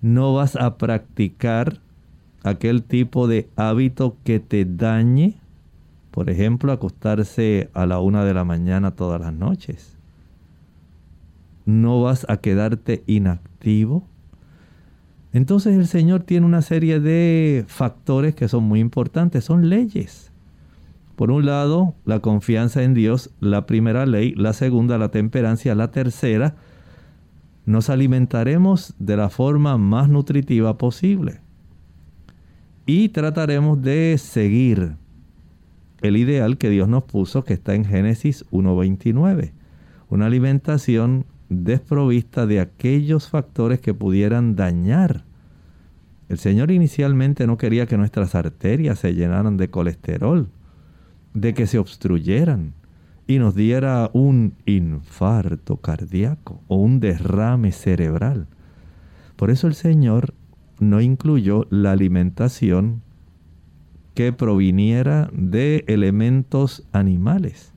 no 0.01 0.33
vas 0.33 0.55
a 0.55 0.77
practicar 0.77 1.79
aquel 2.43 2.83
tipo 2.83 3.27
de 3.27 3.49
hábito 3.55 4.17
que 4.23 4.39
te 4.39 4.65
dañe. 4.65 5.35
Por 6.09 6.29
ejemplo, 6.29 6.71
acostarse 6.71 7.69
a 7.73 7.85
la 7.85 7.99
una 7.99 8.25
de 8.25 8.33
la 8.33 8.43
mañana 8.43 8.91
todas 8.91 9.21
las 9.21 9.33
noches. 9.33 9.97
No 11.65 12.01
vas 12.01 12.25
a 12.27 12.37
quedarte 12.37 13.03
inactivo. 13.07 14.03
Entonces 15.33 15.77
el 15.77 15.87
Señor 15.87 16.23
tiene 16.23 16.45
una 16.45 16.61
serie 16.61 16.99
de 16.99 17.63
factores 17.67 18.35
que 18.35 18.49
son 18.49 18.63
muy 18.63 18.81
importantes, 18.81 19.45
son 19.45 19.69
leyes. 19.69 20.31
Por 21.15 21.31
un 21.31 21.45
lado, 21.45 21.93
la 22.03 22.19
confianza 22.19 22.83
en 22.83 22.93
Dios, 22.93 23.29
la 23.39 23.65
primera 23.65 24.05
ley, 24.05 24.33
la 24.35 24.53
segunda, 24.53 24.97
la 24.97 25.09
temperancia, 25.09 25.75
la 25.75 25.91
tercera, 25.91 26.55
nos 27.71 27.89
alimentaremos 27.89 28.93
de 28.99 29.17
la 29.17 29.29
forma 29.29 29.77
más 29.77 30.09
nutritiva 30.09 30.77
posible. 30.77 31.39
Y 32.85 33.09
trataremos 33.09 33.81
de 33.81 34.17
seguir 34.17 34.95
el 36.01 36.17
ideal 36.17 36.57
que 36.57 36.69
Dios 36.69 36.87
nos 36.87 37.03
puso, 37.03 37.43
que 37.43 37.53
está 37.53 37.75
en 37.75 37.85
Génesis 37.85 38.45
1.29. 38.51 39.53
Una 40.09 40.25
alimentación 40.25 41.25
desprovista 41.49 42.45
de 42.45 42.59
aquellos 42.59 43.29
factores 43.29 43.79
que 43.79 43.93
pudieran 43.93 44.55
dañar. 44.55 45.25
El 46.27 46.37
Señor 46.37 46.71
inicialmente 46.71 47.45
no 47.45 47.57
quería 47.57 47.85
que 47.85 47.97
nuestras 47.97 48.35
arterias 48.35 48.99
se 48.99 49.13
llenaran 49.13 49.57
de 49.57 49.69
colesterol, 49.69 50.49
de 51.33 51.53
que 51.53 51.67
se 51.67 51.77
obstruyeran, 51.77 52.73
y 53.31 53.39
nos 53.39 53.55
diera 53.55 54.09
un 54.11 54.55
infarto 54.65 55.77
cardíaco 55.77 56.61
o 56.67 56.75
un 56.75 56.99
derrame 56.99 57.71
cerebral. 57.71 58.47
Por 59.37 59.51
eso 59.51 59.67
el 59.67 59.73
Señor 59.73 60.33
no 60.79 60.99
incluyó 60.99 61.65
la 61.69 61.93
alimentación 61.93 63.01
que 64.15 64.33
proviniera 64.33 65.29
de 65.31 65.85
elementos 65.87 66.85
animales. 66.91 67.71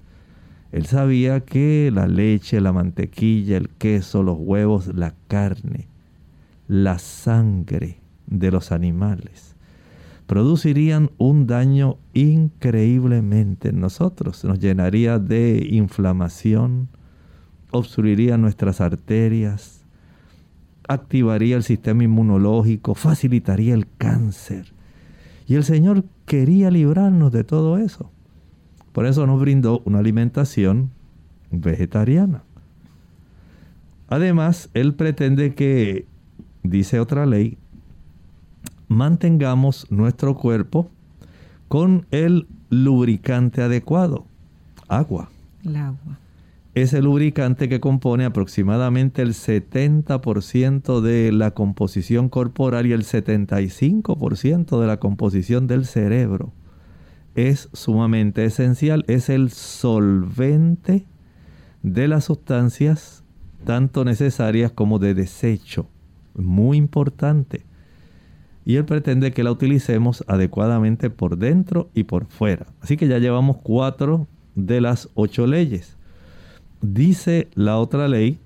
Él 0.72 0.86
sabía 0.86 1.38
que 1.40 1.92
la 1.94 2.08
leche, 2.08 2.60
la 2.60 2.72
mantequilla, 2.72 3.56
el 3.56 3.68
queso, 3.68 4.24
los 4.24 4.38
huevos, 4.40 4.92
la 4.92 5.14
carne, 5.28 5.86
la 6.66 6.98
sangre 6.98 8.00
de 8.26 8.50
los 8.50 8.72
animales 8.72 9.53
producirían 10.26 11.10
un 11.18 11.46
daño 11.46 11.98
increíblemente 12.12 13.68
en 13.68 13.80
nosotros. 13.80 14.44
Nos 14.44 14.58
llenaría 14.58 15.18
de 15.18 15.66
inflamación, 15.70 16.88
obstruiría 17.70 18.38
nuestras 18.38 18.80
arterias, 18.80 19.84
activaría 20.88 21.56
el 21.56 21.62
sistema 21.62 22.04
inmunológico, 22.04 22.94
facilitaría 22.94 23.74
el 23.74 23.86
cáncer. 23.98 24.72
Y 25.46 25.56
el 25.56 25.64
Señor 25.64 26.04
quería 26.24 26.70
librarnos 26.70 27.32
de 27.32 27.44
todo 27.44 27.78
eso. 27.78 28.10
Por 28.92 29.06
eso 29.06 29.26
nos 29.26 29.40
brindó 29.40 29.82
una 29.84 29.98
alimentación 29.98 30.90
vegetariana. 31.50 32.44
Además, 34.08 34.70
Él 34.74 34.94
pretende 34.94 35.54
que, 35.54 36.06
dice 36.62 37.00
otra 37.00 37.26
ley, 37.26 37.58
mantengamos 38.88 39.86
nuestro 39.90 40.36
cuerpo 40.36 40.90
con 41.68 42.06
el 42.10 42.46
lubricante 42.70 43.62
adecuado, 43.62 44.26
agua. 44.88 45.30
El 45.64 45.76
agua. 45.76 46.18
Es 46.74 46.92
el 46.92 47.04
lubricante 47.04 47.68
que 47.68 47.78
compone 47.78 48.24
aproximadamente 48.24 49.22
el 49.22 49.30
70% 49.30 51.00
de 51.00 51.30
la 51.30 51.52
composición 51.52 52.28
corporal 52.28 52.86
y 52.86 52.92
el 52.92 53.04
75% 53.04 54.80
de 54.80 54.86
la 54.86 54.96
composición 54.98 55.68
del 55.68 55.86
cerebro. 55.86 56.52
Es 57.36 57.68
sumamente 57.72 58.44
esencial, 58.44 59.04
es 59.06 59.28
el 59.28 59.50
solvente 59.50 61.06
de 61.82 62.08
las 62.08 62.24
sustancias 62.24 63.22
tanto 63.64 64.04
necesarias 64.04 64.72
como 64.72 64.98
de 64.98 65.14
desecho. 65.14 65.88
Muy 66.34 66.76
importante 66.76 67.64
y 68.64 68.76
Él 68.76 68.84
pretende 68.84 69.32
que 69.32 69.44
la 69.44 69.52
utilicemos 69.52 70.24
adecuadamente 70.26 71.10
por 71.10 71.36
dentro 71.36 71.90
y 71.94 72.04
por 72.04 72.26
fuera. 72.26 72.66
Así 72.80 72.96
que 72.96 73.08
ya 73.08 73.18
llevamos 73.18 73.58
cuatro 73.62 74.26
de 74.54 74.80
las 74.80 75.10
ocho 75.14 75.46
leyes. 75.46 75.96
Dice 76.80 77.48
la 77.54 77.78
otra 77.78 78.08
ley 78.08 78.38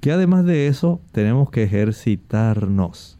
que 0.00 0.12
además 0.12 0.44
de 0.44 0.66
eso 0.66 1.00
tenemos 1.12 1.50
que 1.50 1.64
ejercitarnos. 1.64 3.18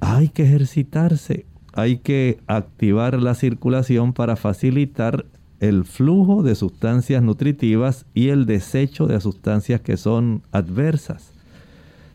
Hay 0.00 0.28
que 0.28 0.44
ejercitarse, 0.44 1.46
hay 1.74 1.98
que 1.98 2.38
activar 2.46 3.20
la 3.20 3.34
circulación 3.34 4.12
para 4.12 4.36
facilitar 4.36 5.26
el 5.60 5.84
flujo 5.84 6.42
de 6.42 6.54
sustancias 6.54 7.22
nutritivas 7.22 8.06
y 8.14 8.28
el 8.28 8.46
desecho 8.46 9.06
de 9.06 9.20
sustancias 9.20 9.80
que 9.80 9.96
son 9.96 10.42
adversas. 10.52 11.32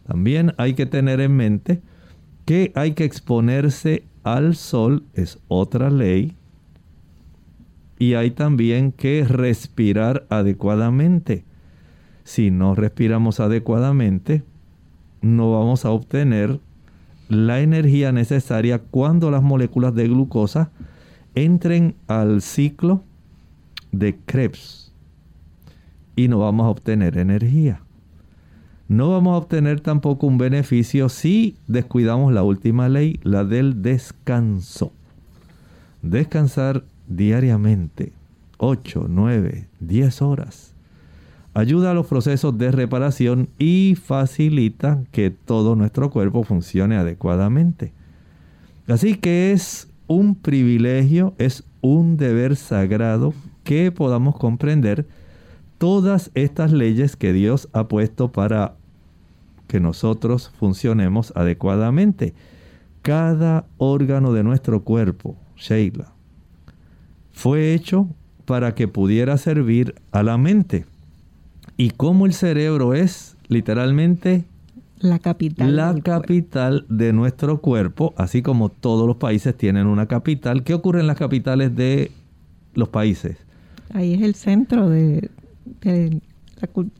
También 0.07 0.53
hay 0.57 0.75
que 0.75 0.85
tener 0.85 1.19
en 1.19 1.35
mente 1.35 1.81
que 2.45 2.71
hay 2.75 2.93
que 2.93 3.05
exponerse 3.05 4.03
al 4.23 4.55
sol, 4.55 5.03
es 5.13 5.39
otra 5.47 5.89
ley. 5.89 6.35
Y 7.99 8.15
hay 8.15 8.31
también 8.31 8.91
que 8.91 9.25
respirar 9.25 10.25
adecuadamente. 10.29 11.45
Si 12.23 12.51
no 12.51 12.75
respiramos 12.75 13.39
adecuadamente, 13.39 14.43
no 15.21 15.51
vamos 15.51 15.85
a 15.85 15.91
obtener 15.91 16.59
la 17.29 17.61
energía 17.61 18.11
necesaria 18.11 18.79
cuando 18.79 19.31
las 19.31 19.41
moléculas 19.41 19.95
de 19.95 20.07
glucosa 20.07 20.71
entren 21.35 21.95
al 22.07 22.41
ciclo 22.41 23.03
de 23.91 24.17
Krebs 24.25 24.91
y 26.15 26.27
no 26.27 26.39
vamos 26.39 26.65
a 26.65 26.69
obtener 26.69 27.17
energía 27.17 27.81
no 28.93 29.09
vamos 29.09 29.33
a 29.33 29.37
obtener 29.37 29.81
tampoco 29.81 30.27
un 30.27 30.37
beneficio 30.37 31.09
si 31.09 31.57
descuidamos 31.67 32.31
la 32.31 32.43
última 32.43 32.89
ley, 32.89 33.19
la 33.23 33.43
del 33.43 33.81
descanso. 33.81 34.91
Descansar 36.03 36.83
diariamente, 37.07 38.13
8, 38.57 39.07
9, 39.09 39.67
10 39.79 40.21
horas. 40.21 40.73
Ayuda 41.55 41.91
a 41.91 41.93
los 41.93 42.05
procesos 42.05 42.55
de 42.57 42.71
reparación 42.71 43.49
y 43.57 43.95
facilita 43.95 45.03
que 45.11 45.31
todo 45.31 45.75
nuestro 45.75 46.11
cuerpo 46.11 46.43
funcione 46.43 46.95
adecuadamente. 46.95 47.93
Así 48.87 49.15
que 49.15 49.53
es 49.53 49.87
un 50.07 50.35
privilegio, 50.35 51.33
es 51.39 51.63
un 51.81 52.17
deber 52.17 52.55
sagrado 52.55 53.33
que 53.63 53.91
podamos 53.91 54.37
comprender 54.37 55.07
todas 55.79 56.31
estas 56.35 56.71
leyes 56.71 57.15
que 57.15 57.33
Dios 57.33 57.69
ha 57.73 57.87
puesto 57.87 58.31
para 58.31 58.75
que 59.73 59.79
nosotros 59.79 60.51
funcionemos 60.59 61.33
adecuadamente. 61.35 62.35
Cada 63.01 63.65
órgano 63.77 64.31
de 64.31 64.43
nuestro 64.43 64.83
cuerpo, 64.83 65.35
Sheila, 65.57 66.13
fue 67.31 67.73
hecho 67.73 68.07
para 68.45 68.75
que 68.75 68.87
pudiera 68.87 69.35
servir 69.39 69.95
a 70.11 70.21
la 70.21 70.37
mente. 70.37 70.85
Y 71.75 71.89
como 71.89 72.27
el 72.27 72.33
cerebro 72.33 72.93
es 72.93 73.35
literalmente 73.47 74.45
la 74.99 75.17
capital, 75.17 75.75
la 75.75 75.95
capital 76.03 76.85
de 76.87 77.11
nuestro 77.11 77.59
cuerpo, 77.59 78.13
así 78.15 78.43
como 78.43 78.69
todos 78.69 79.07
los 79.07 79.15
países 79.15 79.57
tienen 79.57 79.87
una 79.87 80.05
capital. 80.05 80.63
¿Qué 80.63 80.75
ocurre 80.75 80.99
en 80.99 81.07
las 81.07 81.17
capitales 81.17 81.75
de 81.75 82.11
los 82.75 82.89
países? 82.89 83.37
Ahí 83.91 84.13
es 84.13 84.21
el 84.21 84.35
centro 84.35 84.87
de, 84.87 85.31
de, 85.81 86.21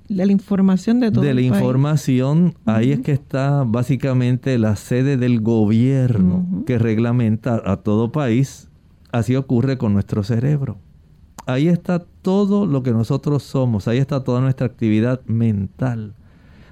la, 0.08 0.26
información 0.26 1.00
de 1.00 1.12
todo 1.12 1.24
De 1.24 1.34
la 1.34 1.42
información, 1.42 2.56
ahí 2.66 2.92
es 2.92 3.00
que 3.00 3.12
está 3.12 3.64
básicamente 3.66 4.58
la 4.58 4.76
sede 4.76 5.18
del 5.18 5.42
gobierno 5.42 6.46
que 6.66 6.78
reglamenta 6.78 7.62
a 7.66 7.78
todo 7.78 8.12
país. 8.12 8.70
Así 9.12 9.36
ocurre 9.36 9.78
con 9.78 9.94
nuestro 9.94 10.24
cerebro. 10.24 10.78
Ahí 11.46 11.68
está 11.68 12.00
todo 12.22 12.66
lo 12.66 12.84
que 12.84 12.92
nosotros 12.92 13.44
somos, 13.44 13.88
ahí 13.88 13.98
está 13.98 14.24
toda 14.24 14.42
nuestra 14.42 14.66
actividad 14.66 15.22
mental. 15.26 16.14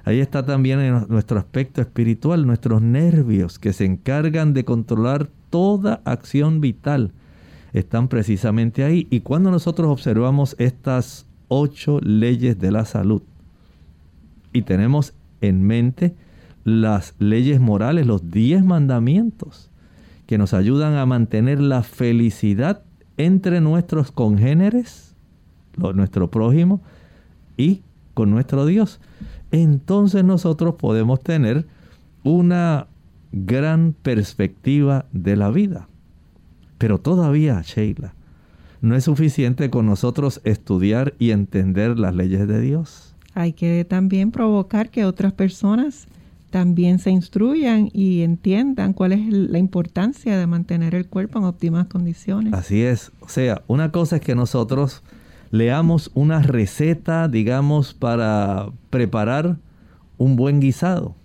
Ahí 0.04 0.20
está 0.20 0.44
también 0.46 1.06
nuestro 1.10 1.40
aspecto 1.40 1.82
espiritual, 1.82 2.48
nuestros 2.48 2.82
nervios 2.82 3.60
que 3.60 3.72
se 3.72 3.86
encargan 3.86 4.54
de 4.54 4.66
controlar 4.66 5.30
toda 5.50 6.02
acción 6.06 6.60
vital. 6.60 7.12
Están 7.74 8.08
precisamente 8.08 8.84
ahí. 8.84 9.08
Y 9.12 9.20
cuando 9.20 9.52
nosotros 9.52 9.90
observamos 9.90 10.56
estas 10.58 11.28
ocho 11.54 12.00
leyes 12.00 12.58
de 12.60 12.72
la 12.72 12.86
salud. 12.86 13.22
Y 14.54 14.62
tenemos 14.62 15.14
en 15.42 15.64
mente 15.64 16.16
las 16.64 17.14
leyes 17.20 17.60
morales, 17.60 18.08
los 18.08 18.32
diez 18.32 18.64
mandamientos, 18.64 19.70
que 20.28 20.38
nos 20.38 20.54
ayudan 20.54 20.94
a 20.94 21.06
mantener 21.06 21.60
la 21.60 21.84
felicidad 21.84 22.84
entre 23.18 23.60
nuestros 23.60 24.12
congéneres, 24.14 25.14
nuestro 25.76 26.32
prójimo, 26.32 26.80
y 27.58 27.82
con 28.14 28.32
nuestro 28.32 28.66
Dios. 28.66 29.02
Entonces 29.52 30.24
nosotros 30.24 30.76
podemos 30.76 31.20
tener 31.20 31.68
una 32.24 32.88
gran 33.34 33.94
perspectiva 34.02 35.04
de 35.12 35.36
la 35.36 35.52
vida. 35.52 35.90
Pero 36.78 36.98
todavía, 36.98 37.62
Sheila, 37.62 38.14
no 38.82 38.96
es 38.96 39.04
suficiente 39.04 39.70
con 39.70 39.86
nosotros 39.86 40.42
estudiar 40.44 41.14
y 41.20 41.32
entender 41.32 41.98
las 42.00 42.16
leyes 42.16 42.48
de 42.48 42.60
Dios. 42.60 43.16
Hay 43.34 43.54
que 43.54 43.86
también 43.86 44.32
provocar 44.32 44.90
que 44.90 45.06
otras 45.06 45.34
personas 45.34 46.08
también 46.50 47.00
se 47.00 47.12
instruyan 47.12 47.90
y 47.94 48.24
entiendan 48.24 48.94
cuál 48.94 49.14
es 49.14 49.26
la 49.32 49.58
importancia 49.58 50.38
de 50.38 50.48
mantener 50.48 50.96
el 50.96 51.08
cuerpo 51.08 51.40
en 51.40 51.46
óptimas 51.46 51.88
condiciones. 51.88 52.54
Así 52.54 52.82
es. 52.82 53.12
O 53.22 53.30
sea, 53.30 53.62
una 53.68 53.92
cosa 53.92 54.18
es 54.18 54.22
que 54.22 54.36
nosotros 54.36 55.02
leamos 55.52 56.12
una 56.14 56.42
receta, 56.42 57.30
digamos, 57.30 57.94
para 57.94 58.68
preparar 58.90 59.58
un 60.18 60.36
buen 60.36 60.60
guisado. 60.60 61.16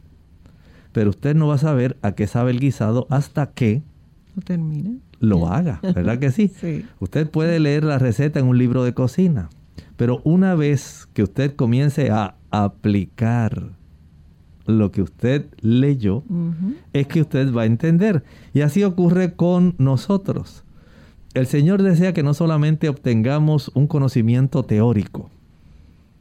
Pero 0.92 1.10
usted 1.10 1.34
no 1.34 1.48
va 1.48 1.56
a 1.56 1.58
saber 1.58 1.96
a 2.02 2.12
qué 2.12 2.26
sabe 2.26 2.52
el 2.52 2.60
guisado 2.60 3.06
hasta 3.10 3.50
que 3.50 3.82
lo 4.36 4.42
termine 4.42 5.00
lo 5.20 5.48
haga, 5.48 5.80
¿verdad 5.82 6.18
que 6.18 6.30
sí? 6.32 6.52
Usted 7.00 7.28
puede 7.30 7.60
leer 7.60 7.84
la 7.84 7.98
receta 7.98 8.40
en 8.40 8.46
un 8.46 8.58
libro 8.58 8.84
de 8.84 8.94
cocina, 8.94 9.48
pero 9.96 10.20
una 10.24 10.54
vez 10.54 11.08
que 11.12 11.22
usted 11.22 11.54
comience 11.54 12.10
a 12.10 12.36
aplicar 12.50 13.76
lo 14.66 14.90
que 14.90 15.02
usted 15.02 15.46
leyó, 15.60 16.24
es 16.92 17.06
que 17.06 17.20
usted 17.20 17.52
va 17.52 17.62
a 17.62 17.66
entender. 17.66 18.24
Y 18.52 18.60
así 18.60 18.84
ocurre 18.84 19.34
con 19.34 19.74
nosotros. 19.78 20.64
El 21.34 21.46
Señor 21.46 21.82
desea 21.82 22.12
que 22.12 22.22
no 22.22 22.34
solamente 22.34 22.88
obtengamos 22.88 23.70
un 23.74 23.86
conocimiento 23.86 24.64
teórico, 24.64 25.30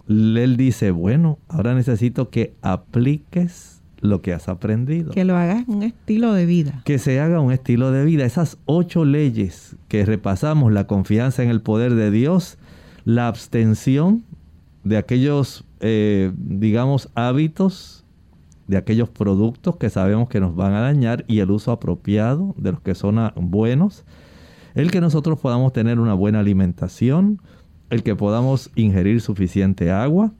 él 0.08 0.56
dice, 0.58 0.92
bueno, 0.92 1.40
ahora 1.48 1.74
necesito 1.74 2.30
que 2.30 2.54
apliques 2.62 3.75
lo 4.06 4.22
que 4.22 4.34
has 4.34 4.50
aprendido. 4.50 5.12
Que 5.12 5.26
lo 5.26 5.36
hagas 5.36 5.68
un 5.68 5.84
estilo 5.84 6.34
de 6.34 6.46
vida. 6.46 6.82
Que 6.86 7.00
se 7.00 7.20
haga 7.20 7.40
un 7.40 7.52
estilo 7.52 7.92
de 7.92 8.06
vida. 8.06 8.26
Esas 8.26 8.58
ocho 8.66 9.06
leyes 9.06 9.76
que 9.88 10.06
repasamos, 10.06 10.72
la 10.72 10.88
confianza 10.88 11.44
en 11.44 11.50
el 11.50 11.62
poder 11.62 11.96
de 11.96 12.12
Dios, 12.12 12.58
la 13.04 13.28
abstención 13.28 14.24
de 14.84 14.98
aquellos, 14.98 15.66
eh, 15.80 16.32
digamos, 16.38 17.10
hábitos, 17.16 18.06
de 18.68 18.78
aquellos 18.78 19.10
productos 19.10 19.78
que 19.78 19.90
sabemos 19.90 20.30
que 20.30 20.40
nos 20.40 20.56
van 20.56 20.74
a 20.74 20.82
dañar 20.82 21.24
y 21.28 21.40
el 21.40 21.52
uso 21.52 21.72
apropiado 21.72 22.56
de 22.58 22.72
los 22.72 22.82
que 22.82 22.96
son 22.96 23.32
buenos, 23.36 24.06
el 24.74 24.92
que 24.92 25.02
nosotros 25.02 25.40
podamos 25.40 25.74
tener 25.74 26.00
una 26.00 26.14
buena 26.14 26.40
alimentación, 26.40 27.42
el 27.90 28.04
que 28.04 28.16
podamos 28.16 28.72
ingerir 28.76 29.22
suficiente 29.22 29.92
agua, 29.92 30.34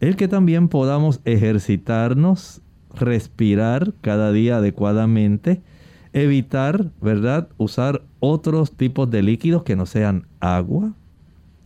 el 0.00 0.16
que 0.16 0.28
también 0.28 0.68
podamos 0.68 1.20
ejercitarnos, 1.24 2.62
respirar 2.94 3.94
cada 4.00 4.32
día 4.32 4.58
adecuadamente, 4.58 5.62
evitar, 6.12 6.90
¿verdad?, 7.00 7.48
usar 7.58 8.02
otros 8.20 8.72
tipos 8.72 9.10
de 9.10 9.22
líquidos 9.22 9.62
que 9.62 9.76
no 9.76 9.86
sean 9.86 10.26
agua, 10.40 10.94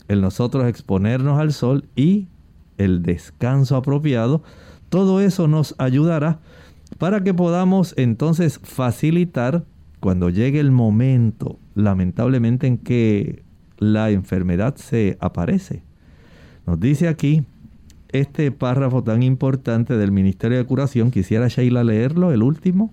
el 0.09 0.21
nosotros 0.21 0.67
exponernos 0.67 1.39
al 1.39 1.53
sol 1.53 1.85
y 1.97 2.29
el 2.79 3.03
descanso 3.03 3.77
apropiado, 3.77 4.43
todo 4.89 5.21
eso 5.21 5.49
nos 5.49 5.75
ayudará 5.79 6.41
para 6.99 7.23
que 7.23 7.33
podamos 7.33 7.95
entonces 7.97 8.61
facilitar 8.63 9.65
cuando 10.01 10.31
llegue 10.31 10.61
el 10.61 10.73
momento, 10.73 11.59
lamentablemente, 11.75 12.67
en 12.67 12.79
que 12.79 13.45
la 13.79 14.11
enfermedad 14.11 14.77
se 14.77 15.17
aparece. 15.21 15.83
Nos 16.67 16.79
dice 16.79 17.09
aquí 17.09 17.45
este 18.13 18.51
párrafo 18.53 19.03
tan 19.03 19.23
importante 19.23 19.97
del 19.97 20.13
Ministerio 20.13 20.59
de 20.59 20.65
Curación, 20.65 21.11
quisiera 21.11 21.49
Sheila 21.49 21.85
leerlo, 21.85 22.33
el 22.33 22.43
último. 22.43 22.93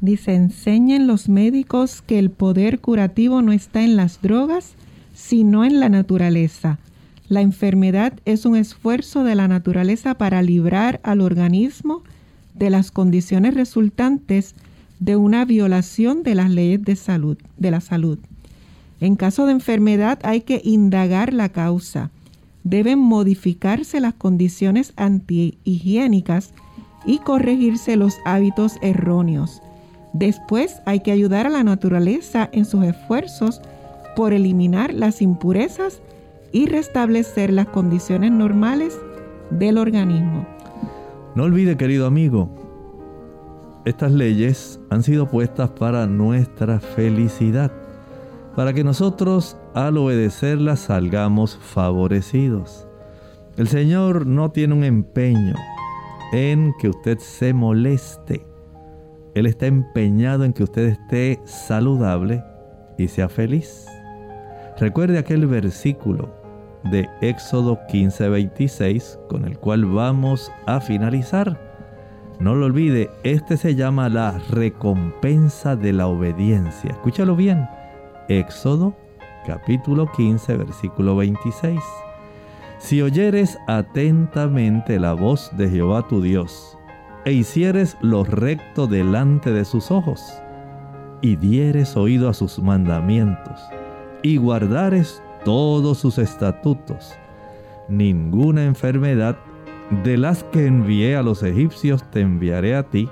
Dice, 0.00 0.34
enseñen 0.34 1.06
los 1.06 1.28
médicos 1.28 2.02
que 2.02 2.18
el 2.18 2.30
poder 2.30 2.80
curativo 2.80 3.42
no 3.42 3.52
está 3.52 3.82
en 3.82 3.96
las 3.96 4.22
drogas, 4.22 4.74
sino 5.14 5.64
en 5.64 5.80
la 5.80 5.88
naturaleza. 5.88 6.78
La 7.28 7.42
enfermedad 7.42 8.14
es 8.24 8.46
un 8.46 8.56
esfuerzo 8.56 9.22
de 9.24 9.34
la 9.34 9.46
naturaleza 9.46 10.14
para 10.14 10.42
librar 10.42 11.00
al 11.02 11.20
organismo 11.20 12.02
de 12.54 12.70
las 12.70 12.90
condiciones 12.90 13.54
resultantes 13.54 14.54
de 14.98 15.16
una 15.16 15.44
violación 15.44 16.22
de 16.22 16.34
las 16.34 16.50
leyes 16.50 16.82
de 16.82 16.96
salud, 16.96 17.38
de 17.56 17.70
la 17.70 17.80
salud. 17.80 18.18
En 19.00 19.16
caso 19.16 19.46
de 19.46 19.52
enfermedad 19.52 20.18
hay 20.22 20.42
que 20.42 20.60
indagar 20.64 21.32
la 21.32 21.48
causa. 21.48 22.10
Deben 22.64 22.98
modificarse 22.98 24.00
las 24.00 24.14
condiciones 24.14 24.92
antihigiénicas 24.96 26.52
y 27.04 27.18
corregirse 27.18 27.96
los 27.96 28.18
hábitos 28.24 28.76
erróneos. 28.82 29.62
Después 30.12 30.80
hay 30.86 31.00
que 31.00 31.12
ayudar 31.12 31.46
a 31.46 31.50
la 31.50 31.64
naturaleza 31.64 32.48
en 32.52 32.64
sus 32.64 32.84
esfuerzos 32.84 33.60
por 34.16 34.32
eliminar 34.32 34.92
las 34.92 35.22
impurezas 35.22 36.00
y 36.52 36.66
restablecer 36.66 37.52
las 37.52 37.68
condiciones 37.68 38.32
normales 38.32 38.98
del 39.50 39.78
organismo. 39.78 40.46
No 41.34 41.44
olvide, 41.44 41.76
querido 41.76 42.06
amigo, 42.06 42.50
estas 43.84 44.12
leyes 44.12 44.80
han 44.90 45.02
sido 45.02 45.28
puestas 45.28 45.70
para 45.70 46.06
nuestra 46.06 46.80
felicidad 46.80 47.72
para 48.54 48.72
que 48.72 48.84
nosotros 48.84 49.56
al 49.74 49.96
obedecerlas 49.98 50.80
salgamos 50.80 51.56
favorecidos. 51.56 52.86
El 53.56 53.68
Señor 53.68 54.26
no 54.26 54.50
tiene 54.50 54.74
un 54.74 54.84
empeño 54.84 55.54
en 56.32 56.72
que 56.80 56.88
usted 56.88 57.18
se 57.18 57.52
moleste. 57.52 58.46
Él 59.34 59.46
está 59.46 59.66
empeñado 59.66 60.44
en 60.44 60.52
que 60.52 60.64
usted 60.64 60.86
esté 60.86 61.40
saludable 61.44 62.42
y 62.98 63.08
sea 63.08 63.28
feliz. 63.28 63.86
Recuerde 64.78 65.18
aquel 65.18 65.46
versículo 65.46 66.34
de 66.84 67.08
Éxodo 67.20 67.78
15:26 67.88 69.18
con 69.28 69.44
el 69.44 69.58
cual 69.58 69.84
vamos 69.84 70.50
a 70.66 70.80
finalizar. 70.80 71.60
No 72.38 72.54
lo 72.54 72.66
olvide, 72.66 73.10
este 73.22 73.58
se 73.58 73.74
llama 73.74 74.08
la 74.08 74.38
recompensa 74.50 75.76
de 75.76 75.92
la 75.92 76.06
obediencia. 76.06 76.92
Escúchalo 76.92 77.36
bien. 77.36 77.68
Éxodo 78.28 78.96
capítulo 79.46 80.10
15 80.12 80.56
versículo 80.56 81.16
26. 81.16 81.80
Si 82.78 83.02
oyeres 83.02 83.58
atentamente 83.66 84.98
la 84.98 85.12
voz 85.12 85.50
de 85.56 85.68
Jehová 85.68 86.08
tu 86.08 86.22
Dios, 86.22 86.78
e 87.24 87.32
hicieres 87.32 87.96
lo 88.00 88.24
recto 88.24 88.86
delante 88.86 89.52
de 89.52 89.64
sus 89.64 89.90
ojos, 89.90 90.32
y 91.20 91.36
dieres 91.36 91.96
oído 91.96 92.28
a 92.28 92.34
sus 92.34 92.58
mandamientos, 92.58 93.60
y 94.22 94.38
guardares 94.38 95.22
todos 95.44 95.98
sus 95.98 96.18
estatutos, 96.18 97.12
ninguna 97.88 98.64
enfermedad 98.64 99.36
de 100.04 100.16
las 100.16 100.44
que 100.44 100.66
envié 100.66 101.16
a 101.16 101.22
los 101.22 101.42
egipcios 101.42 102.02
te 102.10 102.20
enviaré 102.20 102.76
a 102.76 102.84
ti, 102.84 103.08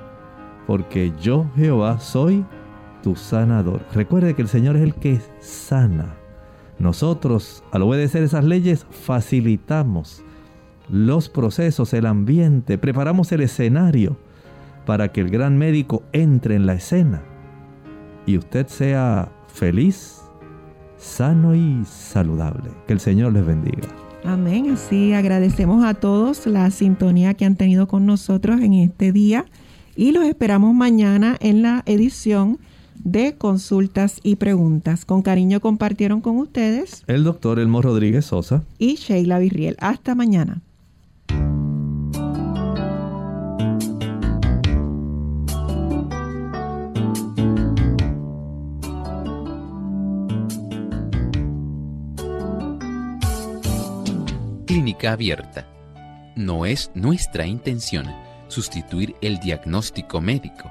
porque 0.67 1.13
yo 1.21 1.47
Jehová 1.57 1.99
soy 1.99 2.45
tu 3.03 3.17
sanador. 3.17 3.85
Recuerde 3.93 4.35
que 4.35 4.43
el 4.43 4.49
Señor 4.49 4.77
es 4.77 4.83
el 4.83 4.95
que 4.95 5.21
sana. 5.41 6.18
Nosotros, 6.79 7.65
al 7.73 7.83
obedecer 7.83 8.23
esas 8.23 8.45
leyes, 8.45 8.87
facilitamos 8.91 10.23
los 10.89 11.29
procesos, 11.29 11.93
el 11.93 12.07
ambiente, 12.07 12.79
preparamos 12.79 13.31
el 13.33 13.43
escenario 13.43 14.17
para 14.87 15.13
que 15.13 15.21
el 15.21 15.31
gran 15.31 15.59
médico 15.59 16.03
entre 16.13 16.55
en 16.55 16.67
la 16.67 16.75
escena 16.75 17.23
y 18.27 18.39
usted 18.39 18.67
sea 18.69 19.31
feliz, 19.53 20.23
sano 20.97 21.55
y 21.55 21.83
saludable. 21.85 22.71
Que 22.87 22.93
el 22.93 23.01
Señor 23.01 23.33
les 23.33 23.45
bendiga. 23.45 23.89
Amén. 24.25 24.77
Sí, 24.77 25.15
agradecemos 25.15 25.85
a 25.85 25.95
todos 25.95 26.47
la 26.47 26.71
sintonía 26.71 27.35
que 27.35 27.45
han 27.45 27.57
tenido 27.57 27.89
con 27.89 28.05
nosotros 28.05 28.61
en 28.61 28.75
este 28.75 29.13
día 29.13 29.47
y 29.97 30.13
los 30.13 30.25
esperamos 30.25 30.75
mañana 30.75 31.37
en 31.41 31.63
la 31.63 31.83
edición 31.87 32.59
de 33.05 33.37
consultas 33.37 34.21
y 34.23 34.37
preguntas. 34.37 35.05
Con 35.05 35.23
cariño 35.23 35.61
compartieron 35.61 36.21
con 36.21 36.37
ustedes 36.39 37.03
el 37.07 37.25
doctor 37.25 37.59
Elmo 37.59 37.83
Rodríguez 37.83 38.27
Sosa 38.27 38.65
y 38.79 38.97
Sheila 38.97 39.39
Virriel. 39.39 39.77
Hasta 39.81 40.15
mañana. 40.15 40.63
Clínica 54.67 55.13
abierta. 55.13 55.67
No 56.37 56.67
es 56.67 56.91
nuestra 56.95 57.47
intención 57.47 58.07
sustituir 58.49 59.17
el 59.21 59.39
diagnóstico 59.41 60.21
médico 60.21 60.71